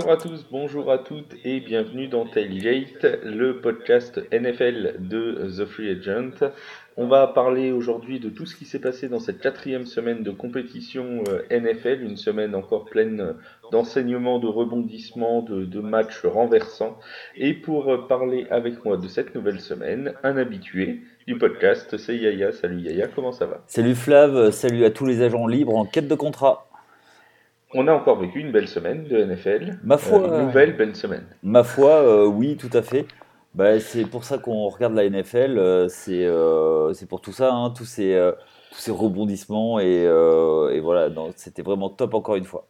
Bonjour 0.00 0.12
à 0.12 0.16
tous, 0.16 0.46
bonjour 0.50 0.90
à 0.90 0.96
toutes 0.96 1.34
et 1.44 1.60
bienvenue 1.60 2.08
dans 2.08 2.24
Tailgate, 2.24 3.04
le 3.22 3.60
podcast 3.60 4.18
NFL 4.32 4.94
de 4.98 5.46
The 5.58 5.66
Free 5.66 5.90
Agent. 5.90 6.50
On 6.96 7.06
va 7.06 7.26
parler 7.26 7.70
aujourd'hui 7.70 8.18
de 8.18 8.30
tout 8.30 8.46
ce 8.46 8.56
qui 8.56 8.64
s'est 8.64 8.78
passé 8.78 9.10
dans 9.10 9.20
cette 9.20 9.40
quatrième 9.40 9.84
semaine 9.84 10.22
de 10.22 10.30
compétition 10.30 11.22
euh, 11.28 11.42
NFL, 11.50 12.02
une 12.02 12.16
semaine 12.16 12.54
encore 12.54 12.86
pleine 12.86 13.34
d'enseignements, 13.72 14.38
de 14.38 14.46
rebondissements, 14.46 15.42
de, 15.42 15.80
matchs 15.80 16.24
renversants. 16.24 16.98
Et 17.36 17.52
pour 17.52 17.92
euh, 17.92 18.08
parler 18.08 18.46
avec 18.50 18.82
moi 18.86 18.96
de 18.96 19.06
cette 19.06 19.34
nouvelle 19.34 19.60
semaine, 19.60 20.14
un 20.22 20.38
habitué 20.38 21.02
du 21.26 21.36
podcast, 21.36 21.98
c'est 21.98 22.16
Yaya. 22.16 22.52
Salut 22.52 22.80
Yaya, 22.80 23.06
comment 23.08 23.32
ça 23.32 23.44
va? 23.44 23.62
Salut 23.66 23.94
Flav, 23.94 24.50
salut 24.50 24.86
à 24.86 24.90
tous 24.90 25.04
les 25.04 25.20
agents 25.20 25.46
libres 25.46 25.76
en 25.76 25.84
quête 25.84 26.08
de 26.08 26.14
contrat. 26.14 26.69
On 27.72 27.86
a 27.86 27.92
encore 27.92 28.18
vécu 28.18 28.40
une 28.40 28.50
belle 28.50 28.66
semaine 28.66 29.04
de 29.04 29.24
NFL. 29.24 29.78
Ma 29.84 29.96
foi. 29.96 30.18
une 30.18 30.46
nouvelle 30.46 30.76
belle 30.76 30.96
semaine. 30.96 31.24
Ma 31.42 31.62
foi, 31.62 32.02
euh, 32.02 32.26
oui, 32.26 32.56
tout 32.56 32.70
à 32.72 32.82
fait. 32.82 33.06
Bah, 33.54 33.78
c'est 33.78 34.04
pour 34.04 34.24
ça 34.24 34.38
qu'on 34.38 34.68
regarde 34.68 34.94
la 34.94 35.08
NFL. 35.08 35.56
Euh, 35.56 35.88
euh, 36.08 36.92
c'est 36.92 37.08
pour 37.08 37.20
tout 37.20 37.32
ça, 37.32 37.52
hein, 37.52 37.70
tous, 37.70 37.84
ces, 37.84 38.32
tous 38.72 38.78
ces 38.78 38.90
rebondissements. 38.90 39.78
Et, 39.78 40.02
et 40.02 40.80
voilà, 40.80 41.08
c'était 41.36 41.62
vraiment 41.62 41.90
top 41.90 42.14
encore 42.14 42.36
une 42.36 42.44
fois. 42.44 42.66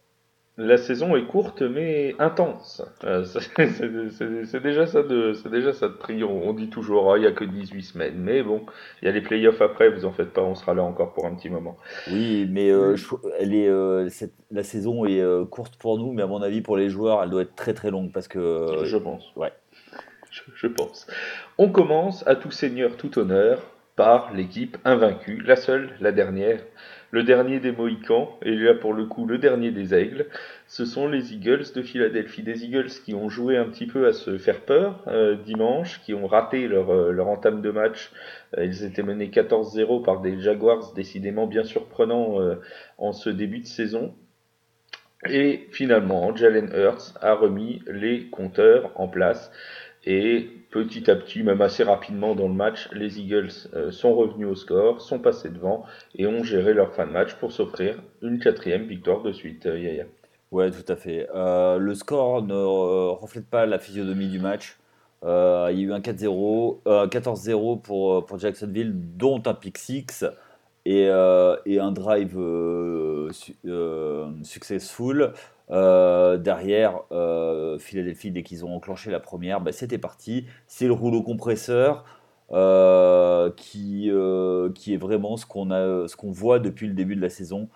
La 0.57 0.77
saison 0.77 1.15
est 1.15 1.25
courte 1.25 1.61
mais 1.61 2.13
intense. 2.19 2.83
Euh, 3.05 3.23
c'est 3.25 4.61
déjà 4.61 4.85
ça 4.85 5.01
de, 5.01 5.33
c'est 5.33 5.49
déjà 5.49 5.71
ça 5.71 5.87
de 5.87 5.93
prix. 5.93 6.23
On, 6.23 6.53
dit 6.53 6.69
toujours, 6.69 7.13
ah, 7.13 7.17
il 7.17 7.21
n'y 7.21 7.27
a 7.27 7.31
que 7.31 7.45
18 7.45 7.81
semaines. 7.81 8.15
Mais 8.17 8.43
bon, 8.43 8.65
il 9.01 9.05
y 9.05 9.07
a 9.07 9.11
les 9.11 9.21
playoffs 9.21 9.61
après, 9.61 9.89
vous 9.89 10.05
en 10.05 10.11
faites 10.11 10.33
pas, 10.33 10.41
on 10.41 10.55
sera 10.55 10.73
là 10.73 10.83
encore 10.83 11.13
pour 11.13 11.25
un 11.25 11.33
petit 11.35 11.49
moment. 11.49 11.77
Oui, 12.11 12.47
mais 12.49 12.69
euh, 12.69 12.95
elle 13.39 13.55
est, 13.55 13.69
euh, 13.69 14.09
la 14.51 14.63
saison 14.63 15.05
est 15.05 15.23
courte 15.49 15.77
pour 15.77 15.97
nous, 15.97 16.11
mais 16.11 16.21
à 16.21 16.27
mon 16.27 16.41
avis, 16.41 16.61
pour 16.61 16.75
les 16.75 16.89
joueurs, 16.89 17.23
elle 17.23 17.29
doit 17.29 17.43
être 17.43 17.55
très 17.55 17.73
très 17.73 17.89
longue 17.89 18.11
parce 18.11 18.27
que. 18.27 18.83
je 18.83 18.97
pense. 18.97 19.31
Ouais. 19.37 19.53
je 20.53 20.67
pense. 20.67 21.07
On 21.57 21.69
commence 21.69 22.27
à 22.27 22.35
tout 22.35 22.51
seigneur, 22.51 22.97
tout 22.97 23.17
honneur 23.17 23.61
par 23.95 24.33
l'équipe 24.33 24.77
invaincue, 24.85 25.41
la 25.45 25.55
seule, 25.55 25.91
la 25.99 26.11
dernière, 26.11 26.59
le 27.11 27.23
dernier 27.23 27.59
des 27.59 27.71
Mohicans, 27.71 28.37
et 28.41 28.55
là 28.55 28.73
pour 28.73 28.93
le 28.93 29.05
coup 29.05 29.25
le 29.25 29.37
dernier 29.37 29.71
des 29.71 29.93
Aigles, 29.93 30.25
ce 30.67 30.85
sont 30.85 31.07
les 31.07 31.33
Eagles 31.33 31.65
de 31.75 31.81
Philadelphie. 31.81 32.41
Des 32.43 32.63
Eagles 32.63 32.89
qui 33.05 33.13
ont 33.13 33.29
joué 33.29 33.57
un 33.57 33.65
petit 33.65 33.85
peu 33.85 34.07
à 34.07 34.13
se 34.13 34.37
faire 34.37 34.61
peur 34.61 35.03
euh, 35.07 35.35
dimanche, 35.35 36.01
qui 36.03 36.13
ont 36.13 36.27
raté 36.27 36.67
leur, 36.67 36.89
euh, 36.89 37.17
entame 37.19 37.61
de 37.61 37.71
match. 37.71 38.11
Euh, 38.57 38.65
ils 38.65 38.83
étaient 38.83 39.03
menés 39.03 39.27
14-0 39.27 40.03
par 40.03 40.21
des 40.21 40.39
Jaguars 40.39 40.93
décidément 40.93 41.47
bien 41.47 41.63
surprenants 41.63 42.37
en 42.97 43.11
ce 43.11 43.29
début 43.29 43.59
de 43.59 43.67
saison. 43.67 44.13
Et 45.29 45.67
finalement, 45.71 46.35
Jalen 46.35 46.71
Hurts 46.73 47.13
a 47.21 47.35
remis 47.35 47.83
les 47.85 48.27
compteurs 48.29 48.91
en 48.95 49.07
place. 49.07 49.51
Et 50.03 50.49
petit 50.71 51.11
à 51.11 51.15
petit, 51.15 51.43
même 51.43 51.61
assez 51.61 51.83
rapidement 51.83 52.33
dans 52.33 52.47
le 52.47 52.53
match, 52.53 52.89
les 52.91 53.19
Eagles 53.19 53.51
euh, 53.75 53.91
sont 53.91 54.15
revenus 54.15 54.47
au 54.47 54.55
score, 54.55 54.99
sont 54.99 55.19
passés 55.19 55.49
devant 55.49 55.85
et 56.15 56.25
ont 56.25 56.43
géré 56.43 56.73
leur 56.73 56.93
fin 56.93 57.05
de 57.05 57.11
match 57.11 57.35
pour 57.35 57.51
s'offrir 57.51 58.01
une 58.21 58.39
quatrième 58.39 58.87
victoire 58.87 59.21
de 59.21 59.31
suite. 59.31 59.67
Euh, 59.67 59.79
Yaya. 59.79 60.05
Ouais, 60.49 60.71
tout 60.71 60.91
à 60.91 60.95
fait. 60.95 61.27
Euh, 61.35 61.77
le 61.77 61.93
score 61.93 62.41
ne 62.41 62.53
reflète 62.53 63.47
pas 63.47 63.65
la 63.65 63.79
physionomie 63.79 64.27
du 64.27 64.39
match. 64.39 64.77
il 65.23 65.27
y 65.27 65.31
a 65.31 65.71
eu 65.71 65.93
un 65.93 65.99
4-0, 65.99 66.81
14-0 66.83 67.81
pour, 67.81 68.25
pour 68.25 68.39
Jacksonville, 68.39 68.91
dont 68.93 69.41
un 69.45 69.53
pick 69.53 69.77
6 69.77 70.25
et, 70.85 71.03
et 71.03 71.79
un 71.79 71.91
drive 71.91 72.37
successful. 74.43 75.31
Euh, 75.71 76.37
derrière, 76.37 77.01
euh, 77.11 77.79
Philadelphie, 77.79 78.31
dès 78.31 78.43
qu'ils 78.43 78.65
ont 78.65 78.75
enclenché 78.75 79.09
la 79.09 79.19
première, 79.19 79.61
bah, 79.61 79.71
c'était 79.71 79.97
parti. 79.97 80.45
C'est 80.67 80.87
le 80.87 80.93
rouleau 80.93 81.23
compresseur 81.23 82.03
euh, 82.51 83.51
qui, 83.55 84.11
qui 84.75 84.93
est 84.93 84.97
vraiment 84.97 85.37
ce 85.37 85.45
qu'on 85.45 85.69
qu'on 86.17 86.31
voit 86.31 86.59
depuis 86.59 86.87
le 86.87 86.93
début 86.93 87.15
de 87.15 87.21
la 87.21 87.29
saison. 87.29 87.69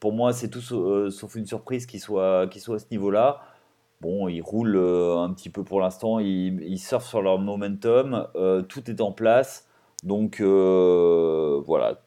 Pour 0.00 0.12
moi, 0.12 0.32
c'est 0.32 0.48
tout 0.48 0.60
sauf 0.60 1.34
une 1.36 1.46
surprise 1.46 1.86
qui 1.86 2.00
soit, 2.00 2.48
qui 2.48 2.60
soit 2.60 2.76
à 2.76 2.78
ce 2.78 2.86
niveau-là. 2.90 3.40
Bon, 4.00 4.28
ils 4.28 4.42
roulent 4.42 4.76
un 4.76 5.32
petit 5.32 5.50
peu 5.50 5.64
pour 5.64 5.80
l'instant, 5.80 6.18
ils, 6.18 6.78
surfent 6.78 7.06
sur 7.06 7.22
leur 7.22 7.38
momentum, 7.38 8.26
tout 8.68 8.90
est 8.90 9.00
en 9.00 9.12
place. 9.12 9.68
Donc 10.02 10.40
voilà, 10.40 12.00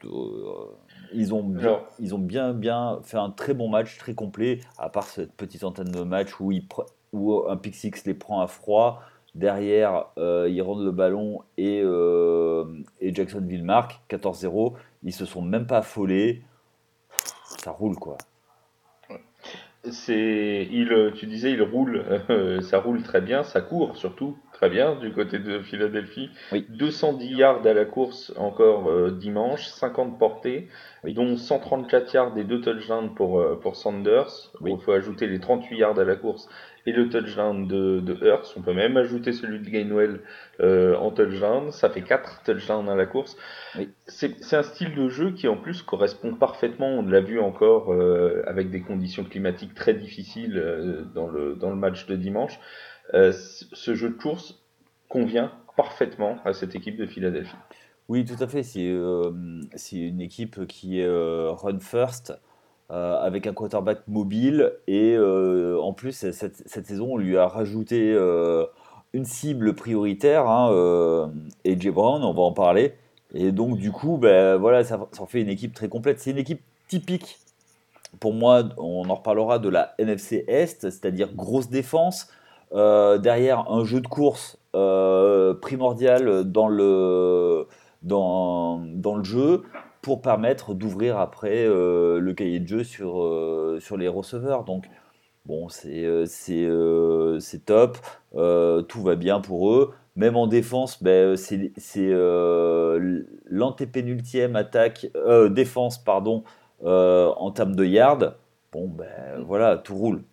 ils 1.14 1.34
ont, 1.34 1.44
bien, 1.44 1.81
ils 2.00 2.16
ont 2.16 2.20
bien, 2.20 2.53
bien 2.53 3.00
fait 3.03 3.18
un 3.18 3.30
très 3.30 3.53
bon 3.53 3.70
match, 3.70 3.97
très 3.97 4.14
complet, 4.14 4.59
à 4.78 4.90
part 4.90 5.06
cette 5.06 5.34
petite 5.34 5.64
antenne 5.64 5.92
de 5.92 6.03
match 6.03 6.40
où, 6.40 6.52
il, 6.52 6.66
où 7.14 7.47
un 7.47 7.58
pick 7.58 7.75
six 7.75 8.06
les 8.06 8.14
prend 8.14 8.42
à 8.42 8.47
froid. 8.47 9.02
Derrière, 9.36 10.08
euh, 10.18 10.50
ils 10.50 10.62
rendent 10.62 10.84
le 10.84 10.92
ballon 10.92 11.44
et, 11.58 11.81
euh, 11.84 12.66
et 13.00 13.14
Jacksonville 13.14 13.64
marque 13.64 14.02
14-0. 14.09 14.74
Ils 15.03 15.14
se 15.14 15.25
sont 15.25 15.42
même 15.42 15.68
pas 15.68 15.78
affolés. 15.78 16.42
Ça 17.59 17.72
roule 17.72 17.96
quoi. 17.96 18.18
C'est, 19.86 20.68
il, 20.72 21.14
tu 21.16 21.26
disais, 21.26 21.52
il 21.52 21.62
roule, 21.62 22.04
ça 22.62 22.80
roule 22.80 23.02
très 23.02 23.22
bien, 23.22 23.44
ça 23.44 23.62
court 23.62 23.96
surtout 23.96 24.38
très 24.60 24.70
bien 24.70 24.96
du 24.96 25.14
côté 25.14 25.40
de 25.40 25.62
Philadelphie. 25.62 26.30
210 26.52 27.34
yards 27.34 27.66
à 27.66 27.74
la 27.74 27.86
course 27.86 28.34
encore 28.36 28.90
euh, 28.90 29.10
dimanche, 29.10 29.68
50 29.68 30.20
portées, 30.20 30.68
dont 31.06 31.38
134 31.38 32.14
yards 32.14 32.38
et 32.38 32.44
2 32.44 32.60
touchdowns 32.60 33.16
pour, 33.16 33.40
euh, 33.40 33.58
pour 33.58 33.78
Sanders. 33.78 34.52
Il 34.66 34.78
faut 34.80 34.92
ajouter 34.92 35.28
les 35.28 35.40
38 35.40 35.78
yards 35.78 36.00
à 36.00 36.04
la 36.04 36.18
course 36.18 36.50
et 36.90 36.92
le 36.92 37.10
touchdown 37.10 37.68
de, 37.68 38.00
de 38.00 38.14
Hurts. 38.26 38.54
On 38.58 38.62
peut 38.62 38.74
même 38.74 38.98
ajouter 38.98 39.32
celui 39.32 39.60
de 39.60 39.70
Gainwell 39.70 40.20
euh, 40.60 40.96
en 40.96 41.12
touchdown. 41.12 41.72
Ça 41.72 41.90
fait 41.90 42.02
4 42.02 42.44
touchdowns 42.44 42.90
à 42.90 42.96
la 42.96 43.06
course. 43.06 43.38
C'est 44.08 44.54
un 44.54 44.64
style 44.64 44.96
de 44.96 45.08
jeu 45.08 45.32
qui 45.32 45.48
en 45.48 45.58
plus 45.58 45.82
correspond 45.82 46.34
parfaitement, 46.34 46.88
on 46.88 47.04
l'a 47.04 47.22
vu 47.22 47.40
encore 47.40 47.94
avec 48.46 48.70
des 48.70 48.82
conditions 48.82 49.24
climatiques 49.24 49.74
très 49.74 49.94
difficiles 49.94 51.08
dans, 51.14 51.28
le, 51.28 51.56
dans 51.56 51.70
le 51.70 51.76
match 51.76 52.08
de 52.08 52.16
dimanche. 52.16 52.60
Euh, 53.14 53.32
ce 53.32 53.96
jeu 53.96 54.10
de 54.10 54.16
course 54.16 54.64
convient 55.08 55.52
parfaitement 55.76 56.38
à 56.46 56.54
cette 56.54 56.76
équipe 56.76 56.98
de 56.98 57.06
Philadelphie. 57.06 57.56
Oui, 58.08 58.26
tout 58.26 58.42
à 58.42 58.48
fait. 58.48 58.64
C'est 58.64 58.88
euh, 58.88 59.32
une 59.92 60.22
équipe 60.22 60.66
qui 60.68 61.00
est 61.00 61.06
euh, 61.06 61.52
run 61.52 61.80
first, 61.80 62.34
avec 62.90 63.46
un 63.46 63.54
quarterback 63.54 64.00
mobile. 64.08 64.74
Et 64.88 65.18
en 65.18 65.94
plus, 65.94 66.12
cette, 66.32 66.86
saison, 66.86 67.14
on 67.14 67.18
lui 67.18 67.38
a 67.38 67.48
rajouté 67.48 68.18
une 69.14 69.26
cible 69.26 69.74
prioritaire, 69.74 70.48
hein, 70.48 71.32
AJ 71.66 71.90
Brown, 71.90 72.24
on 72.24 72.34
va 72.34 72.42
en 72.42 72.52
parler. 72.52 72.94
Et 73.34 73.52
donc, 73.52 73.78
du 73.78 73.92
coup, 73.92 74.18
ben, 74.18 74.56
voilà, 74.56 74.84
ça, 74.84 75.00
ça 75.12 75.22
en 75.22 75.26
fait 75.26 75.42
une 75.42 75.50
équipe 75.50 75.74
très 75.74 75.88
complète. 75.88 76.20
C'est 76.20 76.32
une 76.32 76.38
équipe 76.38 76.62
typique. 76.88 77.38
Pour 78.20 78.34
moi, 78.34 78.64
on 78.78 79.08
en 79.10 79.16
reparlera 79.16 79.60
de 79.60 79.70
la 79.70 79.94
NFC 80.00 80.44
Est, 80.48 80.82
c'est-à-dire 80.82 81.34
grosse 81.34 81.70
défense, 81.70 82.28
euh, 82.74 83.18
derrière, 83.18 83.72
un 83.72 83.84
jeu 83.86 84.02
de 84.02 84.08
course 84.08 84.58
euh, 84.76 85.54
primordial 85.54 86.44
dans 86.52 86.68
le, 86.68 87.68
dans, 88.02 88.80
dans 88.80 89.16
le 89.16 89.24
jeu 89.24 89.64
pour 90.02 90.22
permettre 90.22 90.74
d'ouvrir 90.74 91.18
après 91.18 91.66
euh, 91.66 92.20
le 92.20 92.34
cahier 92.34 92.60
de 92.60 92.68
jeu 92.68 92.84
sur, 92.84 93.28
sur 93.80 93.98
les 93.98 94.08
receveurs. 94.08 94.64
Donc, 94.64 94.90
bon, 95.46 95.70
c'est 95.70 96.26
c'est 96.26 97.66
top, 97.66 97.98
tout 98.32 99.01
va 99.01 99.16
bien 99.16 99.42
pour 99.42 99.72
eux. 99.72 99.94
Même 100.16 100.36
en 100.36 100.48
défense, 100.48 101.01
ben, 101.04 101.36
c'est 101.38 101.72
l'antépénultième 103.46 104.56
attaque, 104.56 105.07
défense 105.51 106.04
pardon, 106.04 106.44
en 106.84 107.51
termes 107.51 107.75
de 107.75 107.86
yards. 107.86 108.36
Bon, 108.72 108.88
ben 108.88 109.42
voilà, 109.46 109.78
tout 109.78 109.96
roule. 109.96 110.24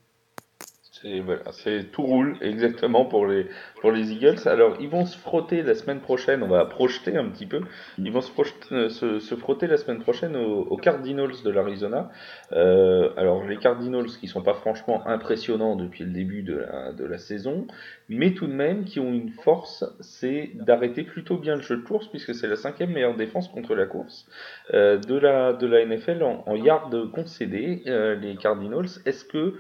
C'est 1.07 1.21
voilà, 1.21 1.43
c'est 1.53 1.93
tout 1.93 2.03
roule 2.03 2.37
exactement 2.41 3.05
pour 3.05 3.27
les 3.27 3.47
pour 3.81 3.93
les 3.93 4.13
Eagles. 4.13 4.41
Alors 4.47 4.77
ils 4.81 4.89
vont 4.89 5.07
se 5.07 5.17
frotter 5.17 5.63
la 5.63 5.75
semaine 5.75 6.01
prochaine. 6.01 6.43
On 6.43 6.49
va 6.49 6.65
projeter 6.65 7.17
un 7.17 7.29
petit 7.29 7.47
peu. 7.47 7.61
Ils 7.99 8.11
vont 8.11 8.21
se, 8.21 8.33
euh, 8.73 9.21
frotter 9.39 9.69
la 9.69 9.77
semaine 9.77 10.01
prochaine 10.01 10.35
aux, 10.37 10.77
Cardinals 10.77 11.43
de 11.45 11.51
l'Arizona. 11.51 12.11
Euh, 12.53 13.11
alors 13.17 13.45
les 13.45 13.57
Cardinals 13.57 14.07
qui 14.21 14.27
sont 14.27 14.43
pas 14.43 14.55
franchement 14.55 15.07
impressionnants 15.07 15.77
depuis 15.77 16.05
le 16.05 16.11
début 16.11 16.43
de 16.43 16.65
la, 16.99 17.19
saison, 17.19 17.67
mais 18.09 18.33
tout 18.33 18.47
de 18.47 18.53
même 18.53 18.85
qui 18.85 19.01
ont 19.01 19.13
une 19.13 19.31
force, 19.31 19.85
c'est 20.01 20.51
d'arrêter 20.55 21.03
plutôt 21.03 21.39
bien 21.39 21.57
le 21.57 21.63
jeu 21.63 21.77
de 21.77 21.83
course 21.83 22.09
puisque 22.09 22.35
c'est 22.35 22.49
la 22.49 22.57
cinquième 22.57 22.91
meilleure 22.91 23.17
défense 23.17 23.49
contre 23.49 23.75
la 23.75 23.87
course 23.87 24.29
euh, 24.75 24.99
de 24.99 25.17
la 25.17 25.53
de 25.53 25.67
la 25.67 25.85
NFL 25.87 26.23
en, 26.23 26.43
en 26.47 26.57
yards 26.57 26.91
concédés. 27.13 27.83
Les 27.87 28.37
Cardinals. 28.37 28.87
Est-ce 29.05 29.25
que 29.25 29.55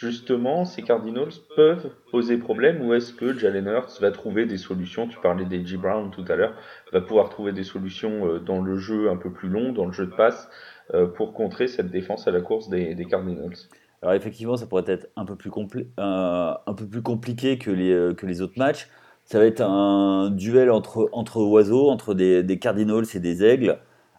justement, 0.00 0.64
ces 0.64 0.80
Cardinals 0.80 1.32
peuvent 1.54 1.90
poser 2.10 2.38
problème 2.38 2.80
ou 2.80 2.94
est-ce 2.94 3.12
que 3.12 3.36
Jalen 3.36 3.66
Hurts 3.66 4.00
va 4.00 4.10
trouver 4.10 4.46
des 4.46 4.56
solutions? 4.56 5.06
Tu 5.06 5.18
parlais 5.18 5.44
d'Edgy 5.44 5.76
Brown 5.76 6.10
tout 6.10 6.24
à 6.28 6.36
l'heure, 6.36 6.54
va 6.92 7.02
pouvoir 7.02 7.28
trouver 7.28 7.52
des 7.52 7.64
solutions 7.64 8.26
euh, 8.26 8.38
dans 8.38 8.62
le 8.62 8.76
jeu 8.78 9.10
un 9.10 9.16
peu 9.16 9.30
plus 9.30 9.50
long, 9.50 9.72
dans 9.72 9.84
le 9.84 9.92
jeu 9.92 10.06
de 10.06 10.14
passe, 10.14 10.48
euh, 10.94 11.06
pour 11.06 11.34
contrer 11.34 11.68
cette 11.68 11.90
défense 11.90 12.26
à 12.26 12.30
la 12.30 12.40
course 12.40 12.70
des, 12.70 12.96
Cardinals 13.10 13.56
Alors 14.00 14.14
effectivement, 14.14 14.56
ça 14.56 14.66
pourrait 14.66 14.84
être 14.86 15.10
un 15.16 15.26
peu 15.26 15.36
plus, 15.36 15.50
un, 15.98 16.56
un 16.66 16.74
peu 16.74 16.86
plus 16.86 17.02
compliqué 17.02 17.58
que 17.58 17.70
les, 17.70 18.40
autres 18.40 18.58
matchs. 18.58 18.88
Ça 19.24 19.38
va 19.38 19.44
être 19.44 19.60
un 19.60 20.30
duel 20.30 20.70
entre, 20.70 21.40
oiseaux, 21.42 21.90
entre 21.90 22.14
des, 22.14 22.42
des 22.42 22.58
Cardinals 22.58 23.04
et 23.14 23.20
des 23.20 23.44
Aigles. 23.44 23.78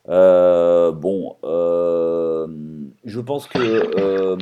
Euh, 0.10 0.92
bon, 0.92 1.38
euh, 1.44 2.48
je 3.06 3.20
pense 3.20 3.48
que 3.48 3.60
euh, 3.60 4.38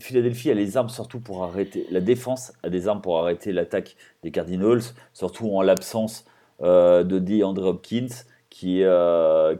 Philadelphie 0.00 0.50
a 0.50 0.54
les 0.54 0.76
armes 0.76 0.88
surtout 0.88 1.20
pour 1.20 1.44
arrêter. 1.44 1.86
La 1.90 2.00
défense 2.00 2.52
a 2.62 2.68
des 2.68 2.88
armes 2.88 3.00
pour 3.00 3.18
arrêter 3.18 3.52
l'attaque 3.52 3.96
des 4.22 4.30
Cardinals, 4.30 4.82
surtout 5.12 5.50
en 5.50 5.62
l'absence 5.62 6.24
de 6.60 7.18
DeAndre 7.18 7.66
Hopkins, 7.66 8.08
qui, 8.50 8.82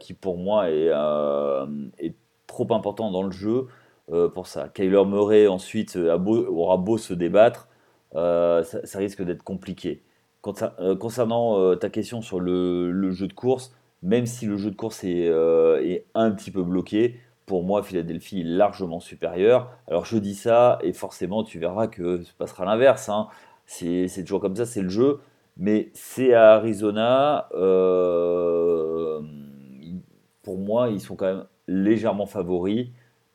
qui 0.00 0.14
pour 0.14 0.38
moi 0.38 0.70
est, 0.70 0.90
est, 1.98 2.14
trop 2.46 2.72
important 2.72 3.10
dans 3.10 3.24
le 3.24 3.32
jeu 3.32 3.66
pour 4.32 4.46
ça. 4.46 4.68
Kyler 4.68 5.04
Murray 5.04 5.48
ensuite 5.48 5.96
aura 5.96 6.76
beau 6.76 6.98
se 6.98 7.12
débattre, 7.14 7.68
ça, 8.12 8.98
risque 8.98 9.22
d'être 9.22 9.42
compliqué. 9.42 10.02
Concernant 10.42 11.76
ta 11.76 11.90
question 11.90 12.22
sur 12.22 12.38
le, 12.38 13.10
jeu 13.10 13.26
de 13.26 13.32
course, 13.32 13.72
même 14.04 14.26
si 14.26 14.46
le 14.46 14.56
jeu 14.56 14.70
de 14.70 14.76
course 14.76 15.00
euh, 15.04 15.82
est, 15.82 16.04
un 16.14 16.30
petit 16.30 16.50
peu 16.50 16.62
bloqué, 16.62 17.18
pour 17.46 17.62
moi, 17.64 17.82
Philadelphie 17.82 18.40
est 18.40 18.44
largement 18.44 19.00
supérieur. 19.00 19.70
Alors 19.88 20.04
je 20.04 20.16
dis 20.18 20.34
ça, 20.34 20.78
et 20.82 20.92
forcément, 20.92 21.44
tu 21.44 21.58
verras 21.58 21.88
que 21.88 22.22
ça 22.22 22.32
passera 22.38 22.64
l'inverse. 22.64 23.08
Hein. 23.08 23.28
C'est 23.66 24.08
toujours 24.24 24.40
comme 24.40 24.56
ça, 24.56 24.66
c'est 24.66 24.82
le 24.82 24.88
jeu. 24.88 25.20
Mais 25.56 25.90
c'est 25.94 26.34
à 26.34 26.54
Arizona. 26.54 27.48
Euh, 27.54 29.20
pour 30.42 30.58
moi, 30.58 30.88
ils 30.90 31.00
sont 31.00 31.16
quand 31.16 31.26
même 31.26 31.44
légèrement 31.68 32.26
favoris. 32.26 32.88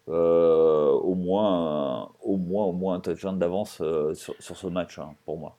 Euh, 0.09 0.89
au, 0.89 1.13
moins, 1.13 2.09
au, 2.21 2.37
moins, 2.37 2.65
au 2.65 2.71
moins 2.71 2.95
un 2.95 2.99
touchdown 2.99 3.37
d'avance 3.37 3.81
sur, 4.13 4.57
ce 4.57 4.67
match, 4.67 4.97
hein, 4.97 5.13
pour 5.25 5.37
moi. 5.37 5.55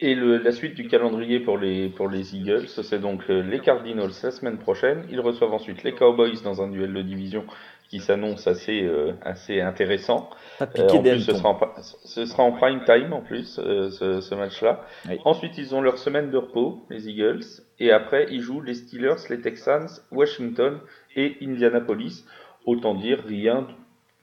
Et 0.00 0.14
la 0.16 0.50
suite 0.50 0.74
du 0.74 0.88
calendrier 0.88 1.38
pour 1.38 1.56
les, 1.56 1.88
pour 1.88 2.08
les 2.08 2.34
Eagles, 2.34 2.66
c'est 2.66 3.00
donc 3.00 3.22
euh, 3.30 3.42
les 3.42 3.60
Cardinals 3.60 4.10
la 4.22 4.30
semaine 4.32 4.58
prochaine. 4.58 5.04
Ils 5.10 5.20
reçoivent 5.20 5.52
ensuite 5.52 5.84
les 5.84 5.92
Cowboys 5.92 6.42
dans 6.42 6.60
un 6.62 6.68
duel 6.68 6.92
de 6.92 7.02
division 7.02 7.44
qui 7.88 8.00
s'annonce 8.00 8.48
assez, 8.48 8.82
euh, 8.82 9.12
assez 9.22 9.60
intéressant. 9.60 10.30
Euh, 10.60 10.88
en 10.88 11.00
plus, 11.00 11.20
ce 11.20 11.34
sera 11.34 11.50
en, 11.50 11.60
ce 11.80 12.26
sera 12.26 12.42
en, 12.42 12.52
prime 12.52 12.82
time 12.84 13.12
en 13.12 13.20
plus, 13.20 13.54
ce, 13.54 14.20
ce 14.20 14.34
match-là. 14.34 14.84
Ensuite, 15.24 15.58
ils 15.58 15.76
ont 15.76 15.80
leur 15.80 15.98
semaine 15.98 16.30
de 16.30 16.38
repos, 16.38 16.84
les 16.90 17.08
Eagles. 17.08 17.44
Et 17.78 17.92
après, 17.92 18.26
ils 18.30 18.40
jouent 18.40 18.62
les 18.62 18.74
Steelers, 18.74 19.28
les 19.30 19.40
Texans, 19.40 19.88
Washington 20.10 20.80
et 21.14 21.36
Indianapolis. 21.40 22.24
Autant 22.66 22.94
dire 22.94 23.22
rien, 23.24 23.68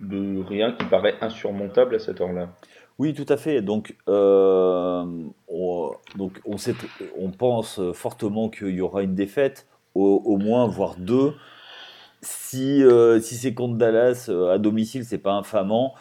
de, 0.02 0.44
rien 0.44 0.74
qui 0.74 0.86
paraît 0.86 1.16
insurmontable 1.22 1.96
à 1.96 2.00
cette 2.00 2.20
heure-là. 2.20 2.50
Oui, 3.00 3.14
tout 3.14 3.26
à 3.30 3.38
fait. 3.38 3.62
Donc, 3.62 3.96
euh, 4.10 5.04
on, 5.48 5.92
pense 7.38 7.82
fortement 7.94 8.50
qu'il 8.50 8.76
y 8.76 8.82
aura 8.82 9.04
une 9.04 9.16
défaite, 9.16 9.68
au, 9.96 10.38
moins, 10.38 10.68
voire 10.68 10.96
deux. 10.98 11.34
Si, 12.22 12.84
euh, 12.84 13.20
si 13.20 13.36
c'est 13.36 13.54
contre 13.54 13.76
Dallas 13.76 14.28
euh, 14.30 14.54
à 14.54 14.60
domicile, 14.60 15.06
c'est 15.06 15.18
pas 15.18 15.34
infamant. 15.34 15.96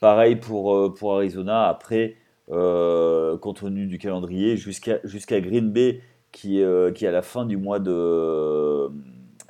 Pareil 0.00 0.36
pour, 0.36 0.94
pour 0.94 1.16
Arizona. 1.16 1.66
Après, 1.68 2.16
compte 2.48 3.60
tenu 3.60 3.86
du 3.86 3.98
calendrier, 3.98 4.56
jusqu'à 4.56 5.40
Green 5.40 5.70
Bay, 5.70 6.02
qui, 6.30 6.60
est 6.60 7.06
à 7.06 7.10
la 7.10 7.22
fin 7.22 7.46
de, 7.46 7.54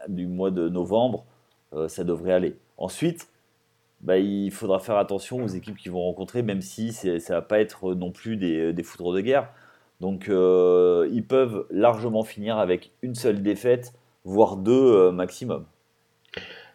du 0.08 0.26
mois 0.26 0.50
de 0.50 0.68
novembre, 0.68 1.24
ça 1.88 2.04
devrait 2.04 2.32
aller. 2.32 2.56
Ensuite, 2.78 3.28
bah, 4.04 4.18
il 4.18 4.50
faudra 4.50 4.78
faire 4.78 4.98
attention 4.98 5.42
aux 5.42 5.48
équipes 5.48 5.76
qu'ils 5.76 5.90
vont 5.90 6.02
rencontrer, 6.02 6.42
même 6.42 6.60
si 6.60 6.92
ça 6.92 7.08
ne 7.10 7.18
va 7.18 7.42
pas 7.42 7.58
être 7.58 7.94
non 7.94 8.12
plus 8.12 8.36
des, 8.36 8.72
des 8.72 8.82
foudres 8.82 9.14
de 9.14 9.20
guerre. 9.22 9.48
Donc 10.00 10.28
euh, 10.28 11.08
ils 11.12 11.26
peuvent 11.26 11.66
largement 11.70 12.22
finir 12.22 12.58
avec 12.58 12.92
une 13.02 13.14
seule 13.14 13.42
défaite, 13.42 13.94
voire 14.24 14.56
deux 14.56 14.72
euh, 14.72 15.10
maximum. 15.10 15.64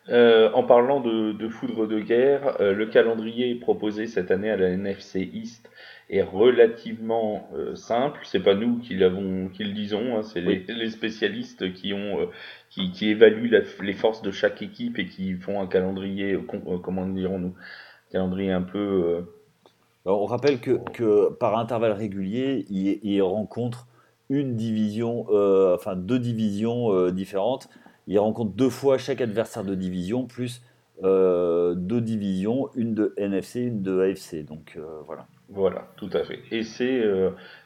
Euh, 0.09 0.51
en 0.53 0.63
parlant 0.63 1.01
de, 1.01 1.33
de 1.33 1.49
foudre 1.49 1.85
de 1.85 1.99
guerre, 1.99 2.57
le 2.59 2.85
calendrier 2.87 3.55
proposé 3.55 4.07
cette 4.07 4.31
année 4.31 4.49
à 4.49 4.57
la 4.57 4.69
NFC 4.69 5.29
East 5.33 5.69
est 6.09 6.23
relativement 6.23 7.47
simple. 7.75 8.21
C'est 8.23 8.41
pas 8.41 8.55
nous 8.55 8.79
qui 8.79 8.95
l'avons, 8.95 9.49
qui 9.49 9.63
le 9.63 9.73
disons, 9.73 10.17
hein, 10.17 10.23
c'est 10.23 10.41
les, 10.41 10.65
les, 10.67 10.89
spécialistes 10.89 11.71
qui 11.73 11.93
ont 11.93 12.27
qui, 12.69 12.91
qui 12.91 13.09
évaluent 13.09 13.51
les 13.81 13.93
forces 13.93 14.21
de 14.21 14.31
chaque 14.31 14.61
équipe 14.61 14.99
et 14.99 15.07
qui 15.07 15.33
font 15.33 15.61
un 15.61 15.67
calendrier, 15.67 16.33
euh, 16.33 16.41
euh, 16.67 16.77
comment 16.77 17.05
dirons-nous, 17.07 17.55
calendrier 18.11 18.51
un 18.51 18.61
peu. 18.61 18.77
Euh, 18.77 19.21
on 20.05 20.25
rappelle 20.25 20.59
que, 20.59 20.79
que, 20.93 21.29
par 21.33 21.57
intervalle 21.57 21.91
régulier, 21.91 22.65
il, 22.69 23.21
rencontre 23.21 23.87
une 24.29 24.55
division, 24.55 25.25
enfin 25.73 25.95
deux 25.95 26.19
divisions 26.19 27.09
différentes. 27.09 27.69
Il 28.09 28.19
rencontre 28.19 28.51
deux 28.51 28.69
fois 28.69 28.97
chaque 28.97 29.21
adversaire 29.21 29.63
de 29.63 29.75
division, 29.75 30.25
plus 30.25 30.61
deux 31.01 32.01
divisions, 32.01 32.69
une 32.75 32.93
de 32.93 33.13
NFC, 33.15 33.61
une 33.61 33.81
de 33.81 34.01
AFC. 34.01 34.43
Donc 34.45 34.77
voilà. 35.05 35.27
Voilà, 35.47 35.87
tout 35.95 36.09
à 36.11 36.25
fait. 36.25 36.39
Et 36.51 36.63
c'est 36.63 37.01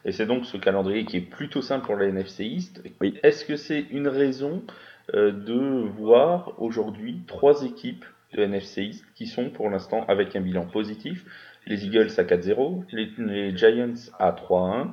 et 0.04 0.12
c'est 0.12 0.26
donc 0.26 0.46
ce 0.46 0.56
calendrier 0.56 1.04
qui 1.04 1.16
est 1.16 1.28
plutôt 1.28 1.60
simple 1.60 1.86
pour 1.86 1.96
la 1.96 2.06
NFC 2.06 2.44
East. 2.44 2.80
Oui. 3.00 3.18
Est-ce 3.24 3.44
que 3.44 3.56
c'est 3.56 3.80
une 3.90 4.06
raison 4.06 4.62
euh, 5.12 5.32
de 5.32 5.86
voir 5.98 6.54
aujourd'hui 6.58 7.20
trois 7.26 7.62
équipes 7.62 8.06
de 8.32 8.42
NFC 8.42 8.84
East 8.84 9.04
qui 9.14 9.26
sont 9.26 9.50
pour 9.50 9.68
l'instant 9.68 10.04
avec 10.08 10.34
un 10.34 10.40
bilan 10.40 10.64
positif? 10.64 11.24
Les 11.66 11.84
Eagles 11.84 12.08
à 12.16 12.24
4-0, 12.24 12.84
les, 12.92 13.56
Giants 13.56 14.10
à 14.18 14.32
3-1, 14.32 14.88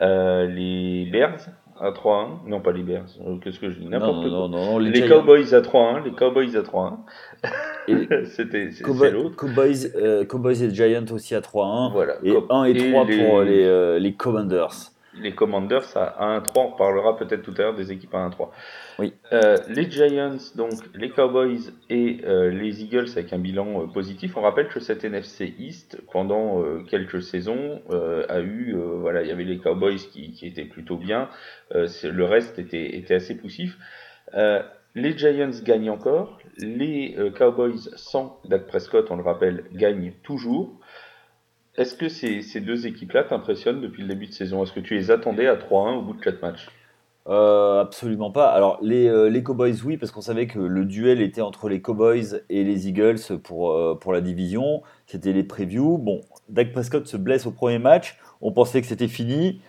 euh, 0.00 0.46
les 0.46 1.08
Bears 1.10 1.48
à 1.80 1.90
3-1, 1.90 2.48
non 2.48 2.60
pas 2.60 2.72
les 2.72 2.82
Bears, 2.82 3.06
euh, 3.26 3.36
qu'est-ce 3.42 3.58
que 3.58 3.70
je 3.70 3.78
dis? 3.78 3.86
N'importe 3.86 4.28
quoi. 4.28 4.48
Non, 4.48 4.78
les, 4.78 5.08
Cowboys 5.08 5.54
à 5.54 5.60
3-1, 5.60 6.04
les 6.04 6.12
Cowboys 6.12 6.56
à 6.56 6.62
3-1. 6.62 8.26
C'était 8.26 8.70
c'est 8.70 9.10
l'autre. 9.10 9.36
Cowboys, 9.36 9.92
euh, 9.96 10.24
Cowboys 10.24 10.62
et 10.62 10.74
Giants 10.74 11.04
aussi 11.12 11.34
à 11.34 11.40
3-1. 11.40 11.92
Voilà. 11.92 12.14
Et 12.22 12.34
1 12.48 12.64
et 12.64 12.90
3 12.90 13.06
pour 13.06 13.42
les, 13.42 14.00
les 14.00 14.14
Commanders 14.14 14.93
les 15.18 15.32
Commanders 15.32 15.96
à 15.96 16.38
1-3. 16.38 16.50
On 16.56 16.72
parlera 16.72 17.16
peut-être 17.16 17.42
tout 17.42 17.54
à 17.58 17.62
l'heure 17.62 17.74
des 17.74 17.92
équipes 17.92 18.14
à 18.14 18.28
1-3. 18.28 18.50
Oui. 18.98 19.14
Euh, 19.32 19.56
les 19.68 19.90
Giants, 19.90 20.36
donc 20.56 20.72
les 20.94 21.10
Cowboys 21.10 21.72
et 21.90 22.20
euh, 22.24 22.50
les 22.50 22.82
Eagles 22.82 23.08
avec 23.12 23.32
un 23.32 23.38
bilan 23.38 23.82
euh, 23.82 23.86
positif. 23.86 24.36
On 24.36 24.42
rappelle 24.42 24.68
que 24.68 24.80
cette 24.80 25.04
NFC 25.04 25.54
East, 25.58 26.00
pendant 26.12 26.62
quelques 26.84 27.22
saisons, 27.22 27.82
a 28.28 28.40
eu, 28.40 28.74
voilà, 29.00 29.22
il 29.22 29.28
y 29.28 29.32
avait 29.32 29.44
les 29.44 29.58
Cowboys 29.58 29.96
qui, 29.96 30.32
qui 30.32 30.46
étaient 30.46 30.64
plutôt 30.64 30.96
bien. 30.96 31.28
le 31.70 32.24
reste 32.24 32.58
était, 32.58 32.96
était 32.96 33.14
assez 33.14 33.36
poussif. 33.36 33.76
les 34.94 35.18
Giants 35.18 35.50
gagnent 35.62 35.90
encore. 35.90 36.38
Les 36.58 37.16
Cowboys 37.36 37.90
sans 37.96 38.40
Dak 38.44 38.66
Prescott, 38.66 39.10
on 39.10 39.16
le 39.16 39.22
rappelle, 39.22 39.64
gagnent 39.72 40.12
toujours. 40.22 40.80
Est-ce 41.76 41.96
que 41.96 42.08
ces, 42.08 42.60
deux 42.60 42.86
équipes-là 42.86 43.24
t'impressionnent 43.24 43.80
depuis 43.80 44.02
le 44.02 44.08
début 44.08 44.26
de 44.26 44.32
saison? 44.32 44.62
Est-ce 44.62 44.72
que 44.72 44.80
tu 44.80 44.94
les 44.94 45.10
attendais 45.10 45.48
à 45.48 45.56
3-1 45.56 45.96
au 45.96 46.02
bout 46.02 46.14
de 46.14 46.20
4 46.20 46.40
matchs? 46.40 46.68
Euh, 47.26 47.80
absolument 47.80 48.30
pas. 48.30 48.50
Alors 48.50 48.78
les, 48.82 49.08
euh, 49.08 49.28
les, 49.28 49.42
Cowboys 49.42 49.74
oui 49.82 49.96
parce 49.96 50.12
qu'on 50.12 50.20
savait 50.20 50.46
que 50.46 50.58
le 50.58 50.84
duel 50.84 51.22
était 51.22 51.40
entre 51.40 51.70
les 51.70 51.80
Cowboys 51.80 52.42
et 52.50 52.64
les 52.64 52.86
Eagles 52.86 53.40
pour, 53.42 53.72
euh, 53.72 53.98
pour 53.98 54.12
la 54.12 54.20
division. 54.20 54.82
C'était 55.06 55.32
les 55.32 55.42
previews. 55.42 55.98
Bon, 55.98 56.20
Dak 56.48 56.72
Prescott 56.72 57.06
se 57.06 57.16
blesse 57.16 57.46
au 57.46 57.50
premier 57.50 57.78
match. 57.78 58.18
On 58.40 58.52
pensait 58.52 58.80
que 58.80 58.86
c'était 58.86 59.08
fini. 59.08 59.60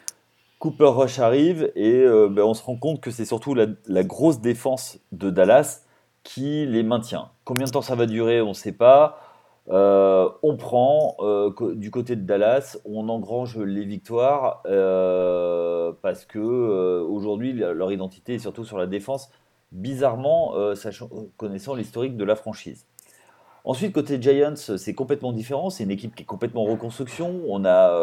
Cooper 0.60 0.90
Rush 0.90 1.20
arrive 1.20 1.72
et 1.76 2.06
ben, 2.06 2.44
on 2.44 2.54
se 2.54 2.64
rend 2.64 2.76
compte 2.76 3.02
que 3.02 3.12
c'est 3.12 3.26
surtout 3.26 3.54
la, 3.54 3.68
la, 3.88 4.04
grosse 4.04 4.42
défense 4.42 5.00
de 5.12 5.30
Dallas 5.30 5.82
qui 6.24 6.66
les 6.66 6.82
maintient. 6.82 7.30
Combien 7.44 7.66
de 7.66 7.72
temps 7.72 7.82
ça 7.82 7.96
va 7.96 8.06
durer 8.06 8.42
On 8.42 8.50
ne 8.50 8.54
sait 8.54 8.72
pas. 8.72 9.25
Euh, 9.70 10.30
on 10.44 10.58
prend 10.58 11.16
euh, 11.20 11.52
du 11.74 11.90
côté 11.90 12.16
de 12.16 12.22
Dallas, 12.22 12.78
on 12.86 13.10
engrange 13.10 13.58
les 13.58 13.84
victoires 13.84 14.62
euh, 14.68 15.92
parce 16.04 16.26
que 16.26 16.40
aujourd'hui 16.40 17.54
leur 17.54 17.92
identité 17.92 18.36
est 18.36 18.40
surtout 18.40 18.64
sur 18.64 18.78
la 18.78 18.86
défense, 18.86 19.32
bizarrement 19.72 20.54
connaissant 21.38 21.74
l'historique 21.76 22.18
de 22.18 22.24
la 22.24 22.36
franchise. 22.36 22.86
Ensuite, 23.68 23.94
côté 23.94 24.22
Giants, 24.22 24.56
c'est 24.56 24.94
complètement 24.94 25.34
différent. 25.34 25.72
C'est 25.72 25.86
une 25.86 25.92
équipe 25.92 26.14
qui 26.14 26.22
est 26.22 26.28
complètement 26.28 26.62
en 26.62 26.68
reconstruction. 26.68 27.42
On, 27.48 27.66
a, 27.66 27.98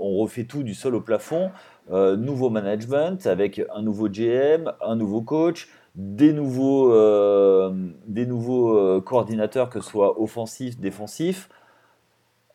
on 0.00 0.16
refait 0.16 0.44
tout 0.44 0.62
du 0.62 0.72
sol 0.72 0.94
au 0.94 1.02
plafond. 1.02 1.50
nouveau 1.90 2.48
management 2.48 3.26
avec 3.26 3.60
un 3.74 3.82
nouveau 3.82 4.08
GM, 4.08 4.72
un 4.80 4.96
nouveau 4.96 5.20
coach, 5.20 5.68
des 5.94 6.32
nouveaux, 6.32 6.92
euh, 6.94 7.70
des 8.06 8.26
nouveaux 8.26 8.76
euh, 8.76 9.00
coordinateurs, 9.00 9.68
que 9.68 9.80
ce 9.80 9.90
soit 9.90 10.20
offensifs, 10.20 10.78
défensifs. 10.78 11.48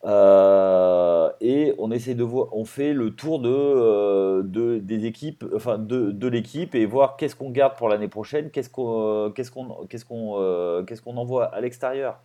Euh, 0.06 1.32
et 1.42 1.74
on 1.80 1.92
essaie 1.92 2.16
de 2.16 2.24
voir, 2.24 2.56
on 2.56 2.66
fait 2.66 2.94
le 2.94 3.12
tour 3.16 3.40
de, 3.40 4.42
de 4.44 4.78
des 4.78 5.06
équipes, 5.06 5.44
enfin 5.56 5.78
de, 5.78 6.12
de 6.12 6.28
l'équipe 6.28 6.76
et 6.76 6.86
voir 6.86 7.18
qu'est-ce 7.18 7.36
qu'on 7.36 7.50
garde 7.50 7.76
pour 7.76 7.90
l'année 7.90 8.08
prochaine, 8.08 8.52
qu'est-ce 8.52 8.70
qu'on 8.70 9.32
qu'est-ce 9.36 9.52
qu'on 9.52 9.86
qu'est-ce 9.90 10.06
qu'on 10.06 10.86
qu'est-ce 10.86 11.02
qu'on 11.02 11.18
envoie 11.18 11.46
à 11.46 11.62
l'extérieur. 11.62 12.20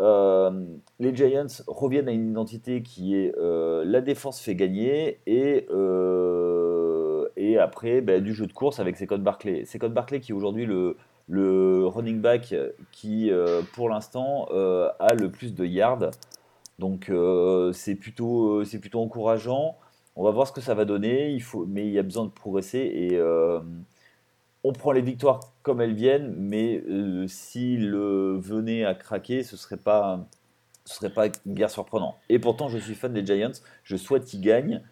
les 0.00 1.14
Giants 1.14 1.46
reviennent 1.68 2.08
à 2.08 2.12
une 2.12 2.30
identité 2.30 2.82
qui 2.82 3.16
est 3.16 3.32
la 3.38 4.00
défense 4.00 4.40
fait 4.40 4.56
gagner 4.56 5.20
et, 5.26 5.66
et 7.52 7.58
après 7.58 8.00
ben, 8.00 8.22
du 8.22 8.34
jeu 8.34 8.46
de 8.46 8.52
course 8.52 8.80
avec 8.80 8.96
Second 8.96 9.18
Barclay. 9.18 9.64
Second 9.64 9.90
Barclay 9.90 10.20
qui 10.20 10.32
est 10.32 10.34
aujourd'hui 10.34 10.66
le, 10.66 10.96
running 11.86 12.20
back 12.20 12.54
qui, 12.92 13.30
pour 13.74 13.88
l'instant, 13.88 14.46
a 14.46 15.14
le 15.14 15.30
plus 15.30 15.54
de 15.54 15.64
yards. 15.64 16.10
Donc 16.78 17.12
c'est 17.72 17.94
plutôt, 17.96 18.64
c'est 18.64 18.78
plutôt 18.78 19.00
encourageant. 19.00 19.76
On 20.16 20.24
va 20.24 20.30
voir 20.30 20.46
ce 20.46 20.52
que 20.52 20.60
ça 20.60 20.74
va 20.74 20.84
donner, 20.84 21.30
il 21.30 21.42
faut, 21.42 21.66
mais 21.66 21.86
il 21.86 21.92
y 21.92 21.98
a 21.98 22.02
besoin 22.02 22.24
de 22.24 22.30
progresser 22.30 22.78
et 22.78 23.20
on 24.64 24.72
prend 24.72 24.92
les 24.92 25.00
victoires 25.00 25.40
comme 25.62 25.80
elles 25.80 25.94
viennent, 25.94 26.34
mais 26.36 26.82
euh, 26.88 27.26
s'il 27.28 27.90
venait 27.94 28.84
à 28.84 28.94
craquer, 28.94 29.42
ce 29.42 29.56
serait 29.56 29.76
pas 29.76 30.26
ce 30.84 30.94
serait 30.94 31.10
pas 31.10 31.28
surprenant. 31.68 32.16
Et 32.30 32.38
pourtant, 32.38 32.68
je 32.68 32.78
suis 32.78 32.94
fan 32.94 33.12
des 33.12 33.24
Giants, 33.24 33.52
je 33.84 33.96
souhaite 33.96 34.24
qu'ils 34.24 34.40
gagnent, 34.40 34.82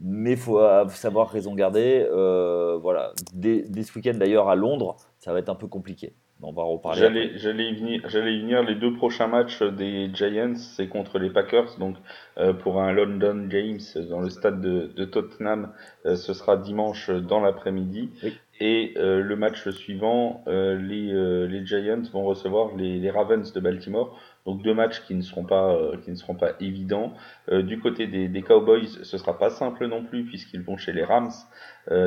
mais 0.00 0.32
il 0.32 0.36
faut 0.36 0.60
savoir 0.88 1.28
raison 1.28 1.54
garder. 1.54 2.06
Euh, 2.10 2.78
voilà, 2.80 3.12
dès, 3.32 3.64
ce 3.82 3.96
week-end 3.96 4.14
d'ailleurs 4.14 4.48
à 4.48 4.56
Londres, 4.56 4.96
ça 5.18 5.32
va 5.32 5.38
être 5.38 5.48
un 5.48 5.54
peu 5.54 5.66
compliqué. 5.66 6.14
On 6.40 6.52
va 6.52 6.62
reparler. 6.62 7.00
J'allais, 7.00 7.30
j'allais 7.34 7.70
y 7.70 7.74
venir, 7.74 8.02
j'allais 8.08 8.36
y 8.36 8.40
venir. 8.40 8.62
Les 8.62 8.76
deux 8.76 8.94
prochains 8.94 9.26
matchs 9.26 9.60
des 9.60 10.08
Giants, 10.14 10.54
c'est 10.54 10.86
contre 10.86 11.18
les 11.18 11.30
Packers. 11.30 11.76
Donc, 11.80 11.96
euh, 12.36 12.52
pour 12.52 12.80
un 12.80 12.92
London 12.92 13.48
James 13.50 13.80
dans 14.08 14.20
le 14.20 14.30
stade 14.30 14.60
de, 14.60 15.04
Tottenham, 15.04 15.72
ce 16.04 16.32
sera 16.34 16.56
dimanche 16.56 17.10
dans 17.10 17.40
l'après-midi. 17.40 18.10
Oui. 18.22 18.34
Et 18.60 18.94
euh, 18.96 19.22
le 19.22 19.36
match 19.36 19.68
suivant, 19.68 20.42
euh, 20.48 20.76
les, 20.76 21.12
euh, 21.12 21.46
les, 21.46 21.64
Giants 21.64 22.02
vont 22.12 22.24
recevoir 22.24 22.74
les, 22.76 22.98
les, 22.98 23.10
Ravens 23.10 23.52
de 23.52 23.60
Baltimore. 23.60 24.18
Donc 24.48 24.62
deux 24.62 24.72
matchs 24.72 25.02
qui 25.06 25.14
ne 25.14 25.20
seront 25.20 25.44
pas, 25.44 25.76
qui 26.02 26.10
ne 26.10 26.16
seront 26.16 26.34
pas 26.34 26.52
évidents. 26.58 27.12
du 27.52 27.78
côté 27.78 28.06
des, 28.06 28.28
des, 28.28 28.40
Cowboys, 28.42 28.88
ce 29.02 29.18
sera 29.18 29.38
pas 29.38 29.50
simple 29.50 29.86
non 29.86 30.04
plus 30.04 30.24
puisqu'ils 30.24 30.62
vont 30.62 30.78
chez 30.78 30.92
les 30.92 31.04
Rams 31.04 31.32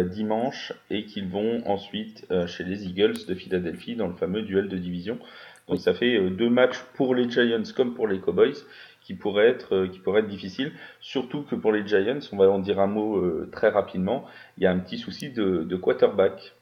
dimanche 0.10 0.74
et 0.90 1.06
qu'ils 1.06 1.28
vont 1.28 1.62
ensuite 1.68 2.26
chez 2.48 2.64
les 2.64 2.88
Eagles 2.88 3.26
de 3.28 3.36
Philadelphie 3.36 3.96
dans 3.96 4.08
le 4.08 4.16
fameux 4.16 4.42
duel 4.42 4.70
de 4.70 4.78
division. 4.78 5.20
Donc 5.68 5.80
ça 5.80 5.94
fait 5.94 6.20
deux 6.32 6.50
matchs 6.50 6.80
pour 6.96 7.14
les 7.14 7.30
Giants 7.30 7.62
comme 7.76 7.94
pour 7.94 8.08
les 8.08 8.20
Cowboys 8.20 8.58
qui 9.02 9.16
pourrait 9.16 9.48
être 9.48 9.76
euh, 9.76 9.88
qui 9.88 10.00
pourrait 10.00 10.22
être 10.22 10.28
difficile. 10.28 10.72
Surtout 11.00 11.44
que 11.44 11.56
pour 11.56 11.72
les 11.72 11.86
Giants, 11.86 12.20
on 12.32 12.38
va 12.38 12.50
en 12.50 12.60
dire 12.60 12.80
un 12.80 12.88
mot 12.88 13.18
euh, 13.18 13.50
très 13.52 13.70
rapidement. 13.70 14.26
Il 14.58 14.64
y 14.64 14.68
a 14.68 14.72
un 14.72 14.80
petit 14.80 14.98
souci 14.98 15.32
de, 15.32 15.64
de 15.64 15.76
quarterback. 15.76 16.54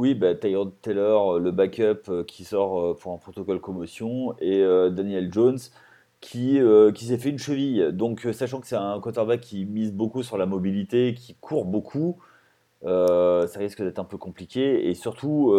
Oui, 0.00 0.14
bah, 0.14 0.34
Taylor, 0.34 1.36
euh, 1.36 1.38
le 1.38 1.50
backup 1.50 2.24
qui 2.26 2.44
sort 2.44 2.96
pour 2.98 3.12
un 3.12 3.18
protocole 3.18 3.60
commotion, 3.60 4.34
et 4.40 4.62
Daniel 4.90 5.32
Jones 5.32 5.58
qui, 6.20 6.58
qui 6.94 7.04
s'est 7.04 7.18
fait 7.18 7.30
une 7.30 7.38
cheville. 7.38 7.90
Donc, 7.92 8.26
sachant 8.32 8.60
que 8.60 8.66
c'est 8.66 8.76
un 8.76 8.98
quarterback 9.00 9.40
qui 9.40 9.66
mise 9.66 9.92
beaucoup 9.92 10.22
sur 10.22 10.38
la 10.38 10.46
mobilité, 10.46 11.14
qui 11.14 11.34
court 11.34 11.64
beaucoup, 11.64 12.18
ça 12.82 13.58
risque 13.58 13.82
d'être 13.82 13.98
un 13.98 14.04
peu 14.04 14.16
compliqué. 14.18 14.88
Et 14.88 14.94
surtout, 14.94 15.52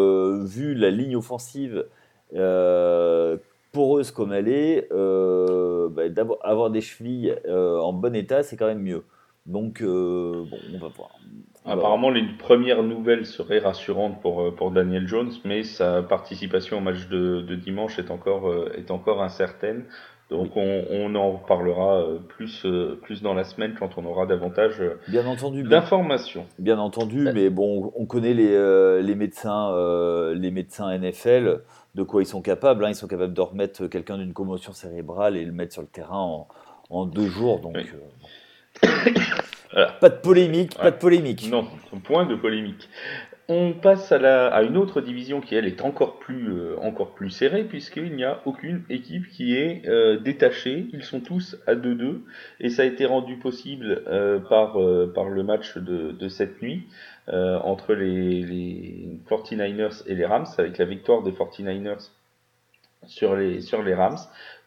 vu 0.44 0.74
la 0.76 0.90
ligne 0.90 1.16
offensive 1.16 1.86
poreuse 3.72 4.12
comme 4.12 4.34
elle 4.34 4.48
est, 4.48 4.88
euh, 4.92 5.90
bah, 5.90 6.04
avoir 6.44 6.70
des 6.70 6.82
chevilles 6.82 7.36
euh, 7.46 7.80
en 7.80 7.94
bon 7.94 8.16
état, 8.16 8.44
c'est 8.44 8.58
quand 8.58 8.68
même 8.68 8.82
mieux. 8.82 9.04
Donc, 9.46 9.82
euh, 9.82 10.46
bon, 10.50 10.58
on 10.74 10.80
va 10.80 10.88
voir. 10.90 11.10
Apparemment, 11.66 12.10
les 12.10 12.24
premières 12.40 12.82
nouvelles 12.82 13.26
seraient 13.26 13.60
rassurantes 13.60 14.20
pour, 14.22 14.54
pour 14.56 14.72
Daniel 14.72 15.08
Jones, 15.08 15.32
mais 15.46 15.64
sa 15.64 16.02
participation 16.02 16.80
au 16.80 16.82
match 16.82 17.08
de, 17.08 17.42
de 17.42 17.56
dimanche 17.56 18.00
est 18.00 18.10
encore, 18.10 18.52
est 18.76 18.90
encore 18.90 19.22
incertaine. 19.22 19.86
Donc 20.32 20.56
on, 20.56 20.86
on, 20.90 21.14
en 21.16 21.34
reparlera 21.34 22.06
plus, 22.30 22.66
plus 23.02 23.22
dans 23.22 23.34
la 23.34 23.44
semaine 23.44 23.76
quand 23.78 23.98
on 23.98 24.06
aura 24.06 24.26
davantage 24.26 24.82
bien 25.10 25.28
entendu, 25.28 25.64
d'informations. 25.64 26.48
Bien, 26.58 26.80
entendu, 26.80 27.30
mais 27.34 27.50
bon, 27.50 27.92
on 27.96 28.06
connaît 28.06 28.34
les, 28.34 29.02
les 29.04 29.16
médecins, 29.16 29.76
les 30.34 30.52
médecins 30.52 30.98
NFL 30.98 31.62
de 31.96 32.04
quoi 32.04 32.22
ils 32.22 32.28
sont 32.28 32.42
capables. 32.42 32.86
Hein. 32.86 32.90
Ils 32.90 32.96
sont 32.96 33.08
capables 33.08 33.34
de 33.34 33.42
remettre 33.42 33.88
quelqu'un 33.88 34.18
d'une 34.18 34.34
commotion 34.34 34.74
cérébrale 34.74 35.38
et 35.38 35.46
le 35.46 35.52
mettre 35.52 35.74
sur 35.74 35.82
le 35.82 35.88
terrain 35.88 36.46
en, 36.90 37.06
deux 37.06 37.28
jours. 37.28 37.60
Donc, 37.60 37.78
euh, 37.78 38.88
pas 39.74 40.10
de 40.10 40.16
polémique, 40.16 40.78
pas 40.78 40.92
de 40.92 40.98
polémique. 40.98 41.50
Non, 41.50 41.68
point 42.04 42.26
de 42.26 42.36
polémique. 42.36 42.90
On 43.48 43.74
passe 43.74 44.14
à, 44.14 44.18
la, 44.18 44.48
à 44.48 44.64
une 44.64 44.78
autre 44.78 45.02
division 45.02 45.42
qui, 45.42 45.56
elle, 45.56 45.66
est 45.66 45.82
encore 45.82 46.20
plus, 46.20 46.54
euh, 46.54 46.78
encore 46.82 47.12
plus 47.12 47.30
serrée, 47.30 47.66
puisqu'il 47.66 48.16
n'y 48.16 48.24
a 48.24 48.40
aucune 48.46 48.84
équipe 48.90 49.28
qui 49.28 49.58
est 49.58 49.86
euh, 49.88 50.18
détachée. 50.20 50.86
Ils 50.94 51.04
sont 51.04 51.20
tous 51.20 51.58
à 51.68 51.76
2-2, 51.76 52.22
et 52.62 52.70
ça 52.70 52.84
a 52.84 52.86
été 52.86 53.06
rendu 53.06 53.36
possible 53.38 54.04
par, 54.48 54.78
par 55.14 55.28
le 55.28 55.44
match 55.44 55.78
de, 55.78 56.12
de 56.12 56.28
cette 56.30 56.62
nuit. 56.62 56.88
Euh, 57.30 57.60
entre 57.60 57.94
les, 57.94 58.42
les 58.42 59.20
49ers 59.30 60.04
et 60.08 60.16
les 60.16 60.26
Rams, 60.26 60.48
avec 60.58 60.80
la 60.80 60.86
victoire 60.86 61.22
des 61.22 61.32
49ers 61.32 62.10
sur 63.06 63.36
les, 63.36 63.62
sur 63.62 63.84
les 63.84 63.94
Rams. 63.94 64.18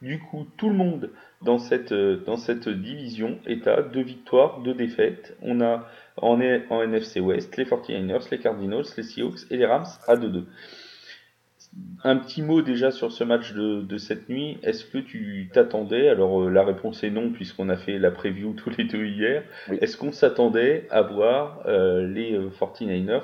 Du 0.01 0.21
coup, 0.21 0.47
tout 0.57 0.71
le 0.71 0.77
monde 0.77 1.11
dans 1.45 1.59
cette, 1.59 1.93
dans 1.93 2.37
cette 2.37 2.69
division 2.69 3.39
à 3.67 3.83
deux 3.83 4.03
victoires, 4.03 4.61
deux 4.61 4.75
défaites. 4.75 5.37
On 5.43 5.61
a 5.61 5.89
en, 6.17 6.41
en 6.71 6.83
NFC 6.83 7.21
West 7.21 7.57
les 7.57 7.65
49ers, 7.65 8.31
les 8.31 8.39
Cardinals, 8.39 8.85
les 8.97 9.03
Seahawks 9.03 9.51
et 9.51 9.57
les 9.57 9.67
Rams 9.67 9.87
à 10.07 10.17
2-2 10.17 10.45
un 12.03 12.17
petit 12.17 12.43
mot 12.43 12.63
déjà 12.63 12.91
sur 12.91 13.13
ce 13.13 13.25
match 13.25 13.53
de, 13.53 13.99
cette 13.99 14.29
nuit. 14.29 14.59
Est-ce 14.63 14.85
que 14.85 14.99
tu 14.99 15.51
t'attendais 15.53 16.09
Alors 16.09 16.43
euh, 16.43 16.51
la 16.51 16.65
réponse 16.65 17.03
est 17.03 17.11
non 17.11 17.31
puisqu'on 17.31 17.69
a 17.69 17.77
fait 17.77 17.99
la 17.99 18.11
preview 18.11 18.53
tous 18.53 18.71
les 18.71 18.85
deux 18.85 19.07
hier. 19.07 19.43
Est-ce 19.81 19.97
qu'on 19.97 20.13
s'attendait 20.13 20.87
à 20.91 21.03
voir 21.03 21.63
euh, 21.67 22.07
les 22.07 22.39
49ers 22.61 23.11
euh, 23.11 23.21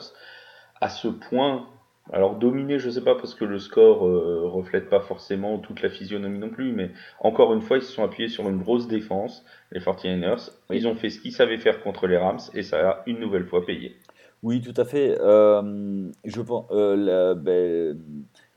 à 0.81 0.89
ce 0.89 1.09
point 1.09 1.67
alors 2.13 2.37
dominer, 2.37 2.79
je 2.79 2.91
sais 2.91 3.03
pas 3.03 3.15
parce 3.15 3.35
que 3.35 3.45
le 3.45 3.59
score 3.59 4.01
reflète 4.01 4.89
pas 4.89 5.01
forcément 5.01 5.59
toute 5.59 5.83
la 5.83 5.91
physionomie 5.91 6.39
non 6.39 6.51
plus, 6.51 6.73
mais 6.73 6.91
encore 7.21 7.53
une 7.53 7.61
fois, 7.61 7.79
ils 7.79 7.83
se 7.83 7.93
sont 7.93 8.05
appuyés 8.05 8.29
sur 8.29 8.49
une 8.49 8.59
grosse 8.59 8.89
défense, 8.89 9.45
les 9.73 9.81
49ers. 9.81 10.51
Ils 10.71 10.89
ont 10.89 10.95
fait 10.95 11.11
ce 11.11 11.21
qu'ils 11.21 11.33
savaient 11.33 11.59
faire 11.59 11.83
contre 11.83 12.07
les 12.07 12.17
Rams 12.17 12.41
et 12.55 12.63
ça 12.63 12.89
a 12.89 13.03
une 13.07 13.21
nouvelle 13.21 13.47
fois 13.47 13.65
payé. 13.65 13.97
Oui, 14.43 14.61
tout 14.61 14.79
à 14.81 14.85
fait. 14.85 15.17
je 15.19 16.41
pense 16.41 16.67
la, 16.71 17.35
ben, 17.35 17.97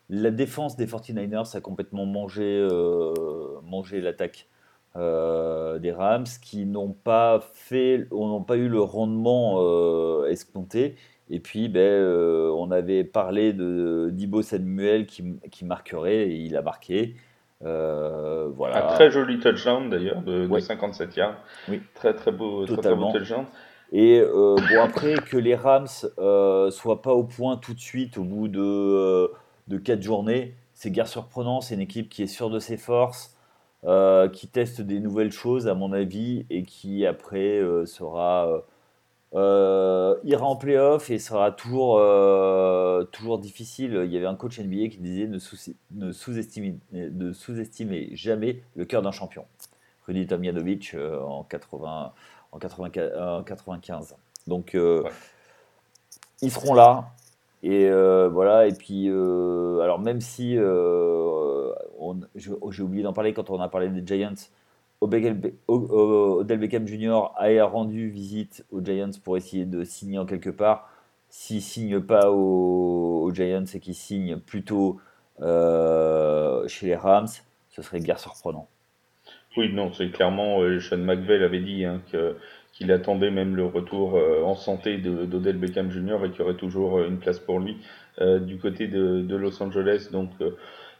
la 0.09 0.31
défense 0.31 0.75
des 0.75 0.85
49ers 0.85 1.55
a 1.55 1.61
complètement 1.61 2.05
mangé, 2.05 2.43
euh, 2.43 3.59
l'attaque 3.93 4.47
euh, 4.95 5.79
des 5.79 5.91
Rams 5.91 6.27
qui 6.41 6.65
n'ont 6.65 6.93
pas 6.93 7.39
fait, 7.53 8.07
n'ont 8.11 8.43
pas 8.43 8.57
eu 8.57 8.67
le 8.67 8.81
rendement 8.81 9.55
euh, 9.59 10.27
escompté. 10.27 10.95
Et 11.29 11.39
puis, 11.39 11.69
ben, 11.69 12.03
on 12.55 12.71
avait 12.71 13.03
parlé 13.03 13.53
de 13.53 14.09
d'Ibo 14.11 14.41
Samuel 14.41 15.05
qui, 15.05 15.39
qui, 15.51 15.65
marquerait 15.65 16.27
et 16.29 16.35
il 16.35 16.57
a 16.57 16.61
marqué. 16.61 17.15
voilà. 17.61 18.91
Un 18.91 18.93
très 18.93 19.09
joli 19.09 19.39
touchdown 19.39 19.89
d'ailleurs 19.89 20.21
de, 20.21 20.59
57 20.59 21.15
yards. 21.15 21.37
Oui. 21.69 21.81
Très 21.95 22.13
très 22.13 22.31
beau, 22.31 22.65
touchdown. 22.65 23.45
Et 23.91 24.21
bon 24.21 24.81
après 24.81 25.15
que 25.15 25.37
les 25.37 25.55
Rams 25.55 25.87
soient 25.87 27.01
pas 27.01 27.13
au 27.13 27.23
point 27.23 27.57
tout 27.57 27.73
de 27.73 27.79
suite 27.79 28.17
au 28.17 28.23
bout 28.23 28.47
de 28.47 29.31
de 29.67 29.77
quatre 29.77 30.01
journées. 30.01 30.55
C'est 30.73 30.91
guère 30.91 31.07
surprenant, 31.07 31.61
c'est 31.61 31.75
une 31.75 31.81
équipe 31.81 32.09
qui 32.09 32.23
est 32.23 32.27
sûre 32.27 32.49
de 32.49 32.59
ses 32.59 32.77
forces, 32.77 33.37
euh, 33.85 34.27
qui 34.27 34.47
teste 34.47 34.81
des 34.81 34.99
nouvelles 34.99 35.31
choses 35.31 35.67
à 35.67 35.75
mon 35.75 35.93
avis 35.93 36.45
et 36.49 36.63
qui 36.63 37.05
après 37.05 37.59
euh, 37.59 37.85
sera 37.85 38.63
euh, 39.35 40.15
ira 40.23 40.45
en 40.45 40.55
playoff 40.55 41.09
et 41.09 41.19
sera 41.19 41.51
toujours, 41.51 41.99
toujours 43.11 43.39
difficile. 43.39 44.01
Il 44.05 44.11
y 44.11 44.17
avait 44.17 44.25
un 44.25 44.35
coach 44.35 44.59
NBA 44.59 44.89
qui 44.89 44.97
disait 44.97 45.27
ne, 45.27 46.11
sous-estimez 46.11 46.77
sous 47.33 47.53
jamais 48.15 48.61
le 48.75 48.85
cœur 48.85 49.01
d'un 49.01 49.11
champion. 49.11 49.45
Rudy 50.07 50.27
Tomjanovic 50.27 50.95
en, 50.95 51.43
80, 51.43 52.13
en, 52.51 52.59
95. 53.43 54.15
Donc 54.47 54.77
ils 56.41 56.51
seront 56.51 56.73
là. 56.73 57.13
Et 57.63 57.87
euh, 57.89 58.27
voilà, 58.27 58.67
et 58.67 58.73
puis, 58.73 59.07
euh, 59.07 59.79
alors 59.79 59.97
même 59.97 60.19
si, 60.19 60.57
euh, 60.57 61.71
j'ai 62.35 62.83
oublié 62.83 63.03
d'en 63.03 63.13
parler 63.13 63.33
quand 63.33 63.49
on 63.49 63.61
a 63.61 63.69
parlé 63.69 63.87
des 63.87 64.05
Giants, 64.05 64.33
Odell 65.67 66.57
Beckham 66.59 66.87
Jr. 66.87 67.31
a 67.37 67.65
rendu 67.65 68.09
visite 68.09 68.65
aux 68.71 68.83
Giants 68.83 69.11
pour 69.23 69.37
essayer 69.37 69.65
de 69.65 69.83
signer 69.83 70.19
en 70.19 70.25
quelque 70.25 70.49
part. 70.49 70.89
S'il 71.29 71.61
signe 71.61 71.99
pas 71.99 72.31
aux, 72.31 73.31
Giants 73.33 73.65
et 73.73 73.79
qu'il 73.79 73.95
signe 73.95 74.37
plutôt 74.37 74.99
chez 75.39 76.85
les 76.85 76.95
Rams, 76.95 77.27
ce 77.69 77.81
serait 77.81 77.99
guère 77.99 78.19
surprenant. 78.19 78.67
Oui, 79.55 79.71
non, 79.71 79.91
c'est 79.93 80.09
clairement, 80.09 80.59
Sean 80.79 80.97
McVeigh 80.97 81.43
avait 81.43 81.59
dit 81.59 81.85
hein, 81.85 82.01
qu'il 82.73 82.91
attendait 82.91 83.29
même 83.29 83.55
le 83.55 83.65
retour 83.65 84.15
euh, 84.15 84.41
en 84.43 84.55
santé 84.55 84.97
d'Odell 84.97 85.57
Beckham 85.57 85.91
Jr. 85.91 86.25
et 86.25 86.31
qu'il 86.31 86.39
y 86.39 86.41
aurait 86.41 86.55
toujours 86.55 86.97
euh, 86.97 87.07
une 87.07 87.19
place 87.19 87.39
pour 87.39 87.59
lui 87.59 87.77
euh, 88.19 88.39
du 88.39 88.57
côté 88.57 88.87
de, 88.87 89.35
Los 89.35 89.61
Angeles. 89.61 90.09
Donc 90.11 90.31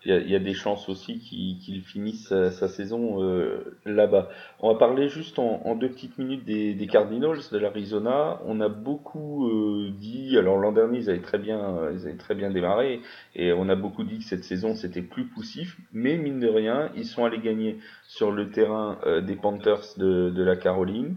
il 0.05 0.29
y, 0.29 0.35
a 0.35 0.39
des 0.39 0.53
chances 0.53 0.89
aussi 0.89 1.19
qu'il 1.19 1.81
finisse 1.81 2.27
sa, 2.27 2.67
saison 2.67 3.23
euh, 3.23 3.77
là-bas. 3.85 4.29
On 4.59 4.73
va 4.73 4.77
parler 4.77 5.07
juste 5.07 5.39
en, 5.39 5.75
deux 5.75 5.89
petites 5.89 6.17
minutes 6.17 6.43
des, 6.43 6.87
Cardinals 6.87 7.39
de 7.51 7.57
l'Arizona. 7.57 8.41
On 8.45 8.59
a 8.59 8.67
beaucoup 8.67 9.47
euh, 9.47 9.91
dit, 9.97 10.37
alors 10.37 10.57
l'an 10.57 10.73
dernier 10.73 10.99
ils 10.99 11.09
avaient 11.09 11.21
très 11.21 11.37
bien, 11.37 11.89
ils 11.93 12.05
avaient 12.05 12.17
très 12.17 12.35
bien 12.35 12.51
démarré 12.51 12.99
et 13.35 13.53
on 13.53 13.69
a 13.69 13.75
beaucoup 13.75 14.03
dit 14.03 14.17
que 14.17 14.25
cette 14.25 14.43
saison 14.43 14.75
c'était 14.75 15.01
plus 15.01 15.25
poussif, 15.25 15.77
mais 15.93 16.17
mine 16.17 16.39
de 16.39 16.49
rien 16.49 16.91
ils 16.97 17.05
sont 17.05 17.23
allés 17.23 17.39
gagner 17.39 17.77
sur 18.07 18.31
le 18.31 18.49
terrain 18.51 18.99
euh, 19.05 19.21
des 19.21 19.35
Panthers 19.35 19.97
de, 19.97 20.29
de, 20.29 20.43
la 20.43 20.57
Caroline. 20.57 21.15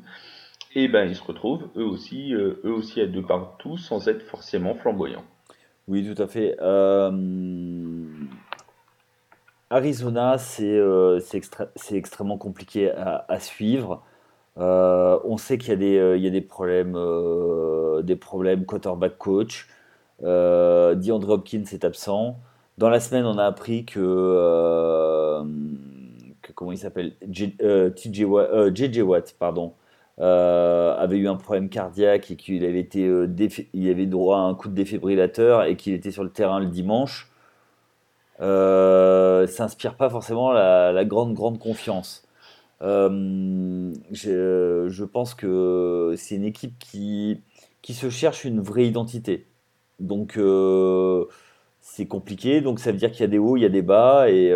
Et 0.76 0.88
ben 0.88 1.08
ils 1.08 1.16
se 1.16 1.24
retrouvent 1.24 1.68
eux 1.76 1.84
aussi, 1.84 2.34
eux 2.34 2.60
aussi 2.64 3.00
à 3.00 3.06
deux 3.06 3.22
partout 3.22 3.78
sans 3.78 4.08
être 4.08 4.22
forcément 4.22 4.74
flamboyants. 4.74 5.24
Oui, 5.88 6.04
tout 6.04 6.20
à 6.20 6.26
fait. 6.26 6.56
Euh, 6.60 7.10
Arizona, 9.70 10.38
c'est 10.38 10.64
euh, 10.64 11.20
extrêmement 11.90 12.38
compliqué 12.38 12.90
à, 12.90 13.40
suivre. 13.40 14.02
Euh, 14.58 15.18
on 15.24 15.36
sait 15.36 15.58
qu'il 15.58 15.70
y, 15.70 15.72
a 15.72 15.76
des, 15.76 16.30
des 16.30 16.40
problèmes, 16.40 16.98
des 18.02 18.16
problèmes 18.16 18.64
quarterback 18.64 19.18
coach. 19.18 19.68
DeAndre 20.22 21.30
Hopkins 21.30 21.64
est 21.72 21.84
absent. 21.84 22.38
Dans 22.78 22.90
la 22.90 23.00
semaine, 23.00 23.26
on 23.26 23.38
a 23.38 23.44
appris 23.44 23.84
que, 23.84 24.00
comment 26.54 26.72
il 26.72 26.78
s'appelle? 26.78 27.14
JJ 27.30 28.24
Watt, 29.02 29.34
pardon, 29.38 29.74
euh, 30.18 30.96
avait 30.96 31.18
eu 31.18 31.28
un 31.28 31.36
problème 31.36 31.68
cardiaque 31.68 32.30
et 32.30 32.36
qu'il 32.36 32.64
avait 32.64 32.80
été 32.80 33.06
euh, 33.06 33.28
il 33.74 33.90
avait 33.90 34.06
droit 34.06 34.38
à 34.38 34.40
un 34.40 34.54
coup 34.54 34.68
de 34.68 34.74
défibrillateur 34.74 35.64
et 35.64 35.76
qu'il 35.76 35.92
était 35.92 36.10
sur 36.10 36.24
le 36.24 36.30
terrain 36.30 36.58
le 36.58 36.66
dimanche, 36.66 37.30
euh, 38.40 39.46
ça 39.46 39.64
inspire 39.64 39.96
pas 39.96 40.10
forcément 40.10 40.52
la, 40.52 41.04
grande 41.04 41.34
grande 41.34 41.58
confiance. 41.58 42.26
Euh, 42.82 43.92
je 44.12 45.04
pense 45.04 45.34
que 45.34 46.14
c'est 46.16 46.36
une 46.36 46.44
équipe 46.44 46.78
qui, 46.78 47.42
se 47.88 48.10
cherche 48.10 48.44
une 48.44 48.60
vraie 48.60 48.86
identité. 48.86 49.46
Donc 50.00 50.38
c'est 51.80 52.06
compliqué, 52.06 52.60
donc 52.60 52.80
ça 52.80 52.92
veut 52.92 52.98
dire 52.98 53.10
qu'il 53.10 53.20
y 53.20 53.24
a 53.24 53.28
des 53.28 53.38
hauts, 53.38 53.56
il 53.56 53.62
y 53.62 53.66
a 53.66 53.70
des 53.70 53.82
bas, 53.82 54.28
et, 54.30 54.50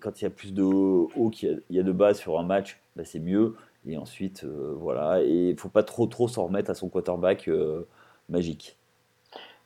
quand 0.00 0.20
il 0.20 0.24
y 0.24 0.26
a 0.26 0.30
plus 0.30 0.52
de 0.52 0.62
hauts 0.62 1.30
qu'il 1.30 1.62
y, 1.70 1.78
a 1.78 1.82
de 1.82 1.92
bas 1.92 2.14
sur 2.14 2.38
un 2.38 2.42
match, 2.42 2.80
bah, 2.96 3.04
c'est 3.04 3.20
mieux. 3.20 3.54
Et 3.86 3.96
ensuite, 3.96 4.44
euh, 4.44 4.74
voilà. 4.78 5.22
Et 5.22 5.50
il 5.50 5.58
faut 5.58 5.68
pas 5.68 5.82
trop 5.82 6.28
s'en 6.28 6.46
remettre 6.46 6.70
à 6.70 6.74
son 6.74 6.88
quarterback 6.88 7.48
euh, 7.48 7.86
magique. 8.28 8.76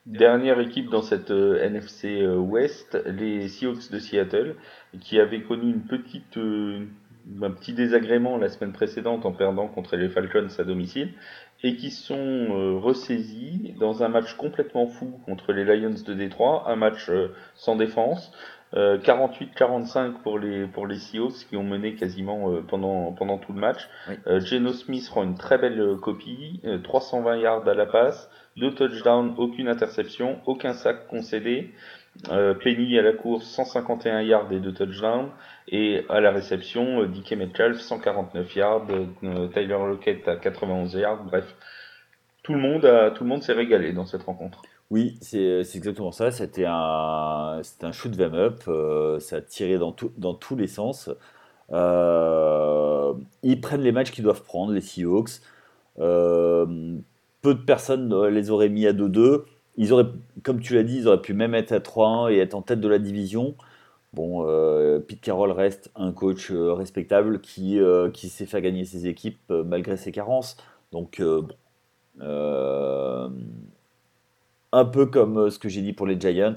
Dernière 0.05 0.59
équipe 0.59 0.89
dans 0.89 1.01
cette 1.01 1.31
euh, 1.31 1.61
NFC 1.61 2.25
West, 2.25 2.97
les 3.05 3.47
Seahawks 3.47 3.91
de 3.91 3.99
Seattle, 3.99 4.55
qui 5.01 5.19
avaient 5.19 5.41
connu 5.41 5.69
une 5.71 5.83
petite, 5.83 6.37
un 6.37 7.51
petit 7.51 7.73
désagrément 7.73 8.37
la 8.37 8.49
semaine 8.49 8.73
précédente 8.73 9.25
en 9.25 9.31
perdant 9.31 9.67
contre 9.67 9.95
les 9.95 10.09
Falcons 10.09 10.47
à 10.57 10.63
domicile, 10.63 11.13
et 11.61 11.75
qui 11.75 11.91
sont 11.91 12.79
ressaisis 12.79 13.75
dans 13.79 14.01
un 14.01 14.07
match 14.07 14.33
complètement 14.35 14.87
fou 14.87 15.19
contre 15.25 15.51
les 15.51 15.65
Lions 15.65 15.89
de 15.89 16.13
Détroit, 16.13 16.63
un 16.67 16.77
match 16.77 17.11
sans 17.53 17.75
défense, 17.75 18.31
48-45 18.73 19.97
euh, 19.97 20.11
pour 20.23 20.37
les 20.37 20.67
pour 20.67 20.85
les 20.85 20.97
Seahawks 20.97 21.47
qui 21.49 21.57
ont 21.57 21.63
mené 21.63 21.95
quasiment 21.95 22.51
euh, 22.51 22.61
pendant 22.61 23.11
pendant 23.13 23.37
tout 23.37 23.53
le 23.53 23.59
match. 23.59 23.89
Euh, 24.27 24.39
Geno 24.39 24.73
Smith 24.73 25.07
rend 25.09 25.23
une 25.23 25.35
très 25.35 25.57
belle 25.57 25.97
copie, 26.01 26.61
320 26.83 27.37
yards 27.37 27.67
à 27.67 27.73
la 27.73 27.85
passe, 27.85 28.29
deux 28.57 28.73
touchdowns, 28.73 29.33
aucune 29.37 29.67
interception, 29.67 30.39
aucun 30.45 30.73
sac 30.73 31.07
concédé. 31.07 31.71
Penny 32.63 32.97
à 32.97 33.01
la 33.01 33.13
course 33.13 33.45
151 33.45 34.21
yards 34.23 34.51
et 34.51 34.59
deux 34.59 34.73
touchdowns 34.73 35.29
et 35.69 36.03
à 36.09 36.19
la 36.19 36.31
réception 36.31 37.05
DK 37.05 37.33
Metcalf 37.33 37.79
149 37.79 38.55
yards, 38.55 38.87
Tyler 39.53 39.77
Lockett 39.87 40.27
à 40.27 40.35
91 40.35 40.95
yards. 40.95 41.23
Bref, 41.23 41.55
tout 42.43 42.53
le 42.53 42.59
monde 42.59 43.13
tout 43.15 43.23
monde 43.23 43.43
s'est 43.43 43.53
régalé 43.53 43.93
dans 43.93 44.05
cette 44.05 44.23
rencontre. 44.23 44.61
Oui, 44.91 45.17
c'est 45.21 45.59
exactement 45.75 46.11
ça. 46.11 46.31
C'était 46.31 46.65
un, 46.65 47.61
un 47.81 47.91
shoot 47.91 48.15
them 48.17 48.33
up. 48.33 48.63
Euh, 48.67 49.19
ça 49.19 49.37
a 49.37 49.41
tiré 49.41 49.77
dans, 49.77 49.95
dans 50.17 50.33
tous 50.33 50.55
les 50.55 50.67
sens. 50.67 51.11
Euh, 51.71 53.13
ils 53.43 53.61
prennent 53.61 53.81
les 53.81 53.91
matchs 53.91 54.11
qu'ils 54.11 54.23
doivent 54.23 54.43
prendre, 54.43 54.73
les 54.73 54.81
Seahawks. 54.81 55.41
Euh, 55.99 56.95
peu 57.41 57.53
de 57.53 57.61
personnes 57.61 58.27
les 58.27 58.49
auraient 58.51 58.69
mis 58.69 58.87
à 58.87 58.93
2-2. 58.93 59.43
Ils 59.77 59.93
auraient, 59.93 60.07
comme 60.43 60.59
tu 60.59 60.75
l'as 60.75 60.83
dit, 60.83 60.97
ils 60.97 61.07
auraient 61.07 61.21
pu 61.21 61.33
même 61.33 61.55
être 61.55 61.71
à 61.71 61.79
3-1 61.79 62.31
et 62.31 62.37
être 62.39 62.53
en 62.55 62.61
tête 62.61 62.81
de 62.81 62.87
la 62.87 62.99
division. 62.99 63.55
Bon, 64.13 64.45
Pete 65.07 65.21
Carroll 65.21 65.51
reste 65.51 65.91
un 65.95 66.11
coach 66.11 66.51
respectable 66.51 67.41
qui, 67.41 67.79
qui 68.13 68.29
sait 68.29 68.45
faire 68.45 68.61
gagner 68.61 68.83
ses 68.85 69.07
équipes 69.07 69.49
malgré 69.49 69.97
ses 69.97 70.11
carences. 70.11 70.57
Donc, 70.91 71.21
un 74.71 74.85
peu 74.85 75.05
comme 75.05 75.37
euh, 75.37 75.49
ce 75.49 75.59
que 75.59 75.69
j'ai 75.69 75.81
dit 75.81 75.93
pour 75.93 76.07
les 76.07 76.19
Giants. 76.19 76.53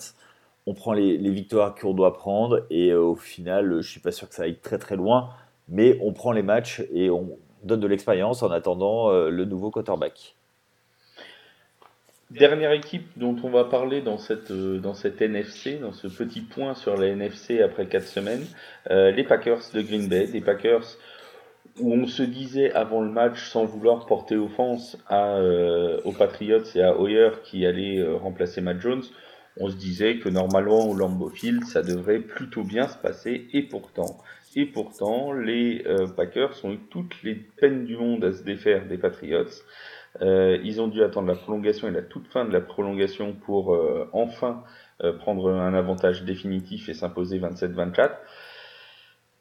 On 0.66 0.74
prend 0.74 0.92
les, 0.92 1.16
victoires 1.30 1.74
qu'on 1.74 1.94
doit 1.94 2.12
prendre 2.14 2.66
et 2.70 2.90
euh, 2.90 3.00
au 3.00 3.16
final, 3.16 3.80
je 3.80 3.90
suis 3.90 4.00
pas 4.00 4.12
sûr 4.12 4.28
que 4.28 4.34
ça 4.34 4.44
aille 4.44 4.58
très 4.58 4.78
très 4.78 4.96
loin, 4.96 5.30
mais 5.68 5.98
on 6.02 6.12
prend 6.12 6.32
les 6.32 6.42
matchs 6.42 6.82
et 6.92 7.10
on 7.10 7.38
donne 7.64 7.80
de 7.80 7.86
l'expérience 7.86 8.42
en 8.42 8.50
attendant 8.50 9.10
euh, 9.10 9.30
le 9.30 9.44
nouveau 9.44 9.70
quarterback. 9.70 10.36
Dernière 12.38 12.72
équipe 12.72 13.06
dont 13.16 13.36
on 13.42 13.50
va 13.50 13.64
parler 13.64 14.00
dans 14.00 14.18
cette, 14.18 14.52
dans 14.52 14.94
cette 14.94 15.20
NFC, 15.20 15.78
dans 15.78 15.92
ce 15.92 16.08
petit 16.08 16.40
point 16.40 16.74
sur 16.74 16.96
la 16.96 17.08
NFC 17.08 17.60
après 17.60 17.86
4 17.86 18.04
semaines, 18.04 18.46
les 18.90 19.24
Packers 19.24 19.60
de 19.74 19.82
Green 19.82 20.08
Bay. 20.08 20.26
Les 20.32 20.40
Packers 20.40 20.96
où 21.80 21.92
on 21.92 22.06
se 22.06 22.22
disait 22.22 22.72
avant 22.72 23.00
le 23.00 23.10
match, 23.10 23.48
sans 23.48 23.64
vouloir 23.64 24.06
porter 24.06 24.36
offense 24.36 24.98
euh, 25.10 26.00
aux 26.04 26.12
Patriots 26.12 26.64
et 26.74 26.82
à 26.82 26.98
Hoyer 26.98 27.30
qui 27.44 27.64
allait 27.64 27.98
euh, 27.98 28.16
remplacer 28.16 28.60
Matt 28.60 28.80
Jones, 28.80 29.02
on 29.58 29.68
se 29.68 29.76
disait 29.76 30.18
que 30.18 30.28
normalement 30.28 30.88
au 30.88 30.94
Lambeau 30.94 31.28
Field, 31.28 31.64
ça 31.64 31.82
devrait 31.82 32.20
plutôt 32.20 32.62
bien 32.62 32.88
se 32.88 32.96
passer. 32.96 33.48
Et 33.52 33.62
pourtant, 33.62 34.18
et 34.54 34.66
pourtant, 34.66 35.32
les 35.32 35.82
euh, 35.86 36.06
Packers 36.06 36.64
ont 36.64 36.72
eu 36.72 36.80
toutes 36.90 37.22
les 37.22 37.34
peines 37.34 37.84
du 37.84 37.96
monde 37.96 38.24
à 38.24 38.32
se 38.32 38.42
défaire 38.42 38.86
des 38.86 38.98
Patriots. 38.98 39.44
Ils 40.20 40.80
ont 40.80 40.88
dû 40.88 41.02
attendre 41.02 41.28
la 41.28 41.34
prolongation 41.34 41.88
et 41.88 41.90
la 41.90 42.02
toute 42.02 42.28
fin 42.28 42.44
de 42.44 42.52
la 42.52 42.60
prolongation 42.60 43.32
pour 43.32 43.76
enfin 44.12 44.62
prendre 45.20 45.50
un 45.50 45.74
avantage 45.74 46.24
définitif 46.24 46.88
et 46.88 46.94
s'imposer 46.94 47.38
27-24. 47.38 48.10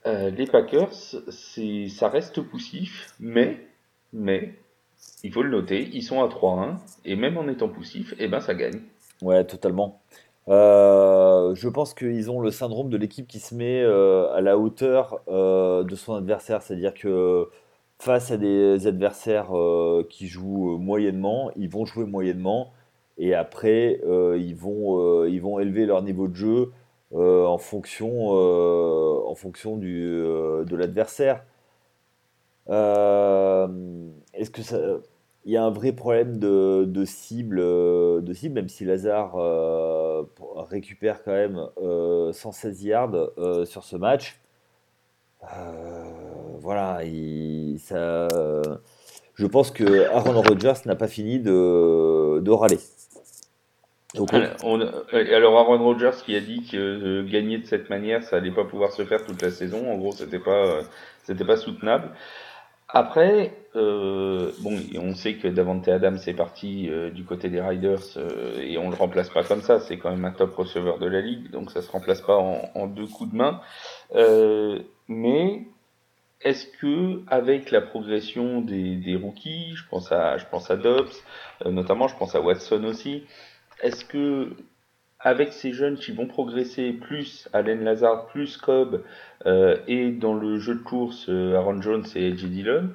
Euh, 0.07 0.31
les 0.31 0.47
Packers, 0.47 0.93
ça 0.93 2.10
reste 2.10 2.41
poussif, 2.41 3.13
mais, 3.19 3.67
mais, 4.13 4.55
il 5.23 5.31
faut 5.31 5.43
le 5.43 5.49
noter, 5.49 5.89
ils 5.93 6.01
sont 6.01 6.23
à 6.23 6.27
3-1, 6.27 6.77
et 7.05 7.15
même 7.15 7.38
en 7.38 7.47
étant 7.47 7.69
poussif, 7.69 8.15
eh 8.17 8.27
ben, 8.27 8.39
ça 8.39 8.55
gagne. 8.55 8.81
Ouais, 9.21 9.43
totalement. 9.45 10.01
Euh, 10.47 11.53
je 11.53 11.69
pense 11.69 11.93
qu'ils 11.93 12.31
ont 12.31 12.39
le 12.41 12.49
syndrome 12.49 12.89
de 12.89 12.97
l'équipe 12.97 13.27
qui 13.27 13.39
se 13.39 13.53
met 13.53 13.84
euh, 13.84 14.34
à 14.34 14.41
la 14.41 14.57
hauteur 14.57 15.21
de 15.27 15.95
son 15.95 16.15
adversaire, 16.15 16.63
c'est-à-dire 16.63 16.95
que 16.95 17.49
face 18.01 18.31
à 18.31 18.37
des 18.37 18.87
adversaires 18.87 19.51
qui 20.09 20.27
jouent 20.27 20.77
moyennement, 20.77 21.51
ils 21.55 21.69
vont 21.69 21.85
jouer 21.85 22.05
moyennement, 22.05 22.73
et 23.17 23.35
après, 23.35 24.01
ils, 24.37 24.55
vont, 24.55 25.59
élever 25.59 25.85
leur 25.85 26.01
niveau 26.01 26.27
de 26.27 26.35
jeu 26.35 26.71
euh, 27.13 27.45
en 27.45 27.57
fonction, 27.57 28.37
euh, 28.37 29.35
euh, 29.83 30.63
de 30.63 30.75
l'adversaire. 30.77 31.43
Est-ce 32.67 34.49
que 34.49 34.61
ça, 34.61 34.77
il 35.43 35.51
y 35.51 35.57
a 35.57 35.63
un 35.63 35.71
vrai 35.71 35.91
problème 35.91 36.39
de, 36.39 36.85
de 36.85 37.05
cible, 37.05 37.59
de 37.59 38.33
cible, 38.33 38.55
même 38.55 38.69
si 38.69 38.85
Lazare 38.85 39.35
récupère 40.69 41.23
quand 41.23 41.33
même 41.33 41.67
116 42.33 42.83
yards 42.83 43.65
sur 43.65 43.83
ce 43.83 43.97
match? 43.97 44.39
Voilà, 46.62 47.04
il, 47.04 47.80
ça, 47.80 48.28
je 49.36 49.47
pense 49.47 49.71
que 49.71 50.08
Aaron 50.10 50.41
Rodgers 50.41 50.82
n'a 50.86 50.95
pas 50.95 51.08
fini 51.08 51.39
de, 51.39 52.39
de 52.39 52.52
râler. 52.52 52.80
Alors, 54.15 55.58
Aaron 55.58 55.84
Rodgers 55.84 56.17
qui 56.26 56.36
a 56.36 56.41
dit 56.41 56.67
que 56.69 56.78
euh, 56.78 57.24
gagner 57.24 57.58
de 57.58 57.65
cette 57.65 57.89
manière, 57.89 58.24
ça 58.24 58.38
allait 58.38 58.52
pas 58.52 58.65
pouvoir 58.65 58.91
se 58.91 59.06
faire 59.06 59.26
toute 59.26 59.41
la 59.41 59.52
saison. 59.52 59.89
En 59.91 59.97
gros, 59.97 60.12
c'était 60.12 60.39
pas, 60.39 60.65
euh, 60.65 60.82
c'était 61.24 61.45
pas 61.45 61.56
soutenable. 61.56 62.10
Après, 62.89 63.54
euh, 63.78 64.52
bon, 64.60 64.78
on 65.02 65.15
sait 65.15 65.36
que 65.36 65.47
Davante 65.47 65.88
Adams 65.88 66.19
est 66.28 66.34
parti 66.34 66.89
du 67.13 67.24
côté 67.24 67.47
des 67.47 67.62
Riders 67.62 68.17
et 68.62 68.78
on 68.78 68.89
le 68.89 68.95
remplace 68.97 69.30
pas 69.30 69.43
comme 69.43 69.62
ça. 69.62 69.80
C'est 69.80 69.97
quand 69.97 70.10
même 70.10 70.26
un 70.26 70.32
top 70.32 70.54
receveur 70.56 71.00
de 71.00 71.08
la 71.08 71.21
ligue, 71.21 71.50
donc 71.52 71.71
ça 71.71 71.82
se 71.82 71.89
remplace 71.89 72.19
pas 72.21 72.36
en, 72.36 72.88
deux 72.88 73.08
coups 73.08 73.32
de 73.32 73.38
main. 73.38 73.62
mais 75.08 75.62
est-ce 76.43 76.65
que 76.65 77.21
avec 77.27 77.71
la 77.71 77.82
progression 77.82 78.62
des, 78.62 79.15
rookies, 79.21 79.75
je 79.75 79.84
pense 79.89 80.12
à, 80.12 80.38
je 80.38 80.45
pense 80.45 80.71
à 80.71 80.75
Dobbs, 80.75 81.12
notamment, 81.65 82.08
je 82.08 82.15
pense 82.15 82.36
à 82.36 82.41
Watson 82.41 82.84
aussi, 82.84 83.23
est-ce 83.82 84.06
que 84.06 84.56
avec 85.23 85.54
ces 85.54 85.71
jeunes 85.73 85.97
qui 85.97 86.12
vont 86.12 86.25
progresser, 86.25 86.93
plus 86.93 87.47
Allen 87.54 87.84
Lazard, 87.84 88.27
plus 88.27 88.58
Cobb, 88.58 89.04
euh, 89.45 89.77
et 89.88 90.12
dans 90.12 90.34
le 90.34 90.58
jeu 90.58 90.75
de 90.75 90.82
course 90.82 91.27
euh, 91.30 91.56
Aaron 91.56 91.82
Jones 91.82 92.06
et 92.15 92.36
J. 92.36 92.47
Dillon, 92.49 92.89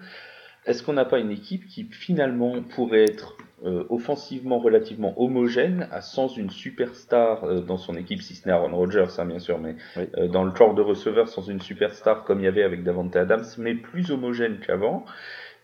est-ce 0.64 0.82
qu'on 0.82 0.94
n'a 0.94 1.04
pas 1.04 1.20
une 1.20 1.30
équipe 1.30 1.66
qui 1.68 1.84
finalement 1.84 2.60
pourrait 2.62 3.04
être 3.04 3.36
euh, 3.64 3.84
offensivement 3.88 4.58
relativement 4.58 5.14
homogène, 5.18 5.88
à 5.90 6.02
sans 6.02 6.28
une 6.28 6.50
superstar 6.50 7.44
euh, 7.44 7.60
dans 7.60 7.78
son 7.78 7.96
équipe, 7.96 8.20
si 8.20 8.34
ce 8.34 8.46
n'est 8.46 8.52
Aaron 8.52 8.76
Rodgers, 8.76 9.06
hein, 9.16 9.24
bien 9.24 9.38
sûr, 9.38 9.58
mais 9.58 9.76
euh, 9.96 10.28
dans 10.28 10.44
le 10.44 10.50
corps 10.50 10.74
de 10.74 10.82
receveur 10.82 11.28
sans 11.28 11.40
une 11.48 11.62
superstar 11.62 12.24
comme 12.24 12.40
il 12.40 12.44
y 12.44 12.48
avait 12.48 12.62
avec 12.62 12.84
Davante 12.84 13.16
Adams, 13.16 13.46
mais 13.56 13.74
plus 13.74 14.10
homogène 14.10 14.58
qu'avant. 14.58 15.06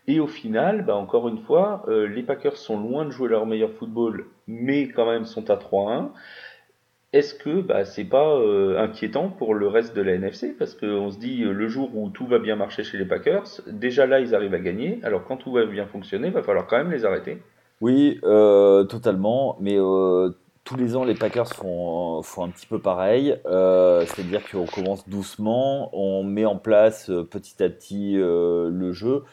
Et 0.06 0.20
au 0.20 0.26
final, 0.26 0.86
bah, 0.86 0.96
encore 0.96 1.28
une 1.28 1.38
fois, 1.38 1.84
les 1.88 2.24
Packers 2.24 2.56
sont 2.56 2.80
loin 2.80 3.04
de 3.04 3.10
jouer 3.10 3.28
leur 3.28 3.46
meilleur 3.46 3.70
football, 3.72 4.26
mais 4.48 4.88
quand 4.88 5.06
même 5.06 5.26
sont 5.26 5.48
à 5.50 5.56
3-1 5.56 6.10
est-ce 7.12 7.34
que 7.34 7.60
bah, 7.60 7.84
c'est 7.84 8.06
pas 8.06 8.36
euh, 8.38 8.78
inquiétant 8.78 9.28
pour 9.28 9.54
le 9.54 9.68
reste 9.68 9.94
de 9.94 10.00
la 10.00 10.14
NFC 10.14 10.56
Parce 10.58 10.74
qu'on 10.74 11.10
se 11.10 11.18
dit, 11.18 11.44
le 11.44 11.68
jour 11.68 11.94
où 11.94 12.08
tout 12.08 12.26
va 12.26 12.38
bien 12.38 12.56
marcher 12.56 12.84
chez 12.84 12.96
les 12.96 13.04
Packers, 13.04 13.60
déjà 13.66 14.06
là, 14.06 14.18
ils 14.18 14.34
arrivent 14.34 14.54
à 14.54 14.58
gagner. 14.60 14.98
Alors 15.02 15.24
quand 15.24 15.36
tout 15.36 15.52
va 15.52 15.66
bien 15.66 15.86
fonctionner, 15.86 16.28
il 16.28 16.32
va 16.32 16.42
falloir 16.42 16.66
quand 16.66 16.78
même 16.78 16.90
les 16.90 17.04
arrêter. 17.04 17.42
Oui, 17.82 18.18
euh, 18.24 18.84
totalement. 18.84 19.58
Mais 19.60 19.76
tous 20.64 20.76
les 20.76 20.96
ans, 20.96 21.04
les 21.04 21.14
Packers 21.14 21.52
font, 21.52 22.22
un 22.38 22.48
petit 22.48 22.66
peu 22.66 22.78
pareil. 22.78 23.36
C'est-à-dire 23.44 24.48
qu'on 24.50 24.66
commence 24.66 25.06
doucement, 25.08 25.90
on 25.92 26.24
met 26.24 26.46
en 26.46 26.56
place 26.56 27.10
petit 27.30 27.62
à 27.62 27.68
petit 27.68 28.14
le 28.14 28.92
jeu. 28.92 29.24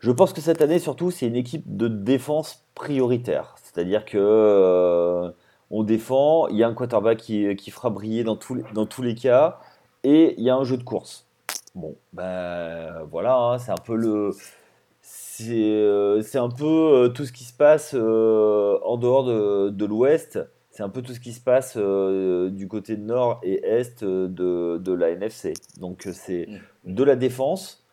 Je 0.00 0.12
pense 0.12 0.32
que 0.32 0.40
cette 0.40 0.62
année, 0.62 0.78
surtout, 0.78 1.10
c'est 1.10 1.26
une 1.26 1.34
équipe 1.34 1.64
de 1.76 1.88
défense 1.88 2.64
prioritaire. 2.76 3.56
C'est-à-dire 3.62 4.04
que 4.04 5.32
on 5.70 5.82
défend, 5.82 6.48
il 6.48 6.56
y 6.56 6.62
a 6.62 6.68
un 6.68 6.74
quarterback 6.74 7.18
qui, 7.18 7.70
fera 7.70 7.90
briller 7.90 8.24
dans, 8.24 8.38
dans 8.74 8.86
tous 8.86 9.02
les 9.02 9.14
cas, 9.14 9.58
et 10.04 10.34
il 10.38 10.44
y 10.44 10.50
a 10.50 10.56
un 10.56 10.64
jeu 10.64 10.76
de 10.76 10.82
course. 10.82 11.26
Bon, 11.74 11.94
ben 12.12 13.02
voilà, 13.10 13.36
hein, 13.36 13.58
c'est 13.58 13.70
un 13.70 13.82
peu 13.84 13.94
le. 13.94 14.32
C'est 15.40 15.54
euh, 15.54 16.20
un 16.34 16.48
peu 16.48 16.64
euh, 16.64 17.08
tout 17.10 17.24
ce 17.24 17.30
qui 17.30 17.44
se 17.44 17.52
passe 17.52 17.94
euh, 17.94 18.76
en 18.82 18.96
dehors 18.96 19.22
de, 19.24 19.84
l'Ouest. 19.84 20.40
C'est 20.72 20.82
un 20.82 20.88
peu 20.88 21.00
tout 21.00 21.14
ce 21.14 21.20
qui 21.20 21.32
se 21.32 21.40
passe 21.40 21.76
du 21.76 22.66
côté 22.66 22.96
nord 22.96 23.38
et 23.44 23.64
est 23.64 24.02
de, 24.02 24.92
la 24.92 25.10
NFC. 25.10 25.52
Donc 25.78 26.08
c'est 26.12 26.48
mm. 26.48 26.92
de 26.92 27.04
la 27.04 27.14
défense. 27.14 27.86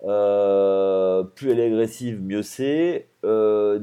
plus 0.00 0.08
elle 0.08 1.60
est 1.60 1.66
agressive, 1.66 2.20
mieux 2.20 2.42
c'est. 2.42 3.08
un 3.24 3.78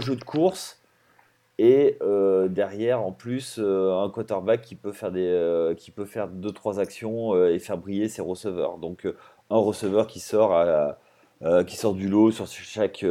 jeu 0.00 0.16
de 0.16 0.24
course 0.24 0.82
et 1.58 1.98
derrière, 2.50 3.00
en 3.00 3.12
plus, 3.12 3.58
un 3.58 4.10
quarterback 4.10 4.60
qui 4.60 4.74
peut 4.74 4.92
faire 4.92 5.12
des, 5.12 5.72
qui 5.78 5.90
peut 5.90 6.04
faire 6.04 6.28
deux 6.28 6.52
trois 6.52 6.78
actions 6.78 7.34
et 7.46 7.58
faire 7.58 7.78
briller 7.78 8.10
ses 8.10 8.20
receveurs. 8.20 8.76
Donc 8.76 9.08
un 9.48 9.58
receveur 9.58 10.06
qui 10.06 10.20
sort 10.20 10.52
à, 10.54 10.98
qui 11.66 11.76
sort 11.76 11.94
du 11.94 12.08
lot 12.08 12.30
sur 12.30 12.46
chaque 12.46 13.04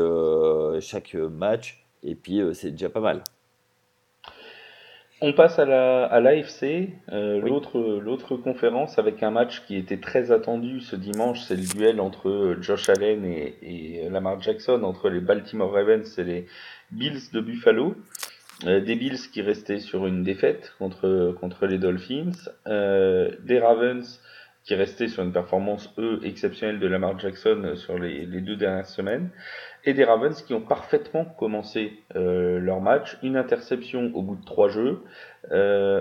chaque 0.79 1.13
match 1.13 1.85
et 2.03 2.15
puis 2.15 2.41
c'est 2.53 2.71
déjà 2.71 2.89
pas 2.89 2.99
mal. 2.99 3.23
On 5.21 5.31
passe 5.31 5.59
à 5.59 5.65
la 5.65 6.05
à 6.05 6.19
l'AFC, 6.19 6.89
l'autre 7.11 7.79
l'autre 7.79 8.35
conférence 8.35 8.99
avec 8.99 9.23
un 9.23 9.31
match 9.31 9.63
qui 9.65 9.75
était 9.77 9.99
très 9.99 10.31
attendu 10.31 10.81
ce 10.81 10.95
dimanche, 10.95 11.41
c'est 11.41 11.55
le 11.55 11.63
duel 11.63 11.99
entre 12.01 12.57
Josh 12.61 12.89
Allen 12.89 13.25
et, 13.25 13.55
et 13.61 14.09
Lamar 14.09 14.41
Jackson 14.41 14.83
entre 14.83 15.09
les 15.09 15.21
Baltimore 15.21 15.71
Ravens 15.71 16.17
et 16.17 16.23
les 16.23 16.47
Bills 16.91 17.31
de 17.31 17.41
Buffalo. 17.41 17.95
Euh, 18.63 18.79
des 18.79 18.95
Bills 18.95 19.29
qui 19.33 19.41
restaient 19.41 19.79
sur 19.79 20.07
une 20.07 20.23
défaite 20.23 20.73
contre, 20.79 21.35
contre 21.39 21.65
les 21.65 21.77
Dolphins, 21.77 22.31
euh, 22.67 23.31
des 23.43 23.59
Ravens 23.59 24.21
qui 24.65 24.75
restaient 24.75 25.07
sur 25.07 25.23
une 25.23 25.31
performance, 25.31 25.93
eux, 25.97 26.19
exceptionnelle 26.23 26.79
de 26.79 26.87
Lamar 26.87 27.17
Jackson 27.19 27.73
sur 27.75 27.97
les, 27.97 28.25
deux 28.25 28.55
dernières 28.55 28.87
semaines, 28.87 29.29
et 29.83 29.93
des 29.93 30.03
Ravens 30.03 30.41
qui 30.41 30.53
ont 30.53 30.61
parfaitement 30.61 31.23
commencé 31.23 31.93
euh, 32.15 32.59
leur 32.59 32.81
match, 32.81 33.17
une 33.23 33.37
interception 33.37 34.11
au 34.15 34.23
bout 34.23 34.35
de 34.35 34.45
trois 34.45 34.69
jeux, 34.69 35.01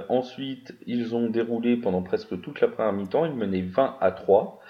ensuite 0.09 0.74
ils 0.87 1.14
ont 1.14 1.29
déroulé 1.29 1.77
pendant 1.77 2.00
presque 2.03 2.40
toute 2.40 2.62
la 2.62 2.68
première 2.68 2.94
mi-temps, 2.94 3.27
ils 3.27 3.35
menaient 3.35 3.61
20 3.61 3.98
à 4.00 4.11
3, 4.11 4.61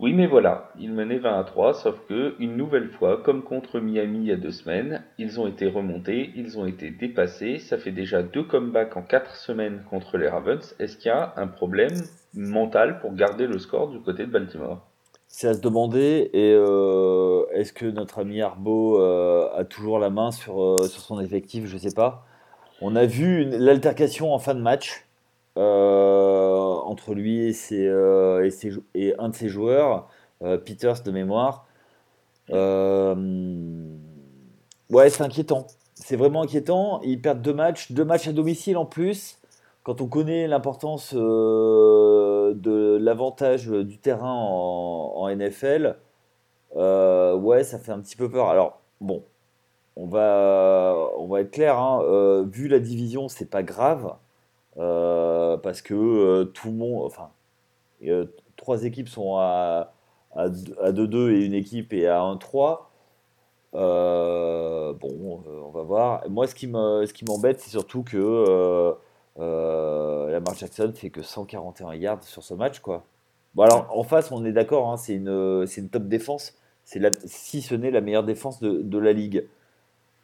oui, 0.00 0.12
mais 0.12 0.26
voilà, 0.26 0.72
ils 0.76 0.92
menaient 0.92 1.18
20 1.18 1.38
à 1.38 1.44
3, 1.44 1.74
sauf 1.74 1.96
que, 2.08 2.34
une 2.40 2.56
nouvelle 2.56 2.88
fois, 2.90 3.22
comme 3.22 3.44
contre 3.44 3.78
Miami 3.78 4.18
il 4.18 4.26
y 4.26 4.32
a 4.32 4.36
deux 4.36 4.50
semaines, 4.50 5.04
ils 5.18 5.40
ont 5.40 5.46
été 5.46 5.66
remontés, 5.66 6.32
ils 6.34 6.58
ont 6.58 6.66
été 6.66 6.90
dépassés, 6.90 7.60
ça 7.60 7.78
fait 7.78 7.92
déjà 7.92 8.24
deux 8.24 8.42
comebacks 8.42 8.96
en 8.96 9.02
quatre 9.02 9.36
semaines 9.36 9.84
contre 9.88 10.18
les 10.18 10.28
Ravens. 10.28 10.74
Est-ce 10.80 10.96
qu'il 10.96 11.10
y 11.10 11.10
a 11.10 11.32
un 11.36 11.46
problème 11.46 11.94
mental 12.34 12.98
pour 12.98 13.14
garder 13.14 13.46
le 13.46 13.58
score 13.58 13.88
du 13.88 14.00
côté 14.00 14.26
de 14.26 14.32
Baltimore? 14.32 14.84
C'est 15.28 15.46
à 15.46 15.54
se 15.54 15.60
demander, 15.60 16.28
et 16.32 16.52
euh, 16.54 17.44
est-ce 17.52 17.72
que 17.72 17.86
notre 17.86 18.18
ami 18.18 18.42
Arbo 18.42 19.00
euh, 19.00 19.48
a 19.56 19.64
toujours 19.64 20.00
la 20.00 20.10
main 20.10 20.32
sur, 20.32 20.60
euh, 20.60 20.76
son 20.88 21.20
effectif? 21.20 21.66
Je 21.66 21.76
sais 21.76 21.94
pas. 21.94 22.26
On 22.80 22.96
a 22.96 23.06
vu 23.06 23.44
l'altercation 23.44 24.34
en 24.34 24.40
fin 24.40 24.54
de 24.54 24.60
match. 24.60 25.06
Euh, 25.56 26.74
entre 26.84 27.14
lui 27.14 27.56
euh, 27.72 28.50
et, 28.94 29.14
un 29.18 29.28
de 29.28 29.34
ses 29.36 29.48
joueurs, 29.48 30.08
euh, 30.42 30.58
Peters 30.58 31.02
de 31.04 31.12
mémoire. 31.12 31.66
ouais, 34.90 35.10
c'est 35.10 35.22
inquiétant. 35.22 35.66
C'est 35.94 36.16
vraiment 36.16 36.42
inquiétant. 36.42 37.00
Ils 37.02 37.20
perdent 37.20 37.40
deux 37.42 37.54
matchs, 37.54 37.92
deux 37.92 38.04
matchs 38.04 38.26
à 38.28 38.32
domicile 38.32 38.76
en 38.76 38.86
plus. 38.86 39.38
Quand 39.84 40.00
on 40.00 40.08
connaît 40.08 40.48
l'importance 40.48 41.14
de 41.14 42.98
l'avantage 43.00 43.68
du 43.68 43.98
terrain 43.98 44.32
en, 44.34 45.28
NFL, 45.28 45.96
ouais, 46.74 47.64
ça 47.64 47.78
fait 47.78 47.92
un 47.92 48.00
petit 48.00 48.16
peu 48.16 48.28
peur. 48.30 48.48
Alors, 48.48 48.80
bon, 49.00 49.22
on 49.96 50.06
va, 50.06 50.96
on 51.18 51.28
va 51.28 51.42
être 51.42 51.50
clair, 51.52 51.78
hein, 51.78 52.42
vu 52.50 52.66
la 52.68 52.80
division, 52.80 53.28
c'est 53.28 53.50
pas 53.50 53.62
grave. 53.62 54.16
Euh, 54.76 55.56
parce 55.56 55.82
que 55.82 55.94
euh, 55.94 56.44
tout 56.46 56.68
le 56.68 56.74
monde, 56.74 57.04
enfin, 57.04 57.30
euh, 58.04 58.26
trois 58.56 58.84
équipes 58.84 59.08
sont 59.08 59.36
à, 59.36 59.92
à 60.34 60.48
2-2 60.48 61.30
et 61.30 61.44
une 61.44 61.54
équipe 61.54 61.92
est 61.92 62.06
à 62.06 62.20
1-3. 62.20 62.80
bon, 63.72 65.42
on 65.64 65.70
va 65.70 65.82
voir. 65.82 66.28
Moi, 66.28 66.46
ce 66.46 66.54
qui 66.54 66.66
m'embête, 66.66 67.60
c'est 67.60 67.70
surtout 67.70 68.02
que 68.02 68.96
la 69.38 70.30
Lamar 70.30 70.54
Jackson 70.54 70.92
fait 70.94 71.10
que 71.10 71.22
141 71.22 71.94
yards 71.94 72.24
sur 72.24 72.42
ce 72.42 72.54
match, 72.54 72.80
quoi. 72.80 73.04
Bon, 73.54 73.62
alors 73.62 73.86
en 73.96 74.02
face, 74.02 74.32
on 74.32 74.44
est 74.44 74.52
d'accord, 74.52 74.90
hein, 74.90 74.96
c'est 74.96 75.14
une, 75.14 75.64
une 75.76 75.88
top 75.88 76.04
défense. 76.04 76.54
C'est 76.84 77.00
si 77.26 77.62
ce 77.62 77.74
n'est 77.74 77.90
la 77.90 78.00
meilleure 78.00 78.24
défense 78.24 78.60
de, 78.60 78.82
de 78.82 78.98
la 78.98 79.12
ligue. 79.12 79.46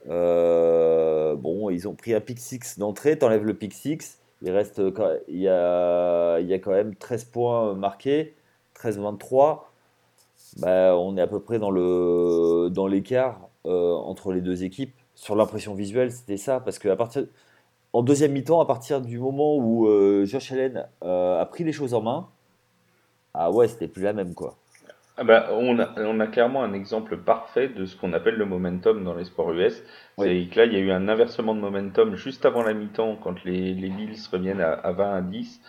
bon, 0.07 1.71
ils 1.71 1.87
ont 1.89 1.95
pris 1.95 2.15
un 2.15 2.21
pick 2.21 2.39
6 2.41 2.79
d'entrée, 2.79 3.19
t'enlèves 3.19 3.45
le 3.45 3.55
pick 3.55 3.73
6. 3.73 4.21
Il, 4.43 4.51
reste, 4.51 4.81
il, 5.29 5.41
y 5.41 5.49
a, 5.49 6.39
il 6.41 6.47
y 6.47 6.55
a 6.55 6.59
quand 6.59 6.71
même 6.73 6.95
13 6.95 7.25
points 7.25 7.75
marqués, 7.75 8.35
13-23. 8.77 9.61
Bah, 10.59 10.97
on 10.97 11.17
est 11.17 11.21
à 11.21 11.27
peu 11.27 11.41
près 11.41 11.59
dans, 11.59 11.71
le, 11.71 12.69
dans 12.71 12.87
l'écart 12.87 13.49
euh, 13.67 13.95
entre 13.95 14.33
les 14.33 14.41
deux 14.41 14.65
équipes. 14.65 14.95
Sur 15.15 15.37
l'impression 15.37 15.75
visuelle, 15.75 16.13
c'était 16.13 16.37
ça. 16.37 16.61
Parce 16.61 16.79
que 16.79 16.89
à 16.89 16.97
partir, 16.97 17.27
en 17.93 18.03
deuxième 18.03 18.33
mi-temps, 18.33 18.61
à 18.61 18.67
partir 18.67 19.01
du 19.01 19.19
moment 19.19 19.57
où 19.57 19.87
euh, 19.89 20.25
Josh 20.25 20.53
Allen 20.53 20.89
euh, 21.05 21.41
a 21.41 21.47
pris 21.47 21.65
les 21.65 21.73
choses 21.73 21.95
en 21.95 22.03
main, 22.03 22.29
ah 23.35 23.51
ouais, 23.51 23.69
c'était 23.69 23.89
plus 23.89 24.03
la 24.03 24.13
même 24.13 24.35
quoi. 24.35 24.57
Ah 25.21 25.25
bah, 25.25 25.49
on, 25.53 25.79
a, 25.79 25.91
on 25.99 26.19
a 26.19 26.27
clairement 26.27 26.63
un 26.63 26.73
exemple 26.73 27.19
parfait 27.19 27.69
de 27.69 27.85
ce 27.85 27.95
qu'on 27.95 28.15
appelle 28.15 28.37
le 28.37 28.47
momentum 28.47 29.05
dans 29.05 29.13
les 29.13 29.25
sports 29.25 29.53
US. 29.53 29.83
C'est 30.17 30.49
que 30.51 30.59
là, 30.59 30.65
il 30.65 30.73
y 30.73 30.77
a 30.77 30.79
eu 30.79 30.91
un 30.91 31.09
inversement 31.09 31.55
de 31.55 31.61
momentum 31.61 32.17
juste 32.17 32.47
avant 32.47 32.63
la 32.63 32.73
mi-temps 32.73 33.19
quand 33.23 33.45
les, 33.45 33.75
les 33.75 33.91
Bills 33.91 34.17
reviennent 34.33 34.63
à, 34.63 34.73
à 34.73 34.93
20 34.93 35.15
à 35.17 35.21
10. 35.21 35.61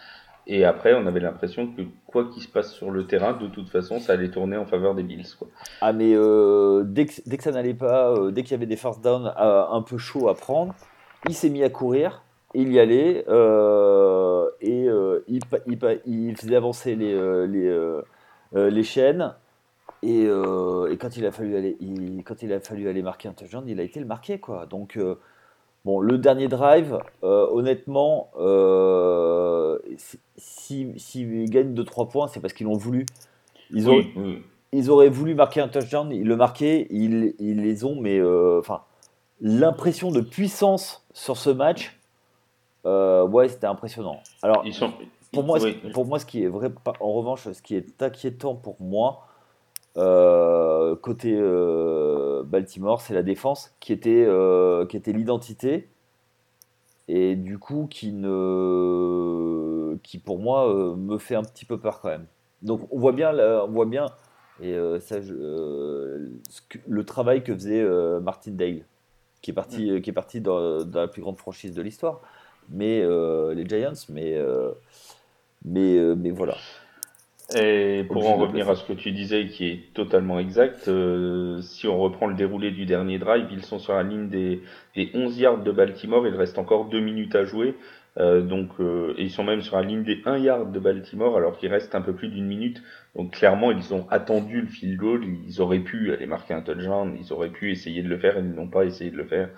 Et 0.48 0.64
après, 0.64 0.94
on 0.94 1.06
avait 1.06 1.20
l'impression 1.20 1.68
que 1.68 1.82
quoi 2.08 2.30
qu'il 2.30 2.42
se 2.42 2.48
passe 2.48 2.72
sur 2.72 2.92
le 2.92 3.06
terrain, 3.08 3.34
de 3.34 3.48
toute 3.48 3.68
façon, 3.68 4.00
ça 4.00 4.14
allait 4.14 4.32
tourner 4.32 4.56
en 4.56 4.66
faveur 4.66 4.96
des 4.96 5.04
Bills. 5.04 5.28
Quoi. 5.38 5.50
Ah, 5.82 5.92
mais 5.92 6.14
euh, 6.16 6.84
dès, 6.86 7.08
que, 7.08 7.12
dès 7.26 7.36
que 7.36 7.44
ça 7.44 7.52
n'allait 7.52 7.74
pas, 7.74 8.10
euh, 8.14 8.32
dès 8.32 8.44
qu'il 8.44 8.52
y 8.52 8.56
avait 8.56 8.66
des 8.66 8.78
first 8.78 9.04
down 9.04 9.34
euh, 9.38 9.66
un 9.70 9.82
peu 9.82 9.98
chauds 9.98 10.30
à 10.30 10.34
prendre, 10.34 10.74
il 11.28 11.36
s'est 11.36 11.50
mis 11.50 11.62
à 11.62 11.70
courir, 11.70 12.24
il 12.56 12.72
y 12.72 12.80
allait, 12.80 13.26
et 14.62 14.86
il, 15.28 15.40
il, 15.68 15.78
il, 16.06 16.38
faisait 16.38 16.56
avancer 16.56 16.96
les, 16.96 17.48
les, 17.48 18.02
les 18.54 18.84
chaînes. 18.84 19.34
Et, 20.04 20.26
euh, 20.26 20.92
et, 20.92 20.98
quand 20.98 21.16
il 21.16 21.26
a 21.26 21.32
fallu 21.32 21.56
aller, 21.56 21.78
quand 22.26 22.42
il 22.42 22.52
a 22.54 22.60
fallu 22.60 22.90
aller 22.90 23.04
marquer 23.04 23.28
un 23.28 23.34
touchdown, 23.34 23.64
il 23.68 23.80
a 23.80 23.84
été 23.84 24.00
le 24.00 24.08
marqué 24.08 24.40
quoi. 24.40 24.66
Donc 24.66 24.98
euh, 24.98 25.20
bon, 25.86 26.00
le 26.00 26.18
dernier 26.18 26.48
drive, 26.48 26.98
euh, 27.24 27.48
honnêtement, 27.52 28.32
s'ils 30.38 31.00
si, 31.00 31.46
gagnent 31.46 31.76
de 31.76 31.84
3 31.84 32.10
points, 32.10 32.28
c'est 32.28 32.40
parce 32.40 32.54
qu'ils 32.54 32.66
l'ont 32.66 32.78
voulu. 32.78 33.06
Ils, 33.70 33.90
ont, 33.90 34.04
ils 34.72 34.90
auraient 34.90 35.10
voulu 35.10 35.36
marquer 35.36 35.62
un 35.62 35.68
touchdown, 35.68 36.12
ils 36.12 36.28
le 36.28 36.36
marquaient, 36.36 36.88
ils, 36.90 37.36
ils 37.40 37.62
les 37.62 37.86
ont, 37.86 37.96
mais 37.96 38.20
enfin, 38.58 38.82
l'impression 39.40 40.12
de 40.12 40.22
puissance 40.22 41.06
sur 41.14 41.38
ce 41.38 41.52
match, 41.52 42.00
ouais, 42.86 43.50
c'était 43.50 43.68
impressionnant. 43.68 44.20
Alors, 44.42 44.64
Ils 44.66 44.74
sont... 44.74 44.92
pour 45.32 45.44
moi, 45.44 45.60
Oui. 45.62 45.80
pour 45.94 46.08
moi, 46.08 46.18
ce 46.18 46.26
qui 46.26 46.44
est 46.44 46.48
vrai, 46.48 46.72
en 47.00 47.14
revanche, 47.14 47.48
ce 47.52 47.62
qui 47.62 47.76
est 47.76 48.02
inquiétant 48.02 48.56
pour 48.56 48.78
moi, 48.80 49.28
euh, 49.98 50.96
côté 50.96 51.36
euh, 51.38 52.44
Baltimore, 52.44 53.02
c'est 53.02 53.14
la 53.14 53.24
défense 53.24 53.74
qui 53.80 53.94
était, 53.94 54.26
euh, 54.28 54.86
qui 54.86 54.98
était 54.98 55.14
l'identité 55.14 55.90
et 57.08 57.36
du 57.36 57.58
coup 57.60 57.88
qui 57.90 58.12
ne, 58.14 59.98
qui 60.04 60.18
pour 60.20 60.40
moi 60.40 60.96
me 60.96 61.18
fait 61.18 61.36
un 61.36 61.44
petit 61.44 61.66
peu 61.66 61.78
peur 61.78 62.00
quand 62.02 62.10
même. 62.10 62.26
Donc 62.62 62.88
on 62.92 63.00
voit 63.00 63.12
bien, 63.12 63.32
là, 63.32 63.66
on 63.68 63.72
voit 63.72 63.86
bien 63.86 64.06
et 64.62 64.76
ça, 65.00 65.22
je- 65.22 66.30
ce 66.50 66.62
que- 66.70 66.78
le 66.88 67.04
travail 67.04 67.44
que 67.44 67.54
faisait 67.54 67.84
Martin 68.22 68.52
Dale, 68.52 68.84
qui 69.42 69.52
est 69.52 69.54
parti, 69.54 70.02
qui 70.02 70.10
est 70.12 70.14
parti 70.14 70.42
dans, 70.42 70.84
dans 70.86 71.02
la 71.02 71.08
plus 71.08 71.22
grande 71.22 71.38
franchise 71.38 71.74
de 71.74 71.82
l'histoire, 71.82 72.22
mais 72.70 73.02
les 73.56 73.66
Giants, 73.68 73.94
mais 74.10 74.38
mais 75.66 76.00
mais 76.16 76.32
voilà. 76.32 76.58
Et 77.56 78.06
pour 78.08 78.30
en 78.30 78.36
revenir 78.38 78.70
à 78.70 78.76
ce 78.76 78.86
que 78.86 78.94
tu 78.94 79.12
disais, 79.12 79.48
qui 79.48 79.68
est 79.68 79.94
totalement 79.94 80.40
exact, 80.40 80.88
euh, 80.88 81.60
si 81.62 81.88
on 81.88 82.00
reprend 82.00 82.28
le 82.28 82.36
déroulé 82.36 82.72
du 82.72 82.86
dernier 82.86 83.20
drive, 83.20 83.48
ils 83.52 83.64
sont 83.64 83.78
sur 83.78 83.94
la 83.94 84.04
ligne 84.04 84.30
des, 84.30 84.62
des 84.96 85.12
11 85.14 85.38
yards 85.38 85.64
de 85.64 85.72
Baltimore, 85.72 86.26
il 86.28 86.36
reste 86.36 86.58
encore 86.58 86.86
deux 86.86 87.02
minutes 87.02 87.36
à 87.36 87.44
jouer, 87.44 87.76
euh, 88.18 88.42
donc 88.42 88.70
euh, 88.80 89.14
et 89.18 89.24
ils 89.24 89.32
sont 89.32 89.44
même 89.44 89.62
sur 89.62 89.76
la 89.76 89.84
ligne 89.84 90.04
des 90.04 90.22
1 90.26 90.38
yard 90.38 90.72
de 90.72 90.80
Baltimore, 90.80 91.36
alors 91.36 91.58
qu'il 91.58 91.70
reste 91.70 91.94
un 91.94 92.02
peu 92.02 92.14
plus 92.14 92.30
d'une 92.30 92.48
minute. 92.48 92.82
Donc 93.16 93.32
clairement, 93.32 93.72
ils 93.72 93.94
ont 93.94 94.08
attendu 94.10 94.62
le 94.62 94.68
field 94.68 94.98
goal, 94.98 95.26
ils 95.46 95.62
auraient 95.62 95.80
pu 95.80 96.14
aller 96.14 96.28
marquer 96.28 96.54
un 96.54 96.62
touchdown, 96.62 97.18
ils 97.20 97.34
auraient 97.34 97.50
pu 97.50 97.72
essayer 97.72 98.02
de 98.02 98.08
le 98.08 98.18
faire, 98.18 98.38
et 98.38 98.42
ils 98.42 98.54
n'ont 98.54 98.70
pas 98.70 98.86
essayé 98.86 99.12
de 99.12 99.18
le 99.18 99.26
faire. 99.26 99.50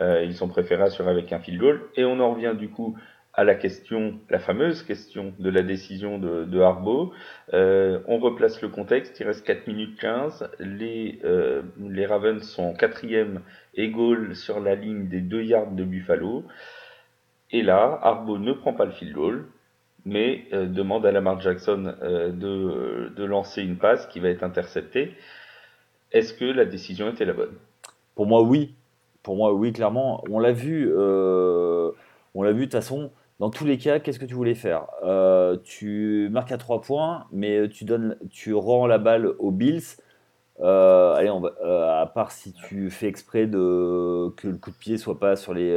Euh, 0.00 0.24
ils 0.24 0.42
ont 0.42 0.48
préféré 0.48 0.82
assurer 0.82 1.10
avec 1.10 1.32
un 1.32 1.38
field 1.38 1.60
goal. 1.60 1.82
Et 1.96 2.04
on 2.04 2.18
en 2.20 2.32
revient 2.32 2.54
du 2.58 2.68
coup 2.68 2.96
à 3.34 3.44
la 3.44 3.54
question, 3.54 4.18
la 4.28 4.38
fameuse 4.38 4.82
question 4.82 5.32
de 5.38 5.48
la 5.48 5.62
décision 5.62 6.18
de, 6.18 6.44
de 6.44 6.60
Harbaugh. 6.60 7.12
Euh, 7.54 8.00
on 8.06 8.18
replace 8.18 8.60
le 8.60 8.68
contexte, 8.68 9.18
il 9.20 9.26
reste 9.26 9.46
4 9.46 9.66
minutes 9.66 9.98
15, 9.98 10.50
les, 10.60 11.18
euh, 11.24 11.62
les 11.80 12.04
Ravens 12.04 12.42
sont 12.42 12.64
en 12.64 12.74
quatrième 12.74 13.40
et 13.74 13.88
goal 13.88 14.36
sur 14.36 14.60
la 14.60 14.74
ligne 14.74 15.08
des 15.08 15.20
2 15.20 15.42
yards 15.44 15.70
de 15.70 15.82
Buffalo. 15.82 16.44
Et 17.50 17.62
là, 17.62 17.98
Harbaugh 18.02 18.38
ne 18.38 18.52
prend 18.52 18.74
pas 18.74 18.84
le 18.84 18.92
field 18.92 19.14
goal, 19.14 19.46
mais 20.04 20.44
euh, 20.52 20.66
demande 20.66 21.06
à 21.06 21.12
Lamar 21.12 21.40
Jackson 21.40 21.94
de, 22.02 23.12
de 23.16 23.24
lancer 23.24 23.62
une 23.62 23.78
passe 23.78 24.06
qui 24.08 24.20
va 24.20 24.28
être 24.28 24.42
interceptée. 24.42 25.14
Est-ce 26.10 26.34
que 26.34 26.44
la 26.44 26.66
décision 26.66 27.08
était 27.10 27.24
la 27.24 27.32
bonne? 27.32 27.54
Pour 28.14 28.26
moi, 28.26 28.42
oui. 28.42 28.74
Pour 29.22 29.36
moi, 29.36 29.54
oui, 29.54 29.72
clairement. 29.72 30.22
On 30.28 30.38
l'a 30.38 30.52
vu. 30.52 30.92
on 30.94 32.42
l'a 32.42 32.52
vu 32.52 32.60
de 32.60 32.64
toute 32.64 32.72
façon. 32.72 33.10
Dans 33.42 33.50
tous 33.50 33.64
les 33.64 33.76
cas, 33.76 33.98
qu'est-ce 33.98 34.20
que 34.20 34.24
tu 34.24 34.34
voulais 34.34 34.54
faire? 34.54 34.86
Euh, 35.02 35.56
Tu 35.64 36.28
marques 36.30 36.52
à 36.52 36.58
3 36.58 36.80
points, 36.80 37.26
mais 37.32 37.68
tu 37.68 37.84
donnes, 37.84 38.16
tu 38.30 38.54
rends 38.54 38.86
la 38.86 38.98
balle 38.98 39.26
aux 39.40 39.50
Bills. 39.50 39.82
Euh, 40.60 41.14
allez, 41.14 41.28
on 41.28 41.40
va- 41.40 41.52
euh, 41.64 42.02
à 42.02 42.06
part 42.06 42.30
si 42.30 42.52
tu 42.52 42.88
fais 42.88 43.08
exprès 43.08 43.48
de 43.48 44.30
que 44.36 44.46
le 44.46 44.58
coup 44.58 44.70
de 44.70 44.76
pied 44.76 44.96
soit 44.96 45.18
pas 45.18 45.34
sur 45.34 45.54
les, 45.54 45.76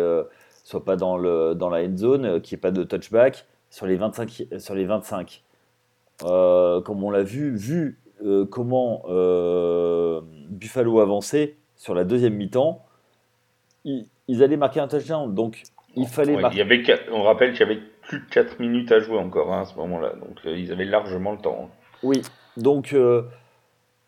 soit 0.63 0.85
pas 0.85 0.95
dans 0.95 1.17
le 1.17 1.55
dans 1.55 1.69
la 1.71 1.79
end 1.83 1.97
zone, 1.97 2.39
qu'il 2.41 2.55
n'y 2.55 2.59
ait 2.59 2.61
pas 2.61 2.69
de 2.69 2.83
touchback 2.83 3.47
sur 3.71 3.87
les 3.87 3.95
25, 3.95 4.43
sur 4.59 4.75
les 4.75 4.85
25. 4.85 5.43
Euh, 6.25 6.81
comme 6.81 7.03
on 7.03 7.09
l'a 7.09 7.23
vu, 7.23 7.55
vu 7.55 7.99
comment 8.51 9.03
Buffalo 10.49 10.99
avançait 10.99 11.57
sur 11.77 11.95
la 11.95 12.03
deuxième 12.03 12.35
mi-temps, 12.35 12.85
ils, 13.85 14.07
ils 14.27 14.43
allaient 14.43 14.57
marquer 14.57 14.81
un 14.81 14.87
touchdown. 14.87 15.33
Donc 15.33 15.63
il 15.95 16.07
fallait 16.07 16.35
Ouais, 16.35 16.43
il 16.51 16.57
y 16.57 16.61
avait, 16.61 16.83
on 17.11 17.23
rappelle 17.23 17.51
qu'il 17.51 17.61
y 17.61 17.63
avait 17.71 17.81
plus 18.01 18.19
de 18.19 18.25
4 18.25 18.59
minutes 18.59 18.91
à 18.91 18.99
jouer 18.99 19.17
encore 19.17 19.51
hein, 19.53 19.61
à 19.61 19.65
ce 19.65 19.75
moment-là, 19.75 20.13
donc 20.15 20.39
euh, 20.45 20.57
ils 20.57 20.71
avaient 20.71 20.85
largement 20.85 21.31
le 21.31 21.37
temps. 21.39 21.69
Oui, 22.03 22.21
donc 22.57 22.93
euh, 22.93 23.23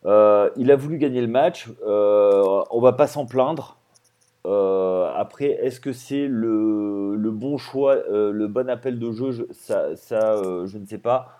euh, 0.05 0.49
il 0.57 0.71
a 0.71 0.75
voulu 0.75 0.97
gagner 0.97 1.21
le 1.21 1.27
match. 1.27 1.67
On 1.85 2.79
va 2.81 2.93
pas 2.93 3.07
s'en 3.07 3.25
plaindre. 3.25 3.77
Après, 4.45 5.47
est-ce 5.61 5.79
que 5.81 5.91
c'est 5.91 6.27
le, 6.27 7.15
le 7.15 7.31
bon 7.31 7.57
choix, 7.57 7.95
le 8.09 8.47
bon 8.47 8.69
appel 8.69 8.99
de 8.99 9.11
jeu? 9.11 9.31
Je- 9.31 9.43
Ça, 9.51 9.95
ça 9.95 10.41
je 10.65 10.77
ne 10.77 10.85
sais 10.85 10.99
pas. 10.99 11.37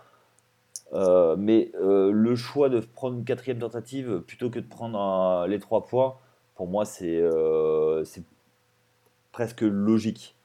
Mais 0.94 1.72
le 1.80 2.36
choix 2.36 2.70
de 2.70 2.80
prendre 2.80 3.18
une 3.18 3.24
quatrième 3.26 3.60
tentative 3.60 4.22
plutôt 4.26 4.50
que 4.50 4.60
de 4.60 4.68
prendre 4.68 5.00
un- 5.00 5.48
les 5.48 5.60
trois 5.60 5.86
points, 5.86 6.16
pour 6.56 6.68
moi, 6.68 6.86
c'est 6.86 7.22
c'est 8.04 8.24
presque 9.32 9.62
logique. 9.62 10.36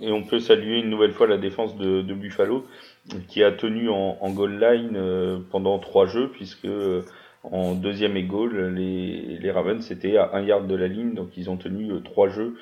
Et 0.00 0.12
on 0.12 0.22
peut 0.22 0.40
saluer 0.40 0.80
une 0.80 0.90
nouvelle 0.90 1.12
fois 1.12 1.26
la 1.26 1.38
défense 1.38 1.76
de, 1.76 2.02
Buffalo, 2.12 2.66
qui 3.28 3.42
a 3.42 3.50
tenu 3.50 3.88
en, 3.88 4.30
goal 4.30 4.60
line 4.60 4.96
euh, 4.96 5.38
pendant 5.50 5.78
trois 5.78 6.06
jeux, 6.06 6.28
puisque 6.30 6.66
euh, 6.66 7.02
en 7.42 7.74
deuxième 7.74 8.16
et 8.16 8.22
les, 8.22 9.50
Ravens 9.50 9.90
étaient 9.90 10.18
à 10.18 10.30
un 10.34 10.42
yard 10.42 10.66
de 10.66 10.74
la 10.74 10.88
ligne, 10.88 11.14
donc 11.14 11.36
ils 11.38 11.48
ont 11.48 11.56
tenu 11.56 11.90
euh, 11.92 12.00
trois 12.00 12.28
jeux 12.28 12.56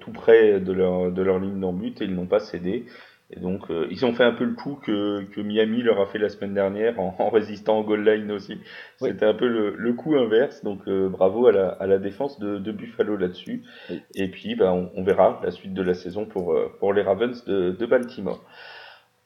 tout 0.00 0.10
près 0.10 0.58
de 0.58 0.72
leur, 0.72 1.12
de 1.12 1.22
leur 1.22 1.38
ligne 1.38 1.60
d'en 1.60 1.72
but 1.72 2.00
et 2.00 2.04
ils 2.04 2.14
n'ont 2.14 2.26
pas 2.26 2.40
cédé. 2.40 2.86
Et 3.32 3.38
donc 3.38 3.70
euh, 3.70 3.86
ils 3.90 4.04
ont 4.04 4.12
fait 4.12 4.24
un 4.24 4.32
peu 4.32 4.44
le 4.44 4.54
coup 4.54 4.78
que, 4.82 5.22
que 5.32 5.40
Miami 5.40 5.82
leur 5.82 6.00
a 6.00 6.06
fait 6.06 6.18
la 6.18 6.28
semaine 6.28 6.52
dernière 6.52 6.98
en, 6.98 7.14
en 7.18 7.30
résistant 7.30 7.78
au 7.78 7.84
goal 7.84 8.04
line 8.04 8.30
aussi. 8.32 8.54
Oui. 9.00 9.10
C'était 9.10 9.26
un 9.26 9.34
peu 9.34 9.46
le, 9.46 9.74
le 9.76 9.92
coup 9.92 10.16
inverse, 10.16 10.64
donc 10.64 10.80
euh, 10.88 11.08
bravo 11.08 11.46
à 11.46 11.52
la, 11.52 11.68
à 11.68 11.86
la 11.86 11.98
défense 11.98 12.40
de, 12.40 12.58
de 12.58 12.72
Buffalo 12.72 13.16
là-dessus. 13.16 13.62
Oui. 13.88 14.02
Et 14.16 14.28
puis 14.28 14.56
ben, 14.56 14.72
on, 14.72 14.90
on 14.96 15.04
verra 15.04 15.40
la 15.44 15.50
suite 15.52 15.74
de 15.74 15.82
la 15.82 15.94
saison 15.94 16.26
pour, 16.26 16.52
euh, 16.52 16.72
pour 16.80 16.92
les 16.92 17.02
Ravens 17.02 17.44
de, 17.44 17.70
de 17.70 17.86
Baltimore. 17.86 18.44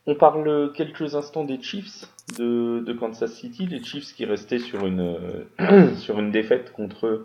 On 0.06 0.16
parle 0.16 0.70
quelques 0.74 1.14
instants 1.14 1.44
des 1.44 1.62
Chiefs 1.62 2.04
de, 2.38 2.80
de 2.80 2.92
Kansas 2.92 3.32
City, 3.32 3.66
les 3.66 3.82
Chiefs 3.82 4.14
qui 4.14 4.26
restaient 4.26 4.58
sur 4.58 4.86
une, 4.86 5.00
euh, 5.60 5.94
sur 5.96 6.18
une 6.18 6.30
défaite 6.30 6.72
contre 6.72 7.24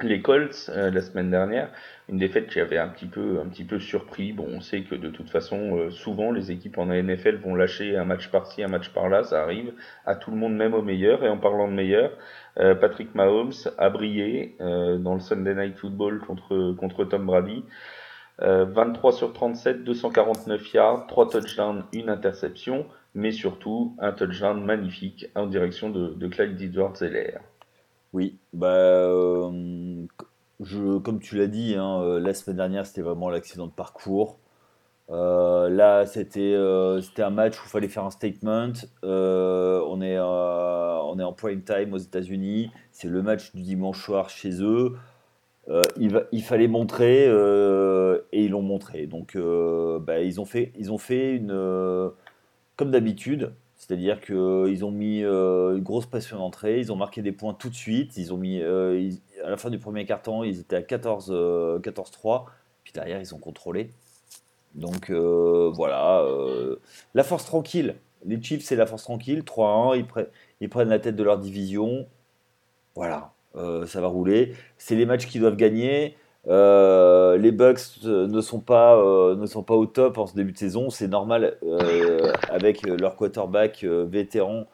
les 0.00 0.22
Colts 0.22 0.70
euh, 0.70 0.90
la 0.90 1.00
semaine 1.00 1.30
dernière, 1.30 1.70
une 2.08 2.18
défaite 2.18 2.48
qui 2.48 2.60
avait 2.60 2.78
un 2.78 2.88
petit 2.88 3.06
peu, 3.06 3.40
un 3.40 3.48
petit 3.48 3.64
peu 3.64 3.78
surpris. 3.78 4.32
Bon, 4.32 4.46
on 4.48 4.60
sait 4.60 4.82
que 4.82 4.94
de 4.94 5.08
toute 5.10 5.30
façon, 5.30 5.76
euh, 5.76 5.90
souvent 5.90 6.32
les 6.32 6.50
équipes 6.50 6.78
en 6.78 6.86
NFL 6.86 7.36
vont 7.36 7.54
lâcher 7.54 7.96
un 7.96 8.04
match 8.04 8.28
par-ci, 8.28 8.62
un 8.62 8.68
match 8.68 8.88
par-là, 8.90 9.22
ça 9.22 9.42
arrive 9.42 9.72
à 10.06 10.14
tout 10.16 10.30
le 10.30 10.36
monde, 10.36 10.54
même 10.54 10.74
au 10.74 10.82
meilleur. 10.82 11.24
Et 11.24 11.28
en 11.28 11.38
parlant 11.38 11.68
de 11.68 11.74
meilleur, 11.74 12.12
euh, 12.58 12.74
Patrick 12.74 13.14
Mahomes 13.14 13.52
a 13.78 13.90
brillé 13.90 14.56
dans 14.58 15.14
le 15.14 15.20
Sunday 15.20 15.54
Night 15.54 15.76
Football 15.76 16.20
contre, 16.20 16.74
contre 16.78 17.04
Tom 17.04 17.26
Brady. 17.26 17.64
Euh, 18.40 18.64
23 18.64 19.12
sur 19.12 19.32
37, 19.32 19.84
249 19.84 20.72
yards, 20.72 21.06
3 21.06 21.28
touchdowns, 21.28 21.84
une 21.92 22.08
interception, 22.08 22.86
mais 23.14 23.30
surtout 23.30 23.94
un 24.00 24.12
touchdown 24.12 24.64
magnifique 24.64 25.26
en 25.34 25.46
direction 25.46 25.90
de, 25.90 26.08
de 26.14 26.28
Clyde 26.28 26.60
Edwards-Helaire. 26.60 27.40
Oui, 28.12 28.38
bah, 28.52 28.68
euh, 28.68 30.06
je, 30.60 30.98
comme 30.98 31.20
tu 31.20 31.36
l'as 31.36 31.46
dit, 31.46 31.74
hein, 31.76 32.02
euh, 32.02 32.20
la 32.20 32.34
semaine 32.34 32.56
dernière, 32.58 32.86
c'était 32.86 33.00
vraiment 33.02 33.30
l'accident 33.30 33.66
de 33.66 33.72
parcours. 33.72 34.38
Euh, 35.10 35.70
là, 35.70 36.06
c'était 36.06 36.54
un 36.54 37.30
match 37.30 37.58
où 37.60 37.62
il 37.66 37.70
fallait 37.70 37.88
faire 37.88 38.04
un 38.04 38.10
statement. 38.10 38.72
On 39.02 40.02
est, 40.02 40.18
on 40.20 41.18
est 41.18 41.22
en 41.22 41.32
prime 41.32 41.62
time 41.62 41.94
aux 41.94 41.98
États-Unis. 41.98 42.70
C'est 42.92 43.08
le 43.08 43.22
match 43.22 43.54
du 43.54 43.62
dimanche 43.62 44.02
soir 44.04 44.30
chez 44.30 44.62
eux. 44.62 44.96
Il, 45.98 46.42
fallait 46.42 46.68
montrer 46.68 47.24
et 47.24 48.44
ils 48.44 48.50
l'ont 48.50 48.62
montré. 48.62 49.06
Donc, 49.06 49.36
bah, 49.36 50.20
ils 50.20 50.40
ont 50.40 50.44
fait, 50.46 50.72
ils 50.78 50.92
ont 50.92 50.98
fait 50.98 51.36
une, 51.36 51.52
comme 52.76 52.90
d'habitude, 52.90 53.52
c'est-à-dire 53.82 54.20
qu'ils 54.20 54.84
ont 54.84 54.92
mis 54.92 55.24
euh, 55.24 55.76
une 55.76 55.82
grosse 55.82 56.06
pression 56.06 56.38
d'entrée, 56.38 56.78
ils 56.78 56.92
ont 56.92 56.96
marqué 56.96 57.20
des 57.20 57.32
points 57.32 57.52
tout 57.52 57.68
de 57.68 57.74
suite. 57.74 58.16
Ils 58.16 58.32
ont 58.32 58.36
mis, 58.36 58.60
euh, 58.60 59.10
à 59.44 59.50
la 59.50 59.56
fin 59.56 59.70
du 59.70 59.80
premier 59.80 60.04
quart-temps, 60.04 60.44
ils 60.44 60.60
étaient 60.60 60.76
à 60.76 60.82
14, 60.82 61.30
euh, 61.32 61.80
14-3. 61.80 62.44
Puis 62.84 62.92
derrière, 62.92 63.20
ils 63.20 63.34
ont 63.34 63.38
contrôlé. 63.38 63.90
Donc 64.76 65.10
euh, 65.10 65.68
voilà, 65.74 66.20
euh, 66.20 66.76
la 67.14 67.24
force 67.24 67.44
tranquille. 67.44 67.96
Les 68.24 68.40
Chiefs, 68.40 68.62
c'est 68.62 68.76
la 68.76 68.86
force 68.86 69.02
tranquille. 69.02 69.40
3-1, 69.40 69.98
ils, 69.98 70.26
ils 70.60 70.68
prennent 70.68 70.88
la 70.88 71.00
tête 71.00 71.16
de 71.16 71.24
leur 71.24 71.38
division. 71.38 72.06
Voilà, 72.94 73.32
euh, 73.56 73.84
ça 73.86 74.00
va 74.00 74.06
rouler. 74.06 74.54
C'est 74.78 74.94
les 74.94 75.06
matchs 75.06 75.26
qu'ils 75.26 75.40
doivent 75.40 75.56
gagner. 75.56 76.16
Euh, 76.48 77.36
les 77.36 77.52
Bucks 77.52 77.78
euh, 78.04 78.26
ne 78.26 78.40
sont 78.40 78.58
pas 78.60 78.96
euh, 78.96 79.36
ne 79.36 79.46
sont 79.46 79.62
pas 79.62 79.74
au 79.74 79.86
top 79.86 80.18
en 80.18 80.26
ce 80.26 80.34
début 80.34 80.52
de 80.52 80.58
saison. 80.58 80.90
C'est 80.90 81.08
normal 81.08 81.56
avec 82.50 82.82
leur 82.82 83.16
quarterback 83.16 83.84
vétéran 83.84 84.66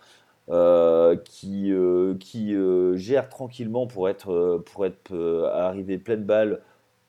qui 1.25 1.73
qui 2.21 2.57
gère 2.95 3.29
tranquillement 3.29 3.87
pour 3.87 4.09
être 4.09 4.63
pour 4.67 4.87
être 4.87 5.51
arrivé 5.55 5.99
pleine 5.99 6.25
balle 6.25 6.63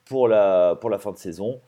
pour 0.06 0.28
la 0.28 0.76
pour 0.80 0.90
la 0.90 1.00
fin 1.00 1.12
de 1.12 1.18
saison. 1.18 1.62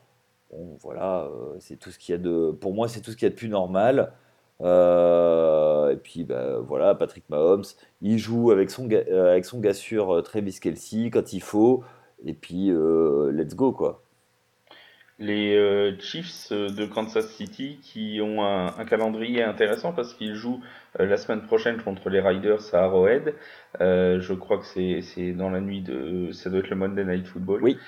Voilà, 0.80 1.28
c'est 1.60 1.78
tout 1.78 1.90
ce 1.90 1.98
qu'il 1.98 2.12
y 2.12 2.16
a 2.16 2.18
de 2.18 2.50
pour 2.52 2.74
moi 2.74 2.88
c'est 2.88 3.00
tout 3.00 3.10
ce 3.12 3.16
qu'il 3.16 3.26
y 3.26 3.28
a 3.28 3.30
de 3.30 3.36
plus 3.36 3.48
normal. 3.48 4.12
Et 4.60 5.96
puis 6.02 6.24
bah, 6.24 6.58
voilà, 6.60 6.94
Patrick 6.94 7.28
Mahomes, 7.30 7.64
il 8.02 8.18
joue 8.18 8.50
avec 8.50 8.70
son, 8.70 8.88
avec 8.90 9.44
son 9.44 9.60
gars 9.60 9.74
sûr 9.74 10.22
Travis 10.22 10.58
Kelce 10.60 11.10
quand 11.12 11.32
il 11.32 11.42
faut, 11.42 11.82
et 12.24 12.34
puis 12.34 12.70
euh, 12.70 13.30
let's 13.32 13.54
go 13.54 13.72
quoi. 13.72 14.02
les 15.18 15.56
euh, 15.56 15.98
Chiefs 16.00 16.52
de 16.52 16.84
Kansas 16.84 17.28
City 17.28 17.78
qui 17.82 18.20
ont 18.20 18.44
un, 18.44 18.84
calendrier 18.84 19.42
intéressant 19.42 19.92
parce 19.92 20.14
qu'ils 20.14 20.34
jouent 20.34 20.60
euh, 21.00 21.06
la 21.06 21.16
semaine 21.16 21.42
prochaine 21.42 21.80
contre 21.82 22.10
les 22.10 22.20
Riders 22.20 22.74
à 22.74 22.84
Arrowhead. 22.84 23.34
Euh, 23.80 24.20
je 24.20 24.34
crois 24.34 24.58
que 24.58 24.64
c'est 24.64 25.32
dans 25.32 25.50
la 25.50 25.60
nuit 25.60 25.80
de. 25.80 26.32
Ça 26.32 26.50
doit 26.50 26.60
être 26.60 26.70
le 26.70 26.76
Monday 26.76 27.04
Night 27.04 27.26
Football. 27.26 27.62
Oui. 27.62 27.78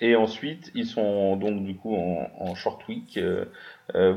Et 0.00 0.16
ensuite, 0.16 0.72
ils 0.74 0.86
sont 0.86 1.36
donc 1.36 1.62
du 1.64 1.76
coup 1.76 1.94
en, 1.94 2.54
short 2.56 2.86
week. 2.88 3.16
et 3.16 4.16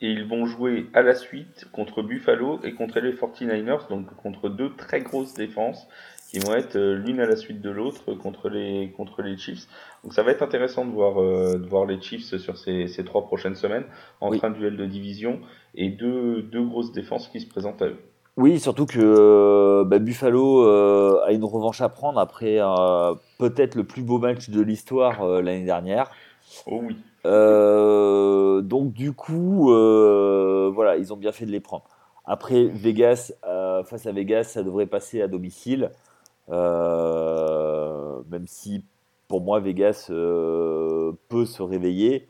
ils 0.00 0.24
vont 0.24 0.46
jouer 0.46 0.86
à 0.94 1.02
la 1.02 1.14
suite 1.14 1.66
contre 1.70 2.02
Buffalo 2.02 2.60
et 2.64 2.72
contre 2.72 2.98
les 3.00 3.12
49ers, 3.12 3.88
donc 3.88 4.14
contre 4.16 4.48
deux 4.48 4.74
très 4.74 5.00
grosses 5.02 5.34
défenses 5.34 5.86
qui 6.28 6.38
vont 6.40 6.54
être 6.54 6.76
euh, 6.76 6.94
l'une 6.94 7.20
à 7.20 7.26
la 7.26 7.36
suite 7.36 7.62
de 7.62 7.70
l'autre 7.70 8.12
contre 8.14 8.48
les, 8.50 8.92
contre 8.96 9.22
les 9.22 9.36
Chiefs. 9.36 9.66
Donc 10.04 10.12
ça 10.12 10.22
va 10.22 10.30
être 10.30 10.42
intéressant 10.42 10.84
de 10.84 10.90
voir, 10.90 11.20
euh, 11.20 11.54
de 11.54 11.66
voir 11.66 11.86
les 11.86 12.00
Chiefs 12.00 12.36
sur 12.36 12.58
ces, 12.58 12.86
ces 12.86 13.04
trois 13.04 13.24
prochaines 13.24 13.54
semaines 13.54 13.84
entre 14.20 14.44
un 14.44 14.50
duel 14.50 14.76
de 14.76 14.84
division 14.84 15.40
et 15.74 15.88
deux, 15.88 16.42
deux 16.42 16.64
grosses 16.64 16.92
défenses 16.92 17.28
qui 17.28 17.40
se 17.40 17.48
présentent 17.48 17.80
à 17.80 17.86
eux. 17.86 17.98
Oui, 18.36 18.60
surtout 18.60 18.86
que 18.86 19.00
euh, 19.00 19.84
bah, 19.84 19.98
Buffalo 19.98 20.62
a 20.62 21.32
une 21.32 21.44
revanche 21.44 21.80
à 21.80 21.88
prendre 21.88 22.20
après 22.20 22.58
peut-être 23.38 23.74
le 23.74 23.84
plus 23.84 24.02
beau 24.02 24.18
match 24.18 24.50
de 24.50 24.60
l'histoire 24.60 25.42
l'année 25.42 25.64
dernière. 25.64 26.10
Oh 26.66 26.82
oui. 26.84 26.96
donc 27.24 28.92
du 28.92 29.12
coup, 29.12 29.70
voilà, 29.72 30.96
ils 30.98 31.12
ont 31.12 31.16
bien 31.16 31.32
fait 31.32 31.46
de 31.46 31.50
les 31.50 31.60
prendre. 31.60 31.84
Après, 32.24 32.66
Vegas, 32.66 33.32
face 33.86 34.06
à 34.06 34.12
Vegas, 34.12 34.44
ça 34.44 34.62
devrait 34.62 34.86
passer 34.86 35.20
à 35.20 35.26
domicile. 35.26 35.90
Euh, 36.50 38.22
même 38.30 38.46
si 38.46 38.84
pour 39.28 39.42
moi 39.42 39.60
Vegas 39.60 40.08
euh, 40.10 41.12
peut 41.28 41.44
se 41.44 41.62
réveiller 41.62 42.26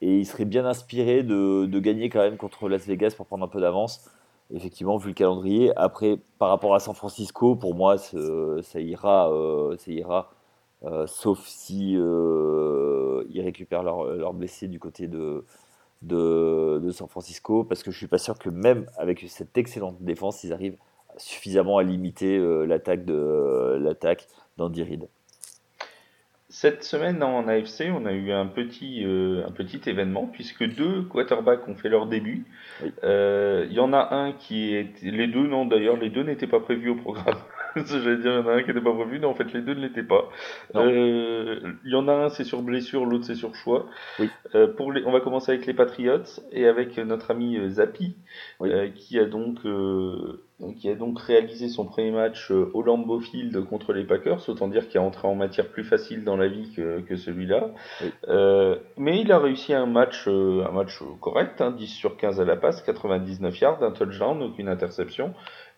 et 0.00 0.18
il 0.18 0.26
serait 0.26 0.44
bien 0.44 0.64
inspiré 0.64 1.22
de, 1.22 1.66
gagner 1.80 2.08
quand 2.08 2.20
même 2.20 2.36
contre 2.36 2.68
Las 2.68 2.86
Vegas 2.86 3.14
pour 3.16 3.26
prendre 3.26 3.44
un 3.44 3.48
peu 3.48 3.60
d'avance. 3.60 4.10
Effectivement, 4.54 4.96
vu 4.98 5.08
le 5.08 5.14
calendrier. 5.14 5.72
Après, 5.76 6.18
par 6.38 6.50
rapport 6.50 6.74
à 6.74 6.80
San 6.80 6.94
Francisco, 6.94 7.56
pour 7.56 7.74
moi, 7.74 7.98
ça 7.98 8.80
ira, 8.80 9.32
euh, 9.32 9.76
ça 9.78 9.90
ira 9.90 10.30
sauf 11.06 11.44
si 11.46 11.92
ils 11.94 13.40
récupèrent 13.40 13.82
leurs 13.82 14.04
leur 14.04 14.32
blessés 14.34 14.68
du 14.68 14.78
côté 14.78 15.08
de, 15.08 15.44
de, 16.02 16.78
de, 16.82 16.90
San 16.92 17.08
Francisco, 17.08 17.64
parce 17.64 17.82
que 17.82 17.90
je 17.90 17.96
suis 17.96 18.06
pas 18.06 18.18
sûr 18.18 18.38
que 18.38 18.50
même 18.50 18.86
avec 18.96 19.24
cette 19.28 19.56
excellente 19.58 20.00
défense, 20.00 20.44
ils 20.44 20.52
arrivent 20.52 20.78
suffisamment 21.16 21.78
à 21.78 21.82
limiter 21.82 22.36
euh, 22.36 22.64
l'attaque 22.64 23.04
de 23.04 23.14
euh, 23.14 23.78
l'attaque 23.78 24.26
d'Andy 24.56 24.82
Reid. 24.82 25.08
Cette 26.48 26.84
semaine 26.84 27.22
en 27.22 27.48
AFC, 27.48 27.90
on 27.92 28.06
a 28.06 28.12
eu 28.12 28.32
un 28.32 28.46
petit, 28.46 29.04
euh, 29.04 29.44
un 29.46 29.50
petit 29.50 29.80
événement 29.90 30.26
puisque 30.26 30.64
deux 30.64 31.02
quarterbacks 31.02 31.66
ont 31.68 31.74
fait 31.74 31.88
leur 31.88 32.06
début. 32.06 32.46
Il 32.82 33.72
y 33.72 33.80
en 33.80 33.92
a 33.92 34.14
un 34.14 34.32
qui 34.32 34.74
est, 34.74 35.02
les 35.02 35.26
deux 35.26 35.46
non 35.46 35.66
d'ailleurs, 35.66 35.96
les 35.96 36.08
deux 36.08 36.22
n'étaient 36.22 36.46
pas 36.46 36.60
prévus 36.60 36.90
au 36.90 36.96
programme. 36.96 37.38
J'allais 37.86 38.16
dire, 38.18 38.32
il 38.32 38.36
y 38.36 38.38
en 38.38 38.48
a 38.48 38.52
un 38.54 38.62
qui 38.62 38.68
n'était 38.68 38.80
pas 38.80 38.94
prévu, 38.94 39.18
mais 39.18 39.26
en 39.26 39.34
fait 39.34 39.52
les 39.52 39.62
deux 39.62 39.74
ne 39.74 39.80
l'étaient 39.80 40.02
pas. 40.02 40.28
Il 40.74 41.76
y 41.84 41.94
en 41.94 42.08
a 42.08 42.12
un 42.12 42.28
c'est 42.28 42.44
sur 42.44 42.62
blessure, 42.62 43.04
l'autre 43.04 43.24
c'est 43.24 43.34
sur 43.34 43.54
choix. 43.54 43.86
pour 44.76 44.92
les, 44.92 45.04
on 45.04 45.12
va 45.12 45.20
commencer 45.20 45.52
avec 45.52 45.66
les 45.66 45.74
Patriots 45.74 46.40
et 46.52 46.66
avec 46.66 46.96
notre 46.98 47.30
ami 47.30 47.58
Zapi 47.68 48.16
qui 48.94 49.18
a 49.18 49.24
donc 49.24 49.58
qui 50.78 50.88
a 50.88 50.94
donc 50.94 51.20
réalisé 51.20 51.68
son 51.68 51.84
premier 51.84 52.10
match 52.10 52.50
euh, 52.50 52.70
au 52.72 52.82
Lambeau 52.82 53.20
Field 53.20 53.64
contre 53.66 53.92
les 53.92 54.04
Packers, 54.04 54.48
autant 54.48 54.68
dire 54.68 54.88
qu'il 54.88 54.96
est 54.96 55.04
entré 55.04 55.28
en 55.28 55.34
matière 55.34 55.68
plus 55.68 55.84
facile 55.84 56.24
dans 56.24 56.36
la 56.36 56.48
vie 56.48 56.72
que, 56.74 57.00
que 57.00 57.16
celui-là. 57.16 57.70
Euh, 58.28 58.76
mais 58.96 59.20
il 59.20 59.30
a 59.32 59.38
réussi 59.38 59.74
un 59.74 59.86
match, 59.86 60.24
euh, 60.28 60.64
un 60.66 60.72
match 60.72 60.98
correct, 61.20 61.60
hein, 61.60 61.72
10 61.72 61.86
sur 61.88 62.16
15 62.16 62.40
à 62.40 62.44
la 62.44 62.56
passe, 62.56 62.80
99 62.82 63.60
yards, 63.60 63.82
un 63.82 63.90
touchdown, 63.90 64.42
aucune 64.42 64.68
interception. 64.68 65.34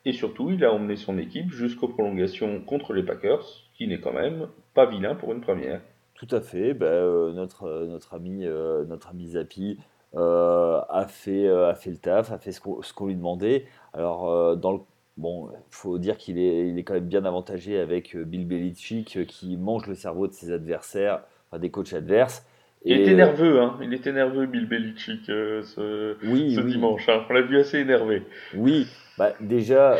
Et 0.09 0.13
surtout, 0.13 0.51
il 0.51 0.65
a 0.65 0.73
emmené 0.73 0.97
son 0.97 1.19
équipe 1.19 1.51
jusqu'aux 1.51 1.89
prolongations 1.89 2.61
contre 2.63 2.95
les 2.95 3.03
Packers, 3.03 3.45
qui 3.75 3.87
n'est 3.87 4.01
quand 4.01 4.15
même 4.15 4.49
pas 4.75 4.87
vilain 4.87 5.15
pour 5.15 5.33
une 5.33 5.41
première. 5.41 5.83
Tout 6.15 6.29
à 6.31 6.41
fait. 6.41 6.73
Ben, 6.73 7.33
notre, 7.35 7.87
notre, 7.87 8.15
ami, 8.15 8.45
notre 8.89 9.09
ami 9.09 9.29
Zapi 9.29 9.79
a, 10.17 11.07
fait, 11.09 11.47
a 11.47 11.75
fait 11.75 11.91
le 11.91 11.99
taf, 11.99 12.33
a 12.33 12.39
fait 12.39 12.53
ce 12.53 12.61
qu'on 12.61 13.07
lui 13.07 13.17
demandait. 13.17 13.67
Alors, 13.93 14.31
euh, 14.31 14.57
dans 14.57 14.73
le 14.73 14.81
Bon, 15.19 15.51
faut 15.71 15.99
dire 15.99 16.17
qu'il 16.17 16.39
est, 16.39 16.69
il 16.69 16.79
est 16.79 16.85
quand 16.85 16.95
même 16.95 17.09
bien 17.09 17.25
avantagé 17.25 17.77
avec 17.81 18.15
euh, 18.15 18.25
Bill 18.25 18.47
Belichick 18.47 19.17
euh, 19.17 19.25
qui 19.25 19.57
mange 19.57 19.89
le 19.89 19.97
cerveau 19.97 20.29
de 20.29 20.33
ses 20.33 20.53
adversaires, 20.53 21.25
des 21.59 21.73
coachs 21.73 21.93
adverses. 21.93 22.47
Il 22.85 23.01
était 23.01 23.15
nerveux, 23.15 23.61
hein. 23.61 23.77
Il 23.83 23.93
était 23.93 24.13
nerveux, 24.13 24.47
Bill 24.47 24.69
Belichick, 24.69 25.27
ce, 25.27 25.63
ce 25.63 26.61
dimanche. 26.61 27.09
Hein. 27.09 27.25
On 27.29 27.33
l'a 27.33 27.43
vu 27.43 27.59
assez 27.59 27.79
énervé. 27.79 28.23
Oui, 28.55 28.87
bah, 29.19 29.33
déjà, 29.41 29.97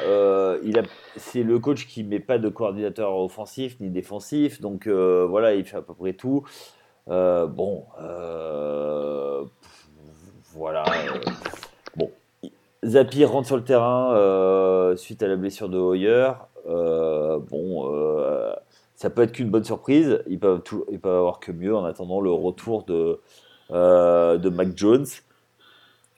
il 0.63 0.79
a, 0.79 0.83
c'est 1.17 1.43
le 1.43 1.59
coach 1.59 1.87
qui 1.87 2.05
met 2.05 2.21
pas 2.21 2.39
de 2.39 2.49
coordinateur 2.49 3.17
offensif 3.17 3.79
ni 3.81 3.91
défensif, 3.91 4.61
donc 4.61 4.87
voilà, 4.87 5.55
il 5.55 5.65
fait 5.65 5.77
à 5.77 5.83
peu 5.83 5.95
près 5.95 6.13
tout. 6.13 6.45
bon, 7.07 7.85
voilà. 10.55 10.85
Zapi 12.85 13.25
rentre 13.25 13.47
sur 13.47 13.57
le 13.57 13.65
terrain 13.65 14.15
euh, 14.15 14.97
suite 14.97 15.23
à 15.23 15.29
la 15.29 15.37
blessure 15.37 15.69
de 15.69 15.79
Hoyer. 15.79 16.31
Euh, 16.69 17.39
bon, 17.39 17.93
euh, 17.93 18.53
ça 18.99 19.11
peut 19.11 19.23
être 19.23 19.31
qu'une 19.31 19.49
bonne 19.49 19.63
surprise. 19.63 20.25
Ils 20.27 20.41
peuvent, 20.41 20.61
tout, 20.65 20.85
ils 20.91 20.99
peuvent 20.99 21.17
avoir 21.17 21.39
que 21.39 21.53
mieux 21.53 21.75
en 21.75 21.85
attendant 21.85 22.21
le 22.21 22.33
retour 22.33 22.85
de, 22.85 23.21
de 23.71 24.49
Mac 24.49 24.77
Jones. 24.77 25.07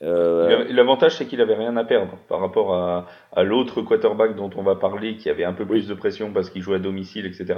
L'avantage, 0.01 1.19
c'est 1.19 1.27
qu'il 1.27 1.43
avait 1.43 1.57
rien 1.57 1.77
à 1.77 1.85
perdre 1.85 2.17
par 2.27 2.41
rapport 2.41 2.75
à, 2.75 3.07
à 3.33 3.43
l'autre 3.43 3.83
quarterback 3.83 4.35
dont 4.35 4.49
on 4.57 4.63
va 4.63 4.77
parler, 4.77 5.19
qui 5.19 5.29
avait 5.29 5.45
un 5.45 5.53
peu 5.53 5.67
plus 5.67 5.87
de 5.87 5.93
pression 5.93 6.33
parce 6.33 6.49
qu'il 6.49 6.63
jouait 6.63 6.77
à 6.77 6.79
domicile, 6.79 7.27
etc. 7.27 7.55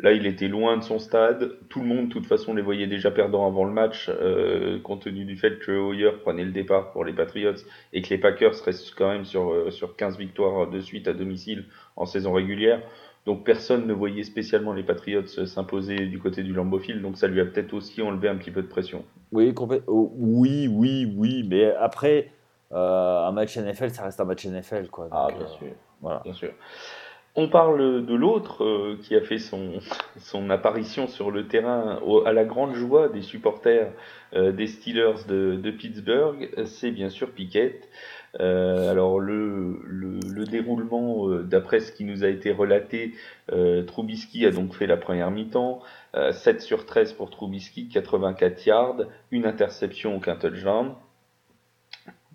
Là, 0.00 0.12
il 0.12 0.26
était 0.26 0.48
loin 0.48 0.78
de 0.78 0.82
son 0.82 0.98
stade. 0.98 1.52
Tout 1.68 1.80
le 1.80 1.86
monde, 1.86 2.08
de 2.08 2.12
toute 2.12 2.26
façon, 2.26 2.54
les 2.54 2.62
voyait 2.62 2.86
déjà 2.86 3.10
perdants 3.10 3.46
avant 3.46 3.64
le 3.64 3.72
match, 3.72 4.08
euh, 4.08 4.80
compte 4.80 5.02
tenu 5.02 5.24
du 5.24 5.36
fait 5.36 5.58
que 5.60 5.72
Hoyer 5.72 6.12
prenait 6.22 6.44
le 6.44 6.52
départ 6.52 6.90
pour 6.92 7.04
les 7.04 7.12
Patriots 7.12 7.62
et 7.92 8.02
que 8.02 8.08
les 8.08 8.18
Packers 8.18 8.54
restent 8.64 8.94
quand 8.96 9.08
même 9.08 9.24
sur, 9.24 9.52
euh, 9.52 9.70
sur 9.70 9.94
15 9.94 10.18
victoires 10.18 10.68
de 10.68 10.80
suite 10.80 11.06
à 11.06 11.12
domicile 11.12 11.66
en 11.96 12.06
saison 12.06 12.32
régulière. 12.32 12.80
Donc 13.26 13.44
personne 13.44 13.86
ne 13.86 13.94
voyait 13.94 14.22
spécialement 14.22 14.74
les 14.74 14.82
Patriots 14.82 15.26
s'imposer 15.26 15.96
du 16.06 16.18
côté 16.18 16.42
du 16.42 16.52
Lambeau 16.52 16.78
Field, 16.78 17.00
donc 17.00 17.16
ça 17.16 17.26
lui 17.26 17.40
a 17.40 17.46
peut-être 17.46 17.72
aussi 17.72 18.02
enlevé 18.02 18.28
un 18.28 18.36
petit 18.36 18.50
peu 18.50 18.60
de 18.60 18.66
pression. 18.66 19.04
Oui, 19.32 19.54
oh, 19.86 20.12
oui, 20.16 20.68
oui, 20.68 21.10
oui, 21.16 21.46
mais 21.48 21.74
après, 21.76 22.30
euh, 22.72 23.26
un 23.26 23.32
match 23.32 23.56
NFL, 23.56 23.90
ça 23.90 24.04
reste 24.04 24.20
un 24.20 24.24
match 24.24 24.44
NFL. 24.44 24.88
Quoi, 24.88 25.08
ah, 25.10 25.28
bien 25.36 25.46
sûr. 25.46 25.68
Voilà. 26.02 26.20
Bien 26.24 26.34
sûr. 26.34 26.50
On 27.36 27.48
parle 27.48 28.06
de 28.06 28.14
l'autre 28.14 28.62
euh, 28.62 28.98
qui 29.02 29.16
a 29.16 29.20
fait 29.20 29.38
son, 29.38 29.80
son 30.18 30.50
apparition 30.50 31.08
sur 31.08 31.30
le 31.30 31.48
terrain 31.48 31.98
à 32.26 32.32
la 32.32 32.44
grande 32.44 32.74
joie 32.74 33.08
des 33.08 33.22
supporters 33.22 33.92
euh, 34.34 34.52
des 34.52 34.66
Steelers 34.66 35.24
de, 35.26 35.56
de 35.56 35.70
Pittsburgh, 35.70 36.50
c'est 36.66 36.90
bien 36.90 37.08
sûr 37.08 37.30
Piquet. 37.30 37.80
Euh, 38.40 38.90
alors 38.90 39.20
le, 39.20 39.80
le, 39.84 40.18
le 40.28 40.44
déroulement, 40.44 41.28
d'après 41.40 41.80
ce 41.80 41.92
qui 41.92 42.04
nous 42.04 42.24
a 42.24 42.28
été 42.28 42.52
relaté, 42.52 43.12
Trubisky 43.86 44.46
a 44.46 44.50
donc 44.50 44.74
fait 44.74 44.86
la 44.86 44.96
première 44.96 45.30
mi-temps, 45.30 45.80
7 46.32 46.60
sur 46.60 46.86
13 46.86 47.12
pour 47.12 47.30
Trubisky, 47.30 47.88
84 47.88 48.66
yards, 48.66 48.96
une 49.30 49.46
interception, 49.46 50.16
aucun 50.16 50.36
touchdown. 50.36 50.94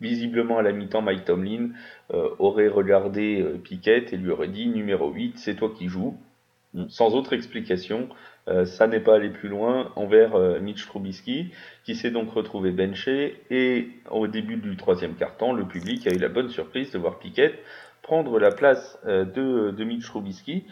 Visiblement 0.02 0.58
à 0.58 0.62
la 0.62 0.72
mi-temps, 0.72 1.02
Mike 1.02 1.26
Tomlin 1.26 1.72
euh, 2.14 2.30
aurait 2.40 2.70
regardé 2.70 3.42
euh, 3.42 3.58
Piquet 3.58 4.06
et 4.12 4.18
lui 4.18 4.32
aurait 4.32 4.48
dit 4.48 4.68
numéro 4.68 5.12
8, 5.12 5.38
c'est 5.38 5.56
toi 5.56 5.72
qui 5.78 5.90
joues. 5.90 6.18
Mm. 6.74 6.90
Sans 6.90 7.14
autre 7.16 7.34
explication, 7.34 8.10
euh, 8.48 8.66
ça 8.66 8.88
n'est 8.88 9.00
pas 9.00 9.16
allé 9.16 9.30
plus 9.30 9.50
loin 9.50 9.92
envers 9.96 10.38
Mitch 10.62 10.86
Trubisky, 10.86 11.52
qui 11.84 11.96
s'est 11.96 12.12
donc 12.12 12.32
retrouvé 12.32 12.72
benché. 12.72 13.42
Et 13.50 13.90
au 14.10 14.28
début 14.28 14.58
du 14.58 14.76
troisième 14.78 15.16
quart-temps, 15.16 15.54
le 15.54 15.68
public 15.68 16.08
a 16.08 16.12
eu 16.12 16.20
la 16.20 16.30
bonne 16.30 16.50
surprise 16.50 16.92
de 16.92 16.98
voir 16.98 17.20
Piquet 17.20 17.60
prendre 18.02 18.40
la 18.40 18.52
place 18.52 18.98
de, 19.06 19.72
de 19.72 19.84
Mitch 19.84 20.06
Trubisky. 20.06 20.66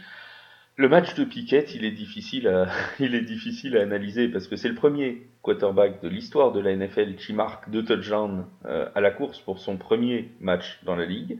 Le 0.79 0.89
match 0.89 1.15
de 1.15 1.23
Piquet, 1.23 1.65
il 1.73 1.85
est 1.85 1.91
difficile 1.91 2.47
à, 2.47 2.67
il 2.99 3.15
est 3.15 3.21
difficile 3.21 3.75
à 3.77 3.81
analyser 3.81 4.27
parce 4.27 4.47
que 4.47 4.55
c'est 4.55 4.69
le 4.69 4.75
premier 4.75 5.27
quarterback 5.41 6.03
de 6.03 6.07
l'histoire 6.07 6.51
de 6.51 6.59
la 6.59 6.75
NFL 6.75 7.15
qui 7.15 7.33
marque 7.33 7.69
deux 7.71 7.83
touchdowns 7.83 8.45
euh, 8.65 8.87
à 8.93 9.01
la 9.01 9.09
course 9.09 9.39
pour 9.39 9.57
son 9.57 9.77
premier 9.77 10.29
match 10.39 10.79
dans 10.83 10.95
la 10.95 11.05
ligue. 11.05 11.39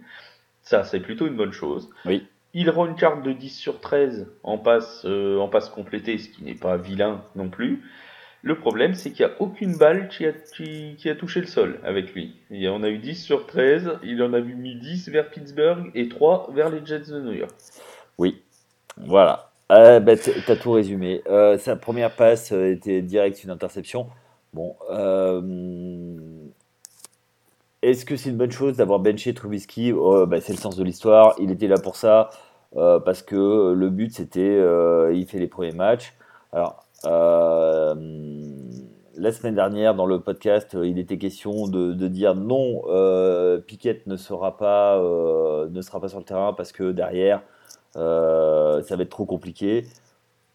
Ça, 0.62 0.84
c'est 0.84 1.00
plutôt 1.00 1.28
une 1.28 1.36
bonne 1.38 1.52
chose. 1.52 1.88
Oui. 2.06 2.26
Il 2.54 2.70
rend 2.70 2.88
une 2.88 2.96
carte 2.96 3.24
de 3.24 3.32
10 3.32 3.50
sur 3.50 3.80
13 3.80 4.28
en 4.44 4.58
passe, 4.58 5.04
euh, 5.06 5.38
en 5.40 5.48
passe 5.48 5.70
complétée, 5.70 6.18
ce 6.18 6.30
qui 6.30 6.44
n'est 6.44 6.56
pas 6.56 6.78
vilain 6.78 7.24
non 7.36 7.50
plus. 7.50 7.84
Le 8.44 8.58
problème, 8.58 8.94
c'est 8.94 9.12
qu'il 9.12 9.26
n'y 9.26 9.32
a 9.32 9.42
aucune 9.42 9.78
balle 9.78 10.08
qui 10.08 10.26
a, 10.26 11.16
touché 11.16 11.42
le 11.42 11.48
sol 11.48 11.80
avec 11.84 12.14
lui. 12.14 12.36
On 12.52 12.84
a 12.84 12.90
eu 12.90 12.98
10 12.98 13.16
sur 13.16 13.46
13, 13.46 14.00
il 14.04 14.22
en 14.24 14.34
a 14.34 14.40
mis 14.40 14.76
10 14.76 15.10
vers 15.10 15.30
Pittsburgh 15.30 15.92
et 15.96 16.08
3 16.08 16.52
vers 16.54 16.70
les 16.70 16.86
Jets 16.86 17.12
de 17.12 17.20
New 17.20 17.34
York. 17.34 17.52
Oui, 18.18 18.42
voilà. 18.96 19.52
Ah, 19.70 20.00
bah, 20.00 20.14
t'as 20.16 20.56
tout 20.56 20.72
résumé. 20.72 21.22
Euh, 21.28 21.58
sa 21.58 21.76
première 21.76 22.16
passe 22.16 22.54
euh, 22.54 22.72
était 22.72 23.02
direct 23.02 23.44
une 23.44 23.50
interception. 23.50 24.08
Bon, 24.54 24.76
euh, 24.90 25.42
est-ce 27.92 28.06
que 28.06 28.16
c'est 28.16 28.30
une 28.30 28.38
bonne 28.38 28.52
chose 28.52 28.78
d'avoir 28.78 29.00
benché 29.00 29.34
Trubisky? 29.34 29.92
Oh, 29.94 30.26
bah, 30.26 30.42
C'est 30.42 30.54
le 30.54 30.60
sens 30.60 30.76
de 30.76 30.84
l'histoire. 30.84 31.36
Il 31.40 31.52
était 31.52 31.68
là 31.68 31.78
pour 31.78 31.96
ça 31.96 32.30
parce 32.74 33.24
que 33.24 33.74
le 33.74 33.90
but 33.90 34.14
c'était 34.14 34.62
il 35.14 35.26
fait 35.26 35.40
les 35.40 35.48
premiers 35.48 35.72
matchs. 35.72 36.14
Alors 36.52 36.84
la 39.20 39.32
semaine 39.32 39.56
dernière 39.56 39.96
dans 39.96 40.06
le 40.06 40.20
podcast, 40.20 40.78
il 40.84 41.00
était 41.00 41.18
question 41.18 41.68
de, 41.68 42.08
dire 42.08 42.36
non, 42.36 42.82
Piquet 43.66 44.04
ne 44.06 44.16
sera 44.18 44.58
pas 44.58 45.00
ne 45.00 45.82
sera 45.82 46.00
pas 46.00 46.10
sur 46.10 46.20
le 46.20 46.26
terrain 46.26 46.54
parce 46.54 46.72
que 46.72 46.92
derrière 46.92 47.42
euh, 47.98 48.82
ça 48.84 48.96
va 48.96 49.04
être 49.04 49.10
trop 49.10 49.26
compliqué. 49.26 49.86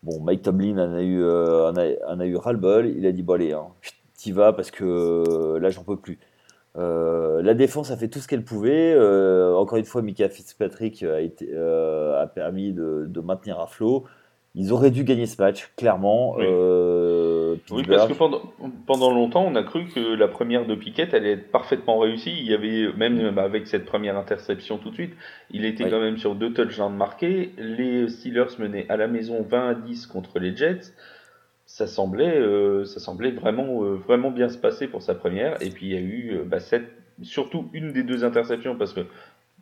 Bon, 0.03 0.21
Mike 0.21 0.43
Tomlin 0.43 0.79
en 0.79 0.95
a 0.95 1.03
eu, 1.03 1.23
euh, 1.23 1.71
en 1.71 2.21
a, 2.21 2.27
eu 2.27 2.37
ras-le-bol. 2.37 2.87
Il 2.87 3.07
a 3.07 3.13
dit 3.13 3.23
Bon, 3.23 3.35
allez, 3.35 3.53
hein, 3.53 3.69
t'y 4.17 4.33
vas 4.33 4.53
parce 4.53 4.71
que 4.71 4.85
euh, 4.85 5.59
là, 5.59 5.71
j'en 5.71 5.85
peux 5.85 5.97
plus. 5.97 6.19
La 6.75 7.55
défense 7.55 7.91
a 7.91 7.97
fait 7.97 8.09
tout 8.09 8.19
ce 8.19 8.29
qu'elle 8.29 8.45
pouvait. 8.45 8.97
encore 9.55 9.79
une 9.79 9.85
fois, 9.85 10.03
Mika 10.03 10.29
Fitzpatrick 10.29 11.03
a, 11.03 11.21
été, 11.21 11.55
a 11.57 12.27
permis 12.27 12.73
de, 12.73 13.07
de, 13.09 13.21
maintenir 13.21 13.61
à 13.61 13.67
flot. 13.67 14.05
Ils 14.55 14.71
auraient 14.71 14.91
dû 14.91 15.05
gagner 15.05 15.25
ce 15.25 15.41
match, 15.41 15.73
clairement. 15.77 16.35
Oui, 16.37 16.45
euh, 16.47 17.57
parce 17.89 18.07
que 18.07 18.13
pendant, 18.13 18.43
pendant, 18.87 19.11
longtemps, 19.11 19.45
on 19.47 19.55
a 19.55 19.63
cru 19.63 19.87
que 19.87 20.15
la 20.15 20.29
première 20.29 20.67
de 20.67 20.75
Piquet 20.75 21.15
allait 21.15 21.33
être 21.33 21.51
parfaitement 21.51 21.99
réussie. 21.99 22.35
Il 22.39 22.47
y 22.47 22.53
avait, 22.53 22.93
même 22.95 23.39
avec 23.39 23.67
cette 23.67 23.87
première 23.87 24.19
interception 24.19 24.77
tout 24.77 24.91
de 24.91 24.95
suite, 24.95 25.15
il 25.51 25.65
était 25.65 25.89
quand 25.89 26.01
même 26.01 26.19
sur 26.19 26.35
deux 26.35 26.53
touchdowns 26.53 26.95
marqués. 26.95 27.53
Les 27.57 28.09
Steelers 28.09 28.59
menaient 28.59 28.85
à 28.91 28.99
la 28.99 29.07
maison 29.07 29.43
20 29.43 29.69
à 29.69 29.75
10 29.75 30.07
contre 30.07 30.39
les 30.39 30.55
Jets. 30.55 30.93
Ça 31.75 31.87
semblait, 31.87 32.37
euh, 32.39 32.85
ça 32.85 33.01
semblait 33.01 33.31
vraiment, 33.31 33.83
euh, 33.83 33.95
vraiment 33.95 34.31
bien 34.31 34.51
se 34.51 34.59
passer 34.59 34.89
pour 34.89 35.01
sa 35.01 35.15
première. 35.15 35.57
Et 35.63 35.71
puis 35.71 35.87
il 35.87 35.93
y 35.93 35.97
a 35.97 36.01
eu 36.01 36.43
bah, 36.45 36.61
cette, 36.61 36.91
surtout 37.23 37.71
une 37.73 37.93
des 37.93 38.03
deux 38.03 38.25
interceptions, 38.25 38.77
parce 38.77 38.93
que 38.93 39.07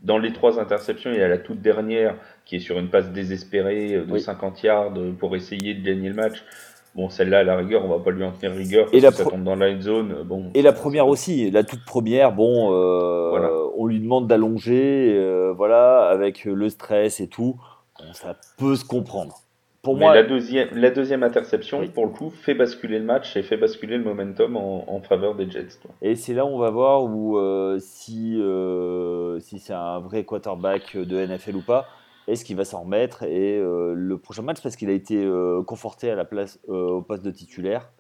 dans 0.02 0.18
les 0.18 0.32
trois 0.32 0.58
interceptions, 0.58 1.10
il 1.12 1.18
y 1.18 1.22
a 1.22 1.28
la 1.28 1.38
toute 1.38 1.60
dernière 1.60 2.16
qui 2.44 2.56
est 2.56 2.60
sur 2.60 2.78
une 2.78 2.88
passe 2.88 3.10
désespérée 3.10 3.94
euh, 3.94 4.04
de 4.04 4.18
50 4.18 4.62
yards 4.62 4.94
pour 5.18 5.36
essayer 5.36 5.74
de 5.74 5.84
gagner 5.84 6.08
le 6.08 6.14
match. 6.14 6.42
Bon, 6.94 7.08
celle-là, 7.08 7.40
à 7.40 7.44
la 7.44 7.56
rigueur, 7.56 7.84
on 7.84 7.88
va 7.88 8.02
pas 8.02 8.10
lui 8.10 8.24
en 8.24 8.32
tenir 8.32 8.56
rigueur 8.56 8.86
parce 8.86 8.96
et 8.96 9.00
que 9.00 9.12
ça 9.12 9.24
tombe 9.24 9.44
dans 9.44 9.54
la 9.54 9.78
zone. 9.80 10.12
Euh, 10.12 10.24
bon, 10.24 10.50
et 10.54 10.62
la 10.62 10.72
première 10.72 11.06
aussi, 11.06 11.50
la 11.50 11.62
toute 11.62 11.84
première, 11.84 12.32
bon, 12.32 12.72
euh, 12.72 13.68
on 13.76 13.86
lui 13.86 14.00
demande 14.00 14.26
d'allonger, 14.26 15.52
voilà, 15.56 16.08
avec 16.08 16.44
le 16.44 16.68
stress 16.68 17.20
et 17.20 17.28
tout. 17.28 17.60
ça 18.12 18.36
peut 18.58 18.74
se 18.74 18.84
comprendre. 18.84 19.36
Pour 19.82 19.96
moi, 19.96 20.14
la 20.14 20.22
deuxième, 20.22 20.68
la 20.74 20.90
deuxième 20.90 21.22
interception, 21.22 21.86
pour 21.88 22.04
le 22.04 22.12
coup, 22.12 22.28
fait 22.28 22.52
basculer 22.52 22.98
le 22.98 23.04
match 23.06 23.34
et 23.36 23.42
fait 23.42 23.56
basculer 23.56 23.96
le 23.96 24.04
momentum 24.04 24.56
en, 24.56 25.00
faveur 25.00 25.34
des 25.34 25.50
Jets. 25.50 25.80
Et 26.02 26.16
c'est 26.16 26.34
là 26.34 26.44
où 26.44 26.48
on 26.48 26.58
va 26.58 26.70
voir 26.70 27.04
où, 27.04 27.38
euh, 27.38 27.78
si, 27.80 28.38
euh, 28.40 29.40
si 29.40 29.58
c'est 29.58 29.72
un 29.72 29.98
vrai 30.00 30.24
quarterback 30.24 30.98
de 30.98 31.24
NFL 31.24 31.56
ou 31.56 31.62
pas, 31.62 31.88
est-ce 32.28 32.44
qu'il 32.44 32.56
va 32.56 32.66
s'en 32.66 32.82
remettre 32.82 33.22
Et 33.22 33.56
euh, 33.58 33.94
le 33.96 34.18
prochain 34.18 34.42
match, 34.42 34.62
parce 34.62 34.76
qu'il 34.76 34.90
a 34.90 34.92
été 34.92 35.26
conforté 35.66 36.10
à 36.10 36.14
la 36.14 36.26
place, 36.26 36.60
au 36.68 37.00
poste 37.00 37.24
de 37.24 37.30
titulaire, 37.30 37.90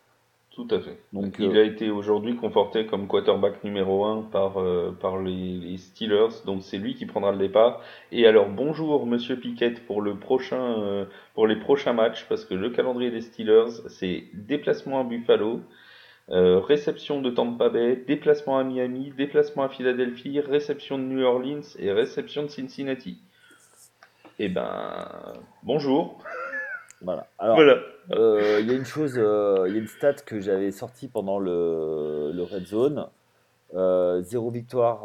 tout 0.66 0.74
à 0.74 0.80
fait. 0.80 0.98
Donc, 1.12 1.36
il 1.38 1.56
euh, 1.56 1.62
a 1.62 1.64
été 1.64 1.90
aujourd'hui 1.90 2.36
conforté 2.36 2.86
comme 2.86 3.06
quarterback 3.06 3.64
numéro 3.64 4.04
1 4.04 4.22
par, 4.30 4.60
euh, 4.60 4.96
par 5.00 5.18
les, 5.18 5.76
Steelers, 5.78 6.44
donc 6.44 6.62
c'est 6.62 6.78
lui 6.78 6.94
qui 6.94 7.06
prendra 7.06 7.32
le 7.32 7.38
départ. 7.38 7.80
Et 8.12 8.26
alors 8.26 8.48
bonjour 8.48 9.06
Monsieur 9.06 9.36
Piquet 9.36 9.74
pour, 9.86 10.02
le 10.02 10.16
prochain, 10.16 10.78
euh, 10.80 11.04
pour 11.34 11.46
les 11.46 11.56
prochains 11.56 11.92
matchs, 11.92 12.26
parce 12.28 12.44
que 12.44 12.54
le 12.54 12.70
calendrier 12.70 13.10
des 13.10 13.22
Steelers, 13.22 13.70
c'est 13.88 14.24
déplacement 14.34 15.00
à 15.00 15.04
Buffalo, 15.04 15.60
réception 16.28 17.20
de 17.20 17.30
Tampa 17.30 17.70
Bay, 17.70 18.04
déplacement 18.06 18.58
à 18.58 18.62
Miami, 18.62 19.12
déplacement 19.16 19.64
à 19.64 19.68
Philadelphie, 19.68 20.38
réception 20.38 20.96
de 20.96 21.02
New 21.02 21.22
Orleans 21.22 21.62
et 21.78 21.90
réception 21.90 22.42
de 22.42 22.48
Cincinnati. 22.48 23.18
Eh 24.38 24.48
ben, 24.48 25.08
bonjour. 25.64 26.22
Voilà. 27.02 27.26
Alors, 27.38 27.58
euh, 28.12 28.58
il 28.60 28.66
y 28.66 28.70
a 28.70 28.74
une 28.74 28.84
chose, 28.84 29.14
euh, 29.16 29.64
il 29.68 29.74
y 29.74 29.76
a 29.76 29.80
une 29.80 29.86
stat 29.86 30.14
que 30.14 30.40
j'avais 30.40 30.70
sortie 30.70 31.08
pendant 31.08 31.38
le, 31.38 32.30
le 32.32 32.42
Red 32.42 32.66
Zone. 32.66 33.06
Euh, 33.74 34.20
0 34.22 34.50
victoire, 34.50 35.02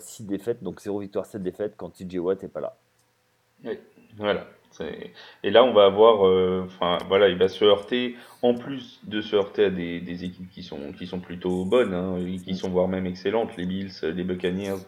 6 0.00 0.22
euh, 0.22 0.26
défaites, 0.26 0.62
donc 0.62 0.80
0 0.80 1.00
victoire, 1.00 1.26
7 1.26 1.42
défaites 1.42 1.74
quand 1.76 1.90
TJ 1.90 2.16
Watt 2.16 2.42
n'est 2.42 2.48
pas 2.48 2.60
là. 2.60 2.74
Oui, 3.64 3.78
voilà. 4.16 4.46
Et 5.42 5.50
là, 5.50 5.64
on 5.64 5.72
va 5.72 5.86
avoir, 5.86 6.20
enfin 6.64 6.98
voilà, 7.08 7.28
il 7.28 7.36
va 7.36 7.48
se 7.48 7.64
heurter, 7.64 8.16
en 8.42 8.54
plus 8.54 9.00
de 9.04 9.20
se 9.20 9.34
heurter 9.34 9.64
à 9.64 9.70
des, 9.70 10.00
des 10.00 10.24
équipes 10.24 10.50
qui 10.50 10.62
sont, 10.62 10.92
qui 10.92 11.06
sont 11.06 11.20
plutôt 11.20 11.64
bonnes, 11.64 11.94
hein, 11.94 12.16
qui 12.44 12.54
sont 12.54 12.68
voire 12.68 12.86
même 12.86 13.06
excellentes, 13.06 13.56
les 13.56 13.64
Bills, 13.64 13.90
les 14.02 14.24
Buccaneers, 14.24 14.84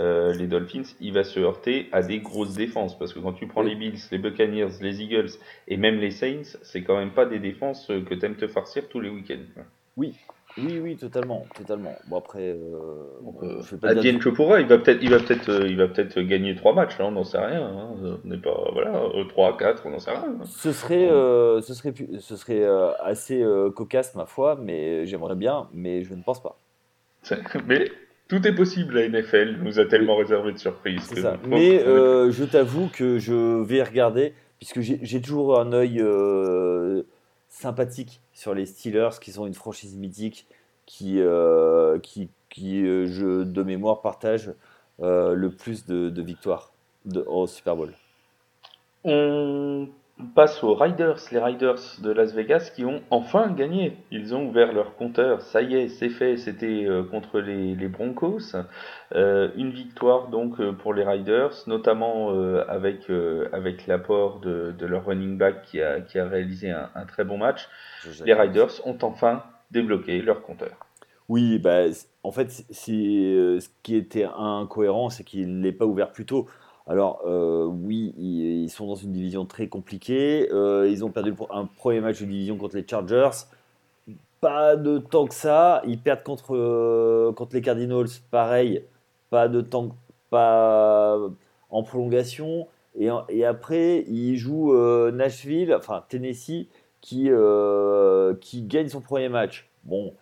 euh, 0.00 0.32
les 0.32 0.46
Dolphins, 0.46 0.82
il 1.00 1.12
va 1.12 1.24
se 1.24 1.38
heurter 1.40 1.88
à 1.92 2.02
des 2.02 2.18
grosses 2.20 2.54
défenses. 2.54 2.98
Parce 2.98 3.12
que 3.12 3.18
quand 3.18 3.32
tu 3.32 3.46
prends 3.46 3.62
les 3.62 3.74
Bills, 3.74 3.98
les 4.10 4.18
Buccaneers, 4.18 4.68
les 4.80 5.02
Eagles 5.02 5.30
et 5.68 5.76
même 5.76 5.96
les 5.96 6.10
Saints, 6.10 6.58
c'est 6.62 6.82
quand 6.82 6.96
même 6.96 7.12
pas 7.12 7.26
des 7.26 7.38
défenses 7.38 7.90
euh, 7.90 8.02
que 8.02 8.14
t'aimes 8.14 8.36
te 8.36 8.48
farcir 8.48 8.88
tous 8.88 9.00
les 9.00 9.10
week-ends. 9.10 9.62
Oui, 9.96 10.14
oui, 10.56 10.80
oui, 10.82 10.96
totalement, 10.96 11.46
totalement. 11.54 11.94
Bon 12.08 12.18
après, 12.18 12.50
euh, 12.50 13.04
euh 13.42 13.62
je 13.62 13.76
pas 13.76 13.94
que 13.94 14.28
pourra, 14.30 14.60
il 14.60 14.66
va 14.66 14.78
peut-être, 14.78 15.02
il 15.02 15.10
va 15.10 15.18
peut-être, 15.18 15.66
il 15.66 15.76
va 15.76 15.88
peut-être 15.88 16.20
gagner 16.20 16.54
trois 16.54 16.74
matchs. 16.74 16.98
Là, 16.98 17.06
on 17.06 17.10
n'en 17.10 17.24
sait 17.24 17.38
rien. 17.38 17.66
Hein. 17.66 18.18
On 18.24 18.28
n'est 18.28 18.38
pas, 18.38 18.70
voilà, 18.72 19.02
3 19.28 19.56
4 19.58 19.82
on 19.84 19.90
n'en 19.90 19.98
sait 19.98 20.10
rien. 20.10 20.38
Ce 20.44 20.72
serait, 20.72 21.08
ce 21.08 21.74
serait, 21.74 21.92
ce 22.18 22.36
serait 22.36 22.64
assez 23.02 23.44
cocasse 23.74 24.14
ma 24.14 24.24
foi, 24.24 24.58
mais 24.60 25.04
j'aimerais 25.06 25.36
bien, 25.36 25.68
mais 25.74 26.02
je 26.02 26.14
ne 26.14 26.22
pense 26.22 26.42
pas. 26.42 26.56
Mais 27.66 27.84
tout 28.32 28.48
est 28.48 28.54
possible, 28.54 28.98
la 28.98 29.06
NFL 29.10 29.58
nous 29.60 29.78
a 29.78 29.84
tellement 29.84 30.16
réservé 30.16 30.52
de 30.52 30.58
surprises. 30.58 31.12
Mais 31.46 31.82
euh, 31.82 32.30
je 32.30 32.44
t'avoue 32.44 32.88
que 32.90 33.18
je 33.18 33.62
vais 33.62 33.82
regarder, 33.82 34.32
puisque 34.58 34.80
j'ai 34.80 35.20
toujours 35.20 35.60
un 35.60 35.74
œil 35.74 36.00
euh, 36.00 37.02
sympathique 37.50 38.22
sur 38.32 38.54
les 38.54 38.64
Steelers, 38.64 39.20
qui 39.20 39.32
sont 39.32 39.46
une 39.46 39.52
franchise 39.52 39.96
mythique, 39.96 40.46
qui, 40.86 41.20
euh, 41.20 41.98
qui, 41.98 42.30
qui 42.48 42.86
je, 42.86 43.42
de 43.42 43.62
mémoire, 43.62 44.00
partage 44.00 44.50
le 44.98 45.48
plus 45.50 45.84
de, 45.84 46.22
victoires 46.22 46.72
de, 47.04 47.22
au 47.26 47.46
Super 47.46 47.76
Bowl. 47.76 47.92
On 49.04 49.10
passe 50.34 50.62
aux 50.64 50.74
Riders, 50.74 51.18
les 51.30 51.38
Riders 51.38 51.80
de 52.00 52.10
Las 52.10 52.32
Vegas 52.34 52.70
qui 52.74 52.84
ont 52.84 53.02
enfin 53.10 53.50
gagné. 53.50 53.96
Ils 54.10 54.34
ont 54.34 54.46
ouvert 54.46 54.72
leur 54.72 54.96
compteur, 54.96 55.42
ça 55.42 55.62
y 55.62 55.74
est, 55.74 55.88
c'est 55.88 56.08
fait, 56.08 56.36
c'était 56.36 56.84
euh, 56.84 57.02
contre 57.02 57.40
les, 57.40 57.88
Broncos. 57.88 58.56
Euh, 59.14 59.50
une 59.56 59.70
victoire 59.70 60.28
donc 60.28 60.60
euh, 60.60 60.72
pour 60.72 60.94
les 60.94 61.04
Riders, 61.04 61.52
notamment 61.66 62.30
avec, 62.68 63.10
avec 63.52 63.86
l'apport 63.86 64.40
de, 64.40 64.74
leur 64.80 65.06
running 65.06 65.36
back 65.38 65.62
qui 65.62 65.80
a, 65.82 66.00
qui 66.00 66.18
a 66.18 66.26
réalisé 66.26 66.70
un, 66.70 67.06
très 67.06 67.24
bon 67.24 67.38
match. 67.38 67.68
Les 68.24 68.34
Riders 68.34 68.86
ont 68.86 68.98
enfin 69.02 69.42
débloqué 69.70 70.20
leur 70.22 70.42
compteur. 70.42 70.72
Oui, 71.28 71.58
bah, 71.58 71.84
en 72.22 72.30
fait, 72.30 72.50
ce 72.50 73.68
qui 73.82 73.96
était 73.96 74.26
incohérent, 74.36 75.08
c'est 75.10 75.24
qu'il 75.24 75.58
ne 75.58 75.62
l'ait 75.62 75.72
pas 75.72 75.86
ouvert 75.86 76.12
plus 76.12 76.26
tôt. 76.26 76.46
Alors, 76.86 77.22
euh, 77.26 77.64
oui, 77.64 78.14
ils, 78.18 78.68
sont 78.68 78.86
dans 78.86 78.94
une 78.94 79.12
division 79.12 79.46
très 79.46 79.68
compliquée. 79.68 80.48
Euh, 80.52 80.88
ils 80.90 81.04
ont 81.04 81.10
perdu 81.10 81.32
un 81.50 81.66
premier 81.66 82.00
match 82.00 82.20
de 82.20 82.26
division 82.26 82.56
contre 82.56 82.76
les 82.76 82.86
Chargers. 82.86 83.30
Pas 84.40 84.76
de 84.76 84.98
temps 84.98 85.26
que 85.26 85.34
ça. 85.34 85.82
Ils 85.86 86.00
perdent 86.00 86.24
contre, 86.24 86.56
euh, 86.56 87.32
contre 87.32 87.54
les 87.54 87.62
Cardinals, 87.62 88.08
pareil. 88.30 88.84
Pas 89.30 89.48
de 89.48 89.60
temps, 89.60 89.96
pas 90.30 91.18
en 91.70 91.82
prolongation. 91.84 92.66
Et, 92.98 93.08
et 93.28 93.44
après, 93.44 94.04
ils 94.08 94.36
jouent 94.36 94.76
Nashville, 95.12 95.74
enfin 95.74 96.04
Tennessee, 96.08 96.66
qui, 97.00 97.30
qui 98.40 98.62
gagne 98.62 98.88
son 98.88 99.00
premier 99.00 99.28
match. 99.28 99.70
Bon, 99.84 100.14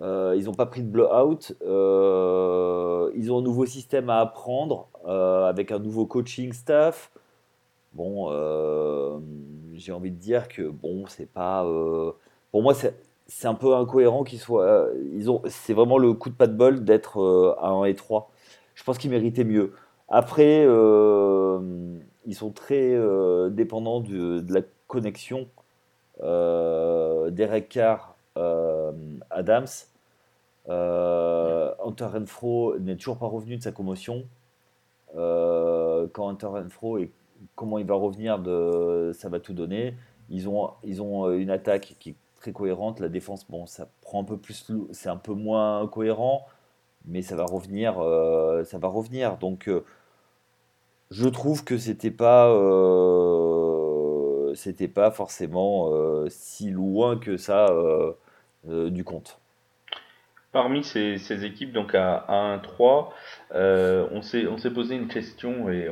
euh, 0.00 0.34
ils 0.36 0.44
n'ont 0.44 0.54
pas 0.54 0.66
pris 0.66 0.82
de 0.82 0.88
blowout. 0.88 1.54
Euh, 1.62 3.10
ils 3.14 3.32
ont 3.32 3.38
un 3.38 3.42
nouveau 3.42 3.66
système 3.66 4.10
à 4.10 4.20
apprendre 4.20 4.88
euh, 5.06 5.44
avec 5.46 5.70
un 5.72 5.78
nouveau 5.78 6.06
coaching 6.06 6.52
staff. 6.52 7.10
Bon, 7.92 8.28
j'ai 9.74 9.92
envie 9.92 10.10
de 10.10 10.16
dire 10.18 10.48
que 10.48 10.62
bon, 10.62 11.04
c'est 11.06 11.30
pas. 11.30 11.62
pour 12.50 12.62
moi, 12.62 12.74
c'est 12.74 13.46
un 13.46 13.54
peu 13.54 13.74
incohérent 13.74 14.24
qu'ils 14.24 14.40
soient. 14.40 14.88
ils 15.12 15.30
ont. 15.30 15.42
C'est 15.46 15.74
vraiment 15.74 15.98
le 15.98 16.12
coup 16.14 16.28
de 16.28 16.34
pas 16.34 16.48
de 16.48 16.54
bol 16.56 16.84
d'être 16.84 17.54
à 17.60 17.68
1 17.68 17.84
et 17.84 17.94
3. 17.94 18.30
Je 18.74 18.82
pense 18.82 18.98
qu'ils 18.98 19.10
méritaient 19.10 19.44
mieux. 19.44 19.74
Après, 20.08 20.64
ils 20.64 22.34
sont 22.34 22.50
très 22.50 22.98
dépendants 23.50 24.00
de, 24.00 24.44
la 24.52 24.62
connexion. 24.88 25.46
Derek 26.20 27.68
Carr 27.68 28.13
Adams. 28.36 29.66
Euh, 30.68 31.72
Hunter 31.84 32.06
Renfro 32.06 32.78
n'est 32.78 32.96
toujours 32.96 33.18
pas 33.18 33.26
revenu 33.26 33.56
de 33.56 33.62
sa 33.62 33.72
commotion. 33.72 34.24
Euh, 35.16 36.06
quand 36.12 36.28
Hunter 36.28 36.46
Renfro 36.46 36.98
est 36.98 37.10
comment 37.54 37.78
il 37.78 37.86
va 37.86 37.94
revenir, 37.94 38.38
de, 38.38 39.12
ça 39.14 39.28
va 39.28 39.40
tout 39.40 39.52
donner. 39.52 39.94
Ils 40.30 40.48
ont, 40.48 40.70
ils 40.82 41.02
ont 41.02 41.30
une 41.30 41.50
attaque 41.50 41.96
qui 41.98 42.10
est 42.10 42.14
très 42.40 42.52
cohérente. 42.52 43.00
La 43.00 43.08
défense, 43.08 43.46
bon, 43.48 43.66
ça 43.66 43.88
prend 44.00 44.22
un 44.22 44.24
peu 44.24 44.38
plus, 44.38 44.66
c'est 44.92 45.08
un 45.08 45.16
peu 45.16 45.34
moins 45.34 45.86
cohérent, 45.88 46.46
mais 47.04 47.22
ça 47.22 47.36
va 47.36 47.44
revenir, 47.44 47.94
ça 48.64 48.78
va 48.78 48.88
revenir. 48.88 49.36
Donc, 49.36 49.70
je 51.10 51.28
trouve 51.28 51.64
que 51.64 51.76
c'était 51.76 52.10
pas, 52.10 52.48
c'était 54.54 54.88
pas 54.88 55.10
forcément 55.10 55.90
si 56.28 56.70
loin 56.70 57.18
que 57.18 57.36
ça 57.36 57.68
du 58.66 59.04
compte. 59.04 59.38
Parmi 60.54 60.84
ces, 60.84 61.44
équipes, 61.44 61.72
donc 61.72 61.96
à, 61.96 62.26
1-3, 62.28 63.08
euh, 63.56 64.06
on 64.12 64.22
s'est 64.22 64.70
posé 64.72 64.94
une 64.94 65.08
question 65.08 65.68
et 65.68 65.90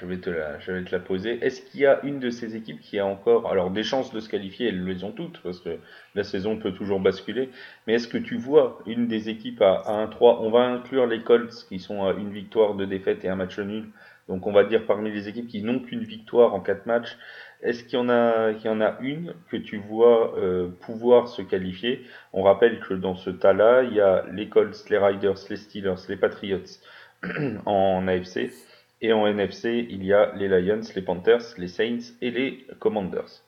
je, 0.00 0.06
vais 0.06 0.16
te 0.16 0.30
la, 0.30 0.98
poser. 0.98 1.44
Est-ce 1.44 1.60
qu'il 1.60 1.80
y 1.80 1.86
a 1.86 2.00
une 2.04 2.18
de 2.18 2.30
ces 2.30 2.56
équipes 2.56 2.80
qui 2.80 2.98
a 2.98 3.04
encore, 3.04 3.50
alors 3.50 3.70
des 3.70 3.82
chances 3.82 4.10
de 4.10 4.20
se 4.20 4.30
qualifier, 4.30 4.68
elles 4.68 4.82
les 4.82 5.04
ont 5.04 5.12
toutes 5.12 5.42
parce 5.42 5.60
que 5.60 5.76
la 6.14 6.24
saison 6.24 6.56
peut 6.56 6.72
toujours 6.72 7.00
basculer, 7.00 7.50
mais 7.86 7.92
est-ce 7.92 8.08
que 8.08 8.16
tu 8.16 8.38
vois 8.38 8.78
une 8.86 9.08
des 9.08 9.28
équipes 9.28 9.60
à, 9.60 9.82
1-3 9.86 10.38
On 10.40 10.48
va 10.48 10.60
inclure 10.60 11.06
les 11.06 11.20
Colts 11.22 11.66
qui 11.68 11.78
sont 11.78 12.06
à 12.06 12.14
une 12.14 12.30
victoire, 12.30 12.72
deux 12.76 12.86
défaites 12.86 13.26
et 13.26 13.28
un 13.28 13.36
match 13.36 13.58
nul. 13.58 13.90
Donc 14.26 14.46
on 14.46 14.52
va 14.52 14.64
dire 14.64 14.86
parmi 14.86 15.10
les 15.10 15.28
équipes 15.28 15.48
qui 15.48 15.62
n'ont 15.62 15.80
qu'une 15.80 16.04
victoire 16.04 16.54
en 16.54 16.60
quatre 16.60 16.86
matchs, 16.86 17.18
est-ce 17.62 17.82
qu'il 17.84 17.98
y 17.98 18.02
en 18.02 18.08
a, 18.08 19.00
une 19.00 19.34
que 19.50 19.56
tu 19.56 19.78
vois 19.78 20.36
euh, 20.38 20.68
pouvoir 20.80 21.28
se 21.28 21.42
qualifier? 21.42 22.02
On 22.32 22.42
rappelle 22.42 22.80
que 22.80 22.94
dans 22.94 23.16
ce 23.16 23.30
tas-là, 23.30 23.82
il 23.82 23.94
y 23.94 24.00
a 24.00 24.24
les 24.32 24.48
Colts, 24.48 24.88
les 24.88 24.98
Riders, 24.98 25.38
les 25.50 25.56
Steelers, 25.56 26.06
les 26.08 26.16
Patriots 26.16 26.78
en 27.66 28.06
AFC. 28.06 28.52
Et 29.00 29.12
en 29.12 29.26
NFC, 29.26 29.86
il 29.90 30.04
y 30.04 30.12
a 30.12 30.32
les 30.34 30.48
Lions, 30.48 30.80
les 30.94 31.02
Panthers, 31.02 31.54
les 31.56 31.68
Saints 31.68 32.14
et 32.20 32.30
les 32.30 32.66
Commanders. 32.80 33.42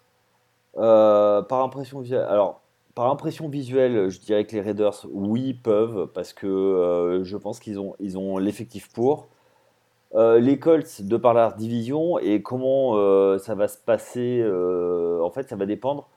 Euh, 0.76 1.42
par 1.42 1.62
impression 1.64 2.00
visuelle, 2.00 2.26
alors 2.28 2.62
par 2.94 3.10
impression 3.10 3.48
visuelle, 3.48 4.08
je 4.08 4.20
dirais 4.20 4.44
que 4.44 4.52
les 4.52 4.60
Raiders, 4.60 5.06
oui, 5.10 5.54
peuvent 5.54 6.08
parce 6.12 6.32
que 6.32 6.46
euh, 6.46 7.24
je 7.24 7.36
pense 7.36 7.58
qu'ils 7.58 7.80
ont, 7.80 7.94
ils 7.98 8.18
ont 8.18 8.38
l'effectif 8.38 8.92
pour. 8.92 9.28
Euh, 10.14 10.40
les 10.40 10.58
Colts, 10.58 11.02
de 11.02 11.16
par 11.16 11.34
leur 11.34 11.54
division, 11.54 12.18
et 12.18 12.42
comment 12.42 12.96
euh, 12.96 13.38
ça 13.38 13.54
va 13.54 13.68
se 13.68 13.78
passer, 13.78 14.40
euh, 14.42 15.22
en 15.22 15.30
fait, 15.30 15.48
ça 15.48 15.56
va 15.56 15.66
dépendre. 15.66 16.08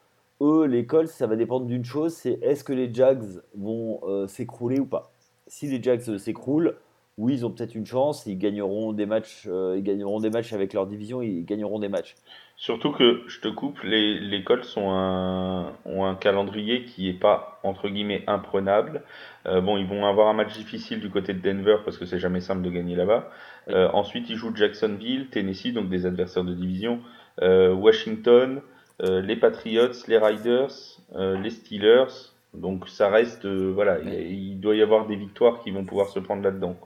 Eux, 0.41 0.65
les 0.65 0.85
Colts, 0.87 1.09
ça 1.09 1.27
va 1.27 1.35
dépendre 1.35 1.67
d'une 1.67 1.85
chose, 1.85 2.13
c'est 2.13 2.39
est-ce 2.41 2.63
que 2.63 2.73
les 2.73 2.91
Jags 2.91 3.23
vont 3.55 4.01
s'écrouler 4.27 4.79
ou 4.79 4.85
pas? 4.85 5.11
Si 5.47 5.67
les 5.67 5.81
Jags 5.81 6.17
s'écroulent, 6.17 6.75
oui, 7.17 7.35
ils 7.35 7.45
ont 7.45 7.51
peut-être 7.51 7.75
une 7.75 7.85
chance, 7.85 8.25
ils 8.25 8.37
gagneront 8.37 8.91
des 8.91 9.05
matchs, 9.05 9.45
ils 9.45 9.83
gagneront 9.83 10.19
des 10.19 10.31
matchs 10.31 10.51
avec 10.51 10.73
leur 10.73 10.87
division, 10.87 11.21
ils 11.21 11.45
gagneront 11.45 11.79
des 11.79 11.87
matchs. 11.87 12.15
Surtout 12.57 12.91
que, 12.91 13.21
je 13.27 13.39
te 13.39 13.47
coupe, 13.47 13.79
les, 13.83 14.43
Colts 14.43 14.75
ont 14.75 14.91
un, 14.91 16.15
calendrier 16.15 16.83
qui 16.83 17.07
est 17.07 17.19
pas, 17.19 17.59
entre 17.63 17.87
guillemets, 17.87 18.23
imprenable. 18.27 19.03
bon, 19.45 19.77
ils 19.77 19.87
vont 19.87 20.05
avoir 20.05 20.27
un 20.27 20.33
match 20.33 20.53
difficile 20.57 20.99
du 20.99 21.09
côté 21.09 21.33
de 21.33 21.39
Denver 21.39 21.77
parce 21.85 21.97
que 21.97 22.05
c'est 22.05 22.19
jamais 22.19 22.41
simple 22.41 22.63
de 22.63 22.69
gagner 22.71 22.95
là-bas. 22.95 23.29
Euh, 23.69 23.89
ensuite, 23.93 24.29
ils 24.29 24.35
jouent 24.35 24.55
Jacksonville, 24.55 25.27
Tennessee, 25.29 25.73
donc 25.73 25.89
des 25.89 26.05
adversaires 26.05 26.43
de 26.43 26.53
division, 26.53 26.99
euh, 27.41 27.73
Washington, 27.73 28.61
euh, 29.01 29.21
les 29.21 29.35
Patriots, 29.35 29.93
les 30.07 30.17
Riders, 30.17 30.99
les 31.15 31.49
Steelers. 31.49 32.31
Donc 32.53 32.87
ça 32.87 33.09
reste, 33.09 33.47
voilà, 33.47 33.97
il, 33.99 34.59
doit 34.59 34.75
y 34.75 34.83
avoir 34.83 35.07
des 35.07 35.15
victoires 35.15 35.63
qui 35.63 35.71
vont 35.71 35.85
pouvoir 35.85 36.09
se 36.09 36.19
prendre 36.19 36.43
là-dedans. 36.43 36.77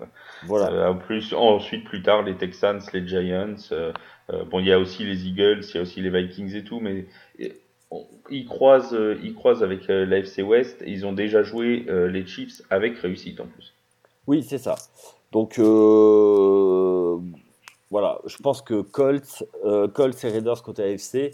Voilà. 0.46 0.94
plus, 0.94 1.34
ensuite, 1.34 1.84
plus 1.84 2.02
tard, 2.02 2.24
les 2.24 2.36
Texans, 2.36 2.80
les 2.94 3.06
Giants. 3.06 3.56
bon, 4.50 4.60
il 4.62 4.68
y 4.68 4.72
a 4.72 4.80
aussi 4.80 5.04
les 5.04 5.28
Eagles, 5.28 5.60
il 5.68 5.76
y 5.76 5.78
a 5.78 5.82
aussi 5.82 6.00
les 6.00 6.10
Vikings 6.10 6.56
et 6.56 6.64
tout, 6.64 6.80
mais 6.80 7.06
ils 8.30 8.46
croisent, 8.46 8.98
ils 9.22 9.34
croisent 9.34 9.62
avec 9.62 9.88
l'AFC 9.90 10.42
West. 10.42 10.82
Et 10.84 10.92
ils 10.92 11.06
ont 11.06 11.12
déjà 11.12 11.44
joué 11.44 11.86
les 11.90 12.26
Chiefs 12.26 12.62
avec 12.70 12.98
réussite 13.00 13.42
en 13.42 13.48
plus. 13.48 13.74
Oui, 14.26 14.44
c'est 14.44 14.60
ça. 14.60 14.76
Donc 15.32 15.60
euh, 15.60 17.18
voilà, 17.92 18.20
je 18.26 18.38
pense 18.38 18.62
que 18.62 18.82
Colts, 18.82 19.44
euh, 19.66 19.88
et 20.24 20.28
Raiders 20.30 20.64
côté 20.64 20.84
AFC. 20.84 21.32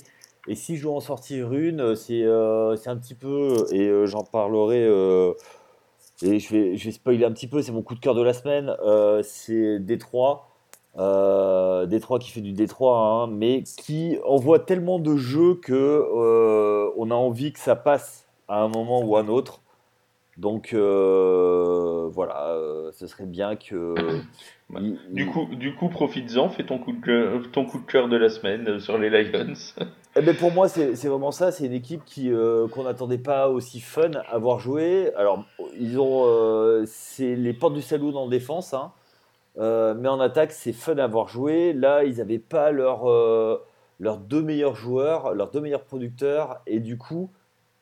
Et 0.48 0.56
si 0.56 0.76
je 0.76 0.84
dois 0.84 0.96
en 0.96 1.00
sortir 1.00 1.54
une, 1.54 1.96
c'est 1.96 2.24
euh, 2.24 2.76
un 2.86 2.98
petit 2.98 3.16
peu, 3.16 3.66
et 3.72 4.06
j'en 4.08 4.24
parlerai, 4.24 4.84
et 6.22 6.40
je 6.40 6.50
vais, 6.52 6.76
je 6.76 6.90
spoiler 6.92 7.24
un 7.24 7.32
petit 7.32 7.48
peu, 7.48 7.62
c'est 7.62 7.72
mon 7.72 7.82
coup 7.82 7.96
de 7.96 8.02
cœur 8.02 8.14
de 8.14 8.22
la 8.22 8.34
semaine, 8.34 8.76
c'est 9.24 9.80
Détroit. 9.80 10.50
Détroit 10.96 12.20
qui 12.20 12.32
fait 12.32 12.42
du 12.42 12.52
Détroit, 12.52 12.98
hein, 12.98 13.28
mais 13.28 13.64
qui 13.64 14.18
envoie 14.26 14.60
tellement 14.60 15.00
de 15.00 15.16
jeux 15.16 15.56
que 15.56 16.92
on 16.98 17.10
a 17.10 17.16
envie 17.16 17.54
que 17.54 17.60
ça 17.60 17.78
passe 17.78 18.28
à 18.50 18.62
un 18.62 18.68
moment 18.68 19.02
ou 19.02 19.16
à 19.16 19.22
un 19.22 19.30
autre. 19.30 19.63
Donc 20.38 20.74
euh, 20.74 22.10
voilà, 22.12 22.54
euh, 22.54 22.92
ce 22.92 23.06
serait 23.06 23.26
bien 23.26 23.56
que. 23.56 23.94
du 25.12 25.28
coup, 25.28 25.46
du 25.54 25.76
coup, 25.76 25.90
profites-en, 25.90 26.50
fais 26.50 26.66
ton 26.66 26.80
coup 26.80 26.94
de 26.94 27.06
cœur, 27.06 27.52
ton 27.52 27.66
coup 27.66 27.80
de 27.80 27.86
cœur 27.86 28.10
de 28.10 28.18
la 28.18 28.30
semaine 28.30 28.68
euh, 28.68 28.80
sur 28.80 28.98
les 28.98 29.10
Lions. 29.10 29.54
Eh 30.16 30.22
ben 30.22 30.36
pour 30.36 30.52
moi, 30.52 30.70
c'est 30.70 30.94
vraiment 31.08 31.32
ça. 31.32 31.52
C'est 31.52 31.66
une 31.66 31.74
équipe 31.74 32.06
qui 32.06 32.32
qu'on 32.72 32.84
n'attendait 32.84 33.18
pas 33.18 33.50
aussi 33.50 33.80
fun 33.80 34.12
à 34.30 34.38
voir 34.38 34.60
jouer. 34.60 35.12
Alors, 35.16 35.44
ils 35.80 36.00
ont, 36.00 36.86
c'est 36.86 37.36
les 37.36 37.52
portes 37.52 37.74
du 37.74 37.82
saloon 37.82 38.16
en 38.16 38.28
défense, 38.28 38.76
hein. 38.76 38.92
mais 39.58 40.08
en 40.08 40.20
attaque, 40.20 40.52
c'est 40.52 40.72
fun 40.72 40.98
à 41.00 41.08
voir 41.08 41.30
jouer. 41.30 41.74
Là, 41.74 42.04
ils 42.04 42.18
n'avaient 42.18 42.38
pas 42.38 42.70
leurs 42.70 43.06
leurs 44.00 44.18
deux 44.20 44.44
meilleurs 44.44 44.76
joueurs, 44.76 45.34
leurs 45.34 45.50
deux 45.50 45.62
meilleurs 45.62 45.84
producteurs, 45.84 46.62
et 46.68 46.80
du 46.80 47.00
coup. 47.00 47.32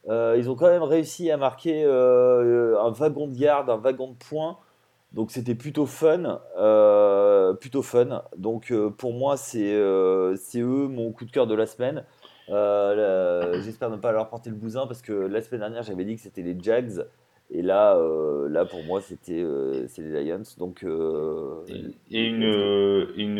Euh, 0.10 0.36
ils 0.38 0.49
ont 0.49 0.56
quand 0.56 0.70
même 0.70 0.84
réussi 0.84 1.30
à 1.30 1.38
marquer 1.38 1.84
euh, 1.86 2.80
un 2.82 2.91
wagon 2.91 3.28
de 3.28 3.38
garde, 3.38 3.70
un 3.70 3.78
wagon 3.78 4.12
de 4.12 4.18
points. 4.18 4.58
Donc 5.14 5.32
c'était 5.32 5.56
plutôt 5.56 5.86
fun, 5.86 6.39
euh, 6.58 7.54
plutôt 7.54 7.82
fun. 7.82 8.24
Donc 8.38 8.74
pour 8.97 9.14
moi 9.14 9.36
c'est 9.38 9.74
eux 9.74 10.38
mon 10.56 11.12
coup 11.12 11.26
de 11.26 11.32
cœur 11.32 11.47
de 11.47 11.56
la 11.56 11.66
semaine. 11.66 12.06
J'espère 12.47 13.89
ne 13.89 13.97
pas 13.97 14.12
leur 14.12 14.30
porter 14.30 14.49
le 14.49 14.56
bousin 14.56 14.88
parce 14.88 15.02
que 15.02 15.12
la 15.12 15.41
semaine 15.41 15.62
dernière 15.62 15.84
j'avais 15.84 16.06
dit 16.06 16.16
que 16.16 16.22
c'était 16.22 16.41
les 16.41 16.58
Jags 16.60 17.06
et 17.49 17.62
là, 17.62 17.99
là 18.49 18.64
pour 18.66 18.84
moi 18.84 19.02
c'était 19.02 19.43
les 19.97 20.24
Lions. 20.24 20.43
Donc 20.58 20.84
et, 20.84 22.24
une, 22.26 22.43
une, 23.18 23.38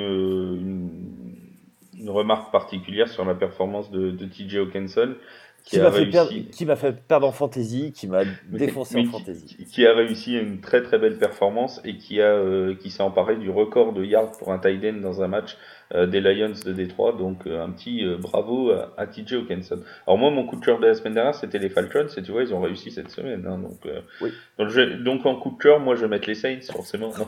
une, 1.98 2.10
remarque 2.10 2.52
particulière 2.52 3.08
sur 3.08 3.24
la 3.24 3.34
performance 3.34 3.92
de, 3.92 4.12
de 4.12 4.26
TJ 4.26 4.58
Hawkinson 4.58 5.16
qui, 5.64 5.80
m'a 5.80 5.92
fait, 5.92 6.76
fait 6.76 7.08
perdre 7.08 7.28
en 7.28 7.32
fantasy, 7.32 7.92
qui 7.92 8.08
m'a 8.08 8.24
défoncé 8.50 8.98
en 8.98 9.06
fantasy. 9.06 9.58
Qui, 9.72 9.86
a 9.86 9.94
réussi 9.94 10.38
une 10.38 10.60
très 10.60 10.82
très 10.82 10.98
belle 10.98 11.18
performance 11.18 11.82
et 11.86 11.98
qui 11.98 12.22
a 12.22 12.26
euh, 12.26 12.76
qui 12.76 12.90
s'est 12.90 13.04
emparé 13.04 13.36
du 13.36 13.50
record 13.50 13.94
de 13.94 14.04
yards 14.04 14.32
pour 14.32 14.52
un 14.52 14.60
tight 14.60 14.84
end 14.84 15.02
dans 15.02 15.22
un 15.22 15.28
match 15.28 15.58
des 15.94 16.22
Lions 16.22 16.54
de 16.66 16.72
Détroit. 16.72 17.14
Donc 17.14 17.48
euh, 17.48 17.64
un 17.64 17.70
petit 17.70 18.06
bravo 18.20 18.72
à, 18.98 19.08
TJ 19.08 19.34
Hawkinson. 19.34 19.80
Alors 20.08 20.18
moi 20.18 20.32
mon 20.32 20.46
coup 20.46 20.56
de 20.56 20.66
cœur 20.66 20.80
de 20.80 20.88
la 20.88 20.94
semaine 20.94 21.14
dernière 21.14 21.36
c'était 21.36 21.60
les 21.60 21.70
Falcons 21.70 22.08
et 22.16 22.22
tu 22.22 22.32
vois 22.32 22.44
ils 22.44 22.54
ont 22.54 22.62
réussi 22.62 22.92
cette 22.92 23.10
semaine. 23.10 23.46
Hein, 23.48 23.58
donc, 23.58 23.94
oui. 24.22 24.32
donc, 24.58 24.72
donc, 25.04 25.26
en 25.26 25.36
coup 25.36 25.52
de 25.52 25.62
cœur 25.62 25.80
moi 25.80 25.96
je 25.96 26.02
vais 26.02 26.08
mettre 26.08 26.28
les 26.28 26.36
Saints 26.36 26.72
forcément. 26.72 27.12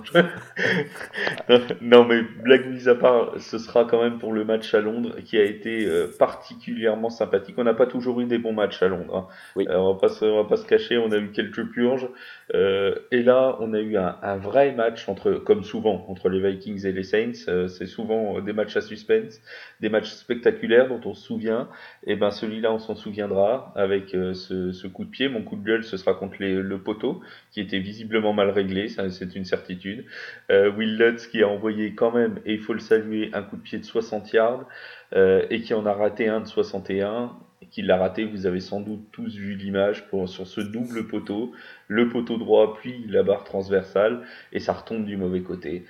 Non, 1.49 1.59
non 1.81 2.05
mais 2.05 2.21
blague 2.43 2.69
mise 2.69 2.87
à 2.87 2.95
part, 2.95 3.33
ce 3.37 3.57
sera 3.57 3.85
quand 3.85 4.01
même 4.01 4.17
pour 4.17 4.31
le 4.31 4.45
match 4.45 4.73
à 4.73 4.79
Londres 4.79 5.15
qui 5.25 5.37
a 5.37 5.43
été 5.43 5.87
particulièrement 6.17 7.09
sympathique. 7.09 7.55
On 7.57 7.63
n'a 7.63 7.73
pas 7.73 7.87
toujours 7.87 8.21
eu 8.21 8.25
des 8.25 8.37
bons 8.37 8.53
matchs 8.53 8.81
à 8.81 8.87
Londres. 8.87 9.15
Hein. 9.15 9.27
Oui. 9.55 9.65
Euh, 9.69 9.77
on, 9.77 9.93
va 9.93 9.99
pas 9.99 10.09
se, 10.09 10.25
on 10.25 10.43
va 10.43 10.49
pas 10.49 10.57
se 10.57 10.65
cacher, 10.65 10.97
on 10.97 11.11
a 11.11 11.17
eu 11.17 11.31
quelques 11.31 11.65
purges. 11.71 12.07
Euh, 12.53 12.95
et 13.11 13.23
là, 13.23 13.57
on 13.59 13.73
a 13.73 13.79
eu 13.79 13.97
un, 13.97 14.17
un, 14.21 14.37
vrai 14.37 14.73
match 14.73 15.07
entre, 15.09 15.33
comme 15.33 15.63
souvent, 15.63 16.05
entre 16.09 16.29
les 16.29 16.39
Vikings 16.39 16.85
et 16.85 16.91
les 16.91 17.03
Saints. 17.03 17.47
Euh, 17.47 17.67
c'est 17.67 17.85
souvent 17.85 18.39
des 18.41 18.52
matchs 18.53 18.77
à 18.77 18.81
suspense, 18.81 19.41
des 19.81 19.89
matchs 19.89 20.11
spectaculaires 20.11 20.87
dont 20.87 21.01
on 21.05 21.13
se 21.13 21.25
souvient. 21.25 21.69
Et 22.05 22.15
ben 22.15 22.31
celui-là, 22.31 22.71
on 22.71 22.79
s'en 22.79 22.95
souviendra 22.95 23.73
avec 23.75 24.11
ce, 24.11 24.71
ce, 24.71 24.87
coup 24.87 25.05
de 25.05 25.09
pied. 25.09 25.27
Mon 25.27 25.41
coup 25.41 25.55
de 25.55 25.63
gueule, 25.63 25.83
ce 25.83 25.97
sera 25.97 26.13
contre 26.13 26.37
le 26.39 26.77
poteau, 26.77 27.21
qui 27.51 27.59
était 27.59 27.79
visiblement 27.79 28.33
mal 28.33 28.49
réglé, 28.49 28.87
c'est 28.87 29.35
une 29.35 29.45
certitude. 29.45 30.05
Will 30.49 30.97
Lutz 30.97 31.27
qui 31.27 31.43
a 31.43 31.47
envoyé 31.47 31.93
quand 31.95 32.11
même, 32.11 32.39
et 32.45 32.53
il 32.53 32.59
faut 32.59 32.73
le 32.73 32.79
saluer, 32.79 33.29
un 33.33 33.43
coup 33.43 33.57
de 33.57 33.61
pied 33.61 33.79
de 33.79 33.85
60 33.85 34.31
yards. 34.33 34.67
et 35.15 35.61
qui 35.61 35.73
en 35.73 35.85
a 35.85 35.93
raté 35.93 36.27
un 36.27 36.41
de 36.41 36.47
61 36.47 37.31
qu'il 37.73 37.87
l'a 37.87 37.97
raté. 37.97 38.23
Vous 38.23 38.45
avez 38.45 38.59
sans 38.59 38.79
doute 38.79 39.07
tous 39.11 39.35
vu 39.35 39.55
l'image 39.55 40.05
sur 40.25 40.47
ce 40.47 40.61
double 40.61 41.07
poteau, 41.07 41.51
le 41.87 42.07
poteau 42.07 42.37
droit 42.37 42.75
puis 42.75 43.05
la 43.09 43.23
barre 43.23 43.43
transversale, 43.43 44.21
et 44.51 44.59
ça 44.59 44.73
retombe 44.73 45.05
du 45.05 45.17
mauvais 45.17 45.41
côté. 45.41 45.85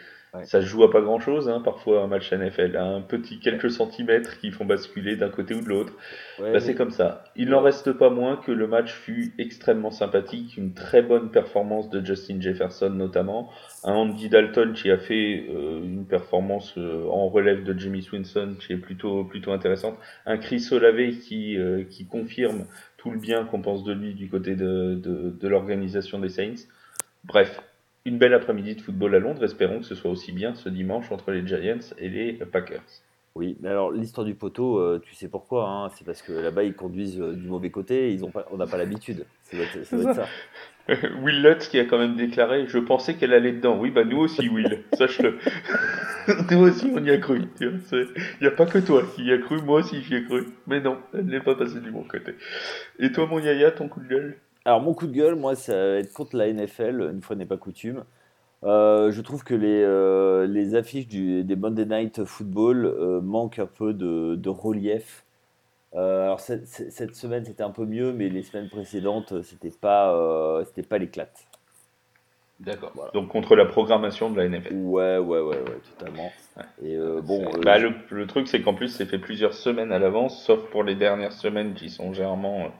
Ça 0.46 0.62
se 0.62 0.66
joue 0.66 0.84
à 0.84 0.90
pas 0.90 1.02
grand 1.02 1.20
chose, 1.20 1.48
hein, 1.48 1.62
parfois 1.64 2.02
un 2.02 2.08
match 2.08 2.34
NFL, 2.34 2.76
un 2.76 3.02
petit 3.02 3.40
quelques 3.40 3.70
centimètres 3.70 4.40
qui 4.40 4.50
font 4.50 4.66
basculer 4.66 5.16
d'un 5.16 5.30
côté 5.30 5.54
ou 5.54 5.62
de 5.62 5.70
l'autre. 5.70 5.94
Bah, 6.40 6.60
c'est 6.60 6.74
comme 6.74 6.90
ça. 6.90 7.24
Il 7.36 7.50
n'en 7.50 7.62
reste 7.62 7.92
pas 7.92 8.10
moins 8.10 8.38
que 8.38 8.52
le 8.52 8.66
match 8.66 8.92
fut 8.92 9.34
extrêmement 9.38 9.92
sympathique, 9.92 10.58
une 10.58 10.74
très 10.74 11.04
bonne 11.04 11.30
performance 11.30 11.92
de 11.92 12.04
Justin 12.04 12.42
Jefferson 12.42 12.90
notamment, 12.90 13.52
un 13.84 13.94
Andy 13.94 14.28
Dalton 14.28 14.74
qui 14.74 14.90
a 14.90 14.98
fait 14.98 15.46
euh, 15.50 15.84
une 15.84 16.06
performance 16.06 16.74
euh, 16.80 17.06
en 17.10 17.30
relève 17.30 17.64
de 17.64 17.78
Jimmy 17.78 18.02
Swinson 18.02 18.56
qui 18.60 18.74
est 18.74 18.78
plutôt 18.78 19.26
plutôt 19.26 19.52
intéressante, 19.52 20.00
un 20.26 20.38
Chris 20.38 20.68
Olave 20.72 21.12
qui 21.20 21.60
euh, 21.60 21.84
qui 21.84 22.08
confirme 22.08 22.66
tout 22.98 23.12
le 23.12 23.20
bien 23.20 23.46
qu'on 23.46 23.62
pense 23.62 23.84
de 23.84 23.94
lui 23.94 24.16
du 24.16 24.30
côté 24.30 24.56
de, 24.56 24.96
de, 24.96 25.30
de 25.30 25.48
l'organisation 25.48 26.18
des 26.18 26.30
Saints. 26.30 26.66
Bref, 27.24 27.62
une 28.06 28.18
belle 28.18 28.34
après-midi 28.34 28.76
de 28.76 28.82
football 28.82 29.16
à 29.16 29.20
Londres. 29.20 29.44
Espérons 29.44 29.80
que 29.80 29.86
ce 29.86 29.96
soit 29.96 30.12
aussi 30.12 30.32
bien 30.32 30.56
ce 30.56 30.70
dimanche 30.70 31.12
entre 31.12 31.32
les 31.32 31.46
Giants 31.46 31.94
et 31.98 32.10
les 32.10 32.34
Packers. 32.34 32.84
Oui, 33.36 33.58
mais 33.62 33.70
alors 33.70 33.92
l'histoire 33.92 34.26
du 34.26 34.36
poteau, 34.36 34.78
euh, 34.78 35.02
tu 35.04 35.16
sais 35.16 35.28
pourquoi 35.28 35.68
hein 35.68 35.90
C'est 35.96 36.06
parce 36.06 36.22
que 36.22 36.32
là-bas 36.32 36.64
ils 36.64 36.76
conduisent 36.76 37.20
euh, 37.20 37.34
du 37.34 37.48
mauvais 37.48 37.72
côté, 37.72 38.14
ils 38.14 38.24
ont 38.24 38.30
pas, 38.30 38.46
on 38.52 38.58
n'a 38.58 38.68
pas 38.68 38.78
l'habitude. 38.78 39.26
Ça 39.42 39.58
doit 39.58 39.66
être 39.66 40.14
ça. 40.14 40.28
Will 41.24 41.42
Lutz 41.42 41.68
qui 41.68 41.80
a 41.80 41.86
quand 41.86 41.98
même 41.98 42.16
déclaré 42.16 42.68
Je 42.68 42.78
pensais 42.78 43.16
qu'elle 43.16 43.34
allait 43.34 43.54
dedans. 43.54 43.80
Oui, 43.80 43.90
bah 43.90 44.04
nous 44.04 44.18
aussi, 44.18 44.50
Will, 44.50 44.84
sache-le. 44.94 45.40
nous 46.52 46.60
aussi, 46.60 46.92
on 46.94 47.04
y 47.04 47.10
a 47.10 47.18
cru. 47.18 47.42
Il 47.60 47.80
n'y 48.42 48.48
a 48.48 48.52
pas 48.52 48.68
que 48.68 48.78
toi 48.78 49.02
qui 49.16 49.24
y 49.24 49.32
a 49.32 49.40
cru, 49.40 49.60
moi 49.64 49.80
aussi 49.80 50.04
j'y 50.04 50.16
ai 50.16 50.24
cru. 50.24 50.46
Mais 50.68 50.80
non, 50.80 51.00
elle 51.16 51.26
n'est 51.26 51.40
pas 51.40 51.56
passée 51.56 51.80
du 51.80 51.90
bon 51.90 52.04
côté. 52.04 52.36
Et 53.00 53.12
toi, 53.12 53.26
mon 53.26 53.40
Yaya, 53.40 53.72
ton 53.72 53.88
coup 53.88 54.02
de 54.02 54.10
gueule? 54.10 54.38
Alors, 54.66 54.82
mon 54.82 54.94
coup 54.94 55.08
de 55.08 55.14
gueule, 55.14 55.36
moi, 55.36 55.56
ça 55.56 55.74
va 55.74 55.98
être 55.98 56.14
contre 56.14 56.38
la 56.38 56.52
NFL, 56.52 57.12
une 57.14 57.22
fois 57.22 57.36
n'est 57.36 57.46
pas 57.46 57.58
coutume. 57.58 58.04
Euh, 58.64 59.12
je 59.12 59.22
trouve 59.22 59.44
que 59.44 59.54
les, 59.54 59.84
euh, 59.84 60.48
les 60.48 60.76
affiches 60.76 61.08
du, 61.08 61.44
des 61.44 61.56
Monday 61.56 61.86
Night 61.86 62.24
Football 62.24 62.86
euh, 62.86 63.20
manquent 63.20 63.60
un 63.60 63.66
peu 63.66 63.94
de, 63.94 64.36
de 64.36 64.50
relief. 64.50 65.26
alors 65.94 66.40
cette, 66.40 66.66
cette 66.68 67.16
semaine 67.16 67.44
c'était 67.46 67.64
un 67.64 67.72
peu 67.72 67.86
mieux, 67.86 68.14
mais 68.14 68.30
les 68.30 68.42
semaines 68.42 68.70
précédentes 68.70 69.42
c'était 69.44 69.70
pas 69.70 70.64
c'était 70.66 70.88
pas 70.88 70.98
l'éclate. 70.98 71.46
D'accord. 72.60 72.94
Donc 73.14 73.28
contre 73.28 73.58
la 73.58 73.66
programmation 73.66 74.30
de 74.32 74.38
la 74.38 74.48
NFL. 74.48 74.76
Ouais 74.76 75.18
ouais 75.18 75.42
ouais 75.42 75.58
ouais 75.58 75.80
totalement. 75.98 76.32
Et 76.82 76.98
bon. 77.22 77.52
Bah, 77.64 77.80
le, 77.80 77.94
le, 78.10 78.28
truc 78.28 78.48
c'est 78.48 78.62
qu'en 78.62 78.74
plus 78.74 78.88
c'est 78.88 79.06
fait 79.06 79.20
plusieurs 79.20 79.54
semaines 79.54 79.92
à 79.92 80.00
l'avance, 80.00 80.42
sauf 80.46 80.64
pour 80.70 80.84
les 80.84 80.96
dernières 80.96 81.34
semaines 81.34 81.74
qui 81.74 81.90
sont 81.90 82.14
généralement 82.14 82.72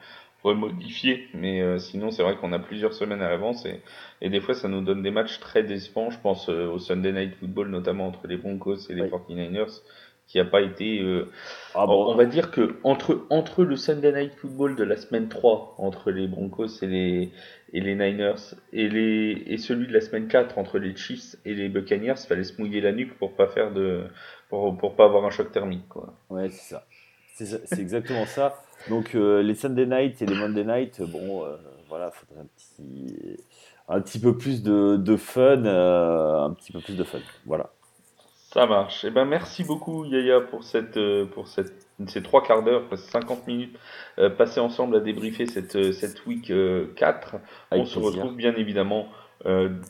remodifier. 0.44 1.28
Mais 1.34 1.62
euh, 1.62 1.80
sinon, 1.80 2.12
c'est 2.12 2.24
vrai 2.24 2.36
qu'on 2.36 2.54
a 2.54 2.60
plusieurs 2.60 2.94
semaines 2.94 3.22
à 3.22 3.30
l'avance 3.30 3.66
et, 3.66 3.82
et, 4.22 4.30
des 4.30 4.42
fois, 4.42 4.54
ça 4.54 4.68
nous 4.68 4.82
donne 4.82 5.02
des 5.02 5.12
matchs 5.12 5.40
très 5.40 5.64
décevants. 5.64 6.10
Je 6.10 6.20
pense 6.20 6.50
euh, 6.50 6.68
au 6.68 6.80
Sunday 6.80 7.12
Night 7.12 7.36
Football, 7.36 7.70
notamment 7.70 8.08
entre 8.08 8.28
les 8.28 8.38
Broncos 8.38 8.90
et 8.90 8.94
les 8.94 9.04
49ers, 9.04 9.82
qui 10.28 10.40
a 10.40 10.46
pas 10.46 10.62
été. 10.62 11.00
Euh, 11.02 11.30
ah 11.76 11.86
bon. 11.86 12.12
On 12.12 12.16
va 12.16 12.26
dire 12.26 12.52
que 12.52 12.76
entre, 12.84 13.26
entre 13.30 13.64
le 13.64 13.76
Sunday 13.76 14.12
Night 14.12 14.36
Football 14.36 14.76
de 14.76 14.84
la 14.84 14.98
semaine 14.98 15.30
3, 15.30 15.76
entre 15.78 16.12
les 16.12 16.28
Broncos 16.28 16.82
et 16.82 16.88
les, 16.88 17.32
et 17.72 17.80
les 17.80 17.96
Niners, 17.96 18.56
et, 18.74 18.90
les, 18.90 19.44
et 19.48 19.58
celui 19.58 19.88
de 19.88 19.94
la 19.94 20.02
semaine 20.02 20.28
4, 20.28 20.58
entre 20.58 20.78
les 20.78 20.96
Chiefs 20.96 21.36
et 21.46 21.54
les 21.54 21.70
Buccaneers, 21.70 22.16
il 22.18 22.28
fallait 22.28 22.44
se 22.44 22.62
mouiller 22.62 22.82
la 22.82 22.92
nuque 22.92 23.18
pour 23.18 23.34
pas 23.36 23.48
faire 23.48 23.72
de. 23.72 24.04
pour, 24.50 24.78
pour 24.78 24.96
pas 24.96 25.06
avoir 25.06 25.26
un 25.26 25.30
choc 25.30 25.52
thermique. 25.52 25.88
Quoi. 25.88 26.14
Ouais, 26.30 26.50
c'est 26.50 26.76
ça. 26.76 26.86
C'est 27.36 27.80
exactement 27.80 28.28
ça. 28.28 28.64
Donc 28.90 29.16
euh, 29.16 29.42
les 29.42 29.56
Sunday 29.56 29.86
night 29.86 30.22
et 30.22 30.26
les 30.26 30.36
Monday 30.36 30.64
night, 30.64 31.02
bon, 31.02 31.46
euh, 31.46 31.56
voilà, 31.88 32.12
faudrait 32.12 32.42
un 32.42 32.48
petit, 32.56 33.38
un 33.88 34.02
petit 34.02 34.20
peu 34.20 34.38
plus 34.38 34.62
de, 34.64 34.98
de 34.98 35.16
fun, 35.16 35.66
euh, 35.66 36.42
un 36.42 36.54
petit 36.54 36.72
peu 36.72 36.80
plus 36.80 36.98
de 36.98 37.04
fun, 37.04 37.20
voilà. 37.46 37.70
Ça 38.52 38.68
marche. 38.68 39.04
Et 39.04 39.08
eh 39.08 39.12
ben 39.12 39.26
merci 39.26 39.64
beaucoup 39.64 40.06
Yaya 40.06 40.40
pour 40.40 40.64
cette, 40.64 41.00
pour 41.32 41.48
cette, 41.48 41.74
ces 42.08 42.22
trois 42.22 42.44
quarts 42.44 42.62
d'heure, 42.62 42.84
50 42.96 43.48
minutes 43.48 43.76
passées 44.38 44.60
ensemble 44.60 44.96
à 44.96 45.00
débriefer 45.00 45.48
cette, 45.48 45.92
cette 45.92 46.24
week 46.28 46.54
4. 46.96 47.36
On 47.72 47.86
se 47.86 47.98
retrouve 47.98 48.36
bien 48.36 48.54
évidemment 48.56 49.08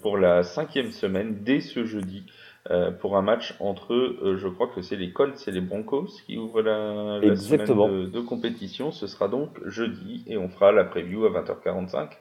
pour 0.02 0.18
la 0.18 0.44
cinquième 0.44 0.94
semaine 0.94 1.44
dès 1.44 1.60
ce 1.60 1.84
jeudi. 1.84 2.24
Euh, 2.72 2.92
pour 2.92 3.18
un 3.18 3.22
match 3.22 3.56
entre, 3.60 3.94
euh, 3.94 4.38
je 4.38 4.48
crois 4.48 4.68
que 4.74 4.82
c'est 4.82 4.96
les 4.96 5.12
Colts 5.12 5.48
et 5.48 5.52
les 5.52 5.60
Broncos 5.60 6.08
qui 6.26 6.38
ouvrent 6.38 6.62
la, 6.62 7.36
semaine 7.36 7.68
de, 8.10 8.22
compétition. 8.22 8.92
Ce 8.92 9.06
sera 9.06 9.28
donc 9.28 9.50
jeudi 9.66 10.24
et 10.28 10.38
on 10.38 10.48
fera 10.48 10.72
la 10.72 10.86
preview 10.86 11.26
à 11.26 11.30
20h45, 11.30 12.12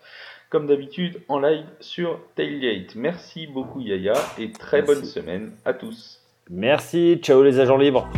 comme 0.51 0.67
d'habitude 0.67 1.21
en 1.29 1.39
live 1.39 1.65
sur 1.79 2.19
Tailgate. 2.35 2.97
Merci 2.97 3.47
beaucoup 3.47 3.81
Yaya 3.81 4.15
et 4.37 4.51
très 4.51 4.83
bonne 4.83 5.05
semaine 5.05 5.53
à 5.65 5.75
tous. 5.75 6.21
Merci, 6.51 7.21
ciao 7.23 7.45
les 7.45 7.61
agents 7.61 7.79
libres. 7.79 8.09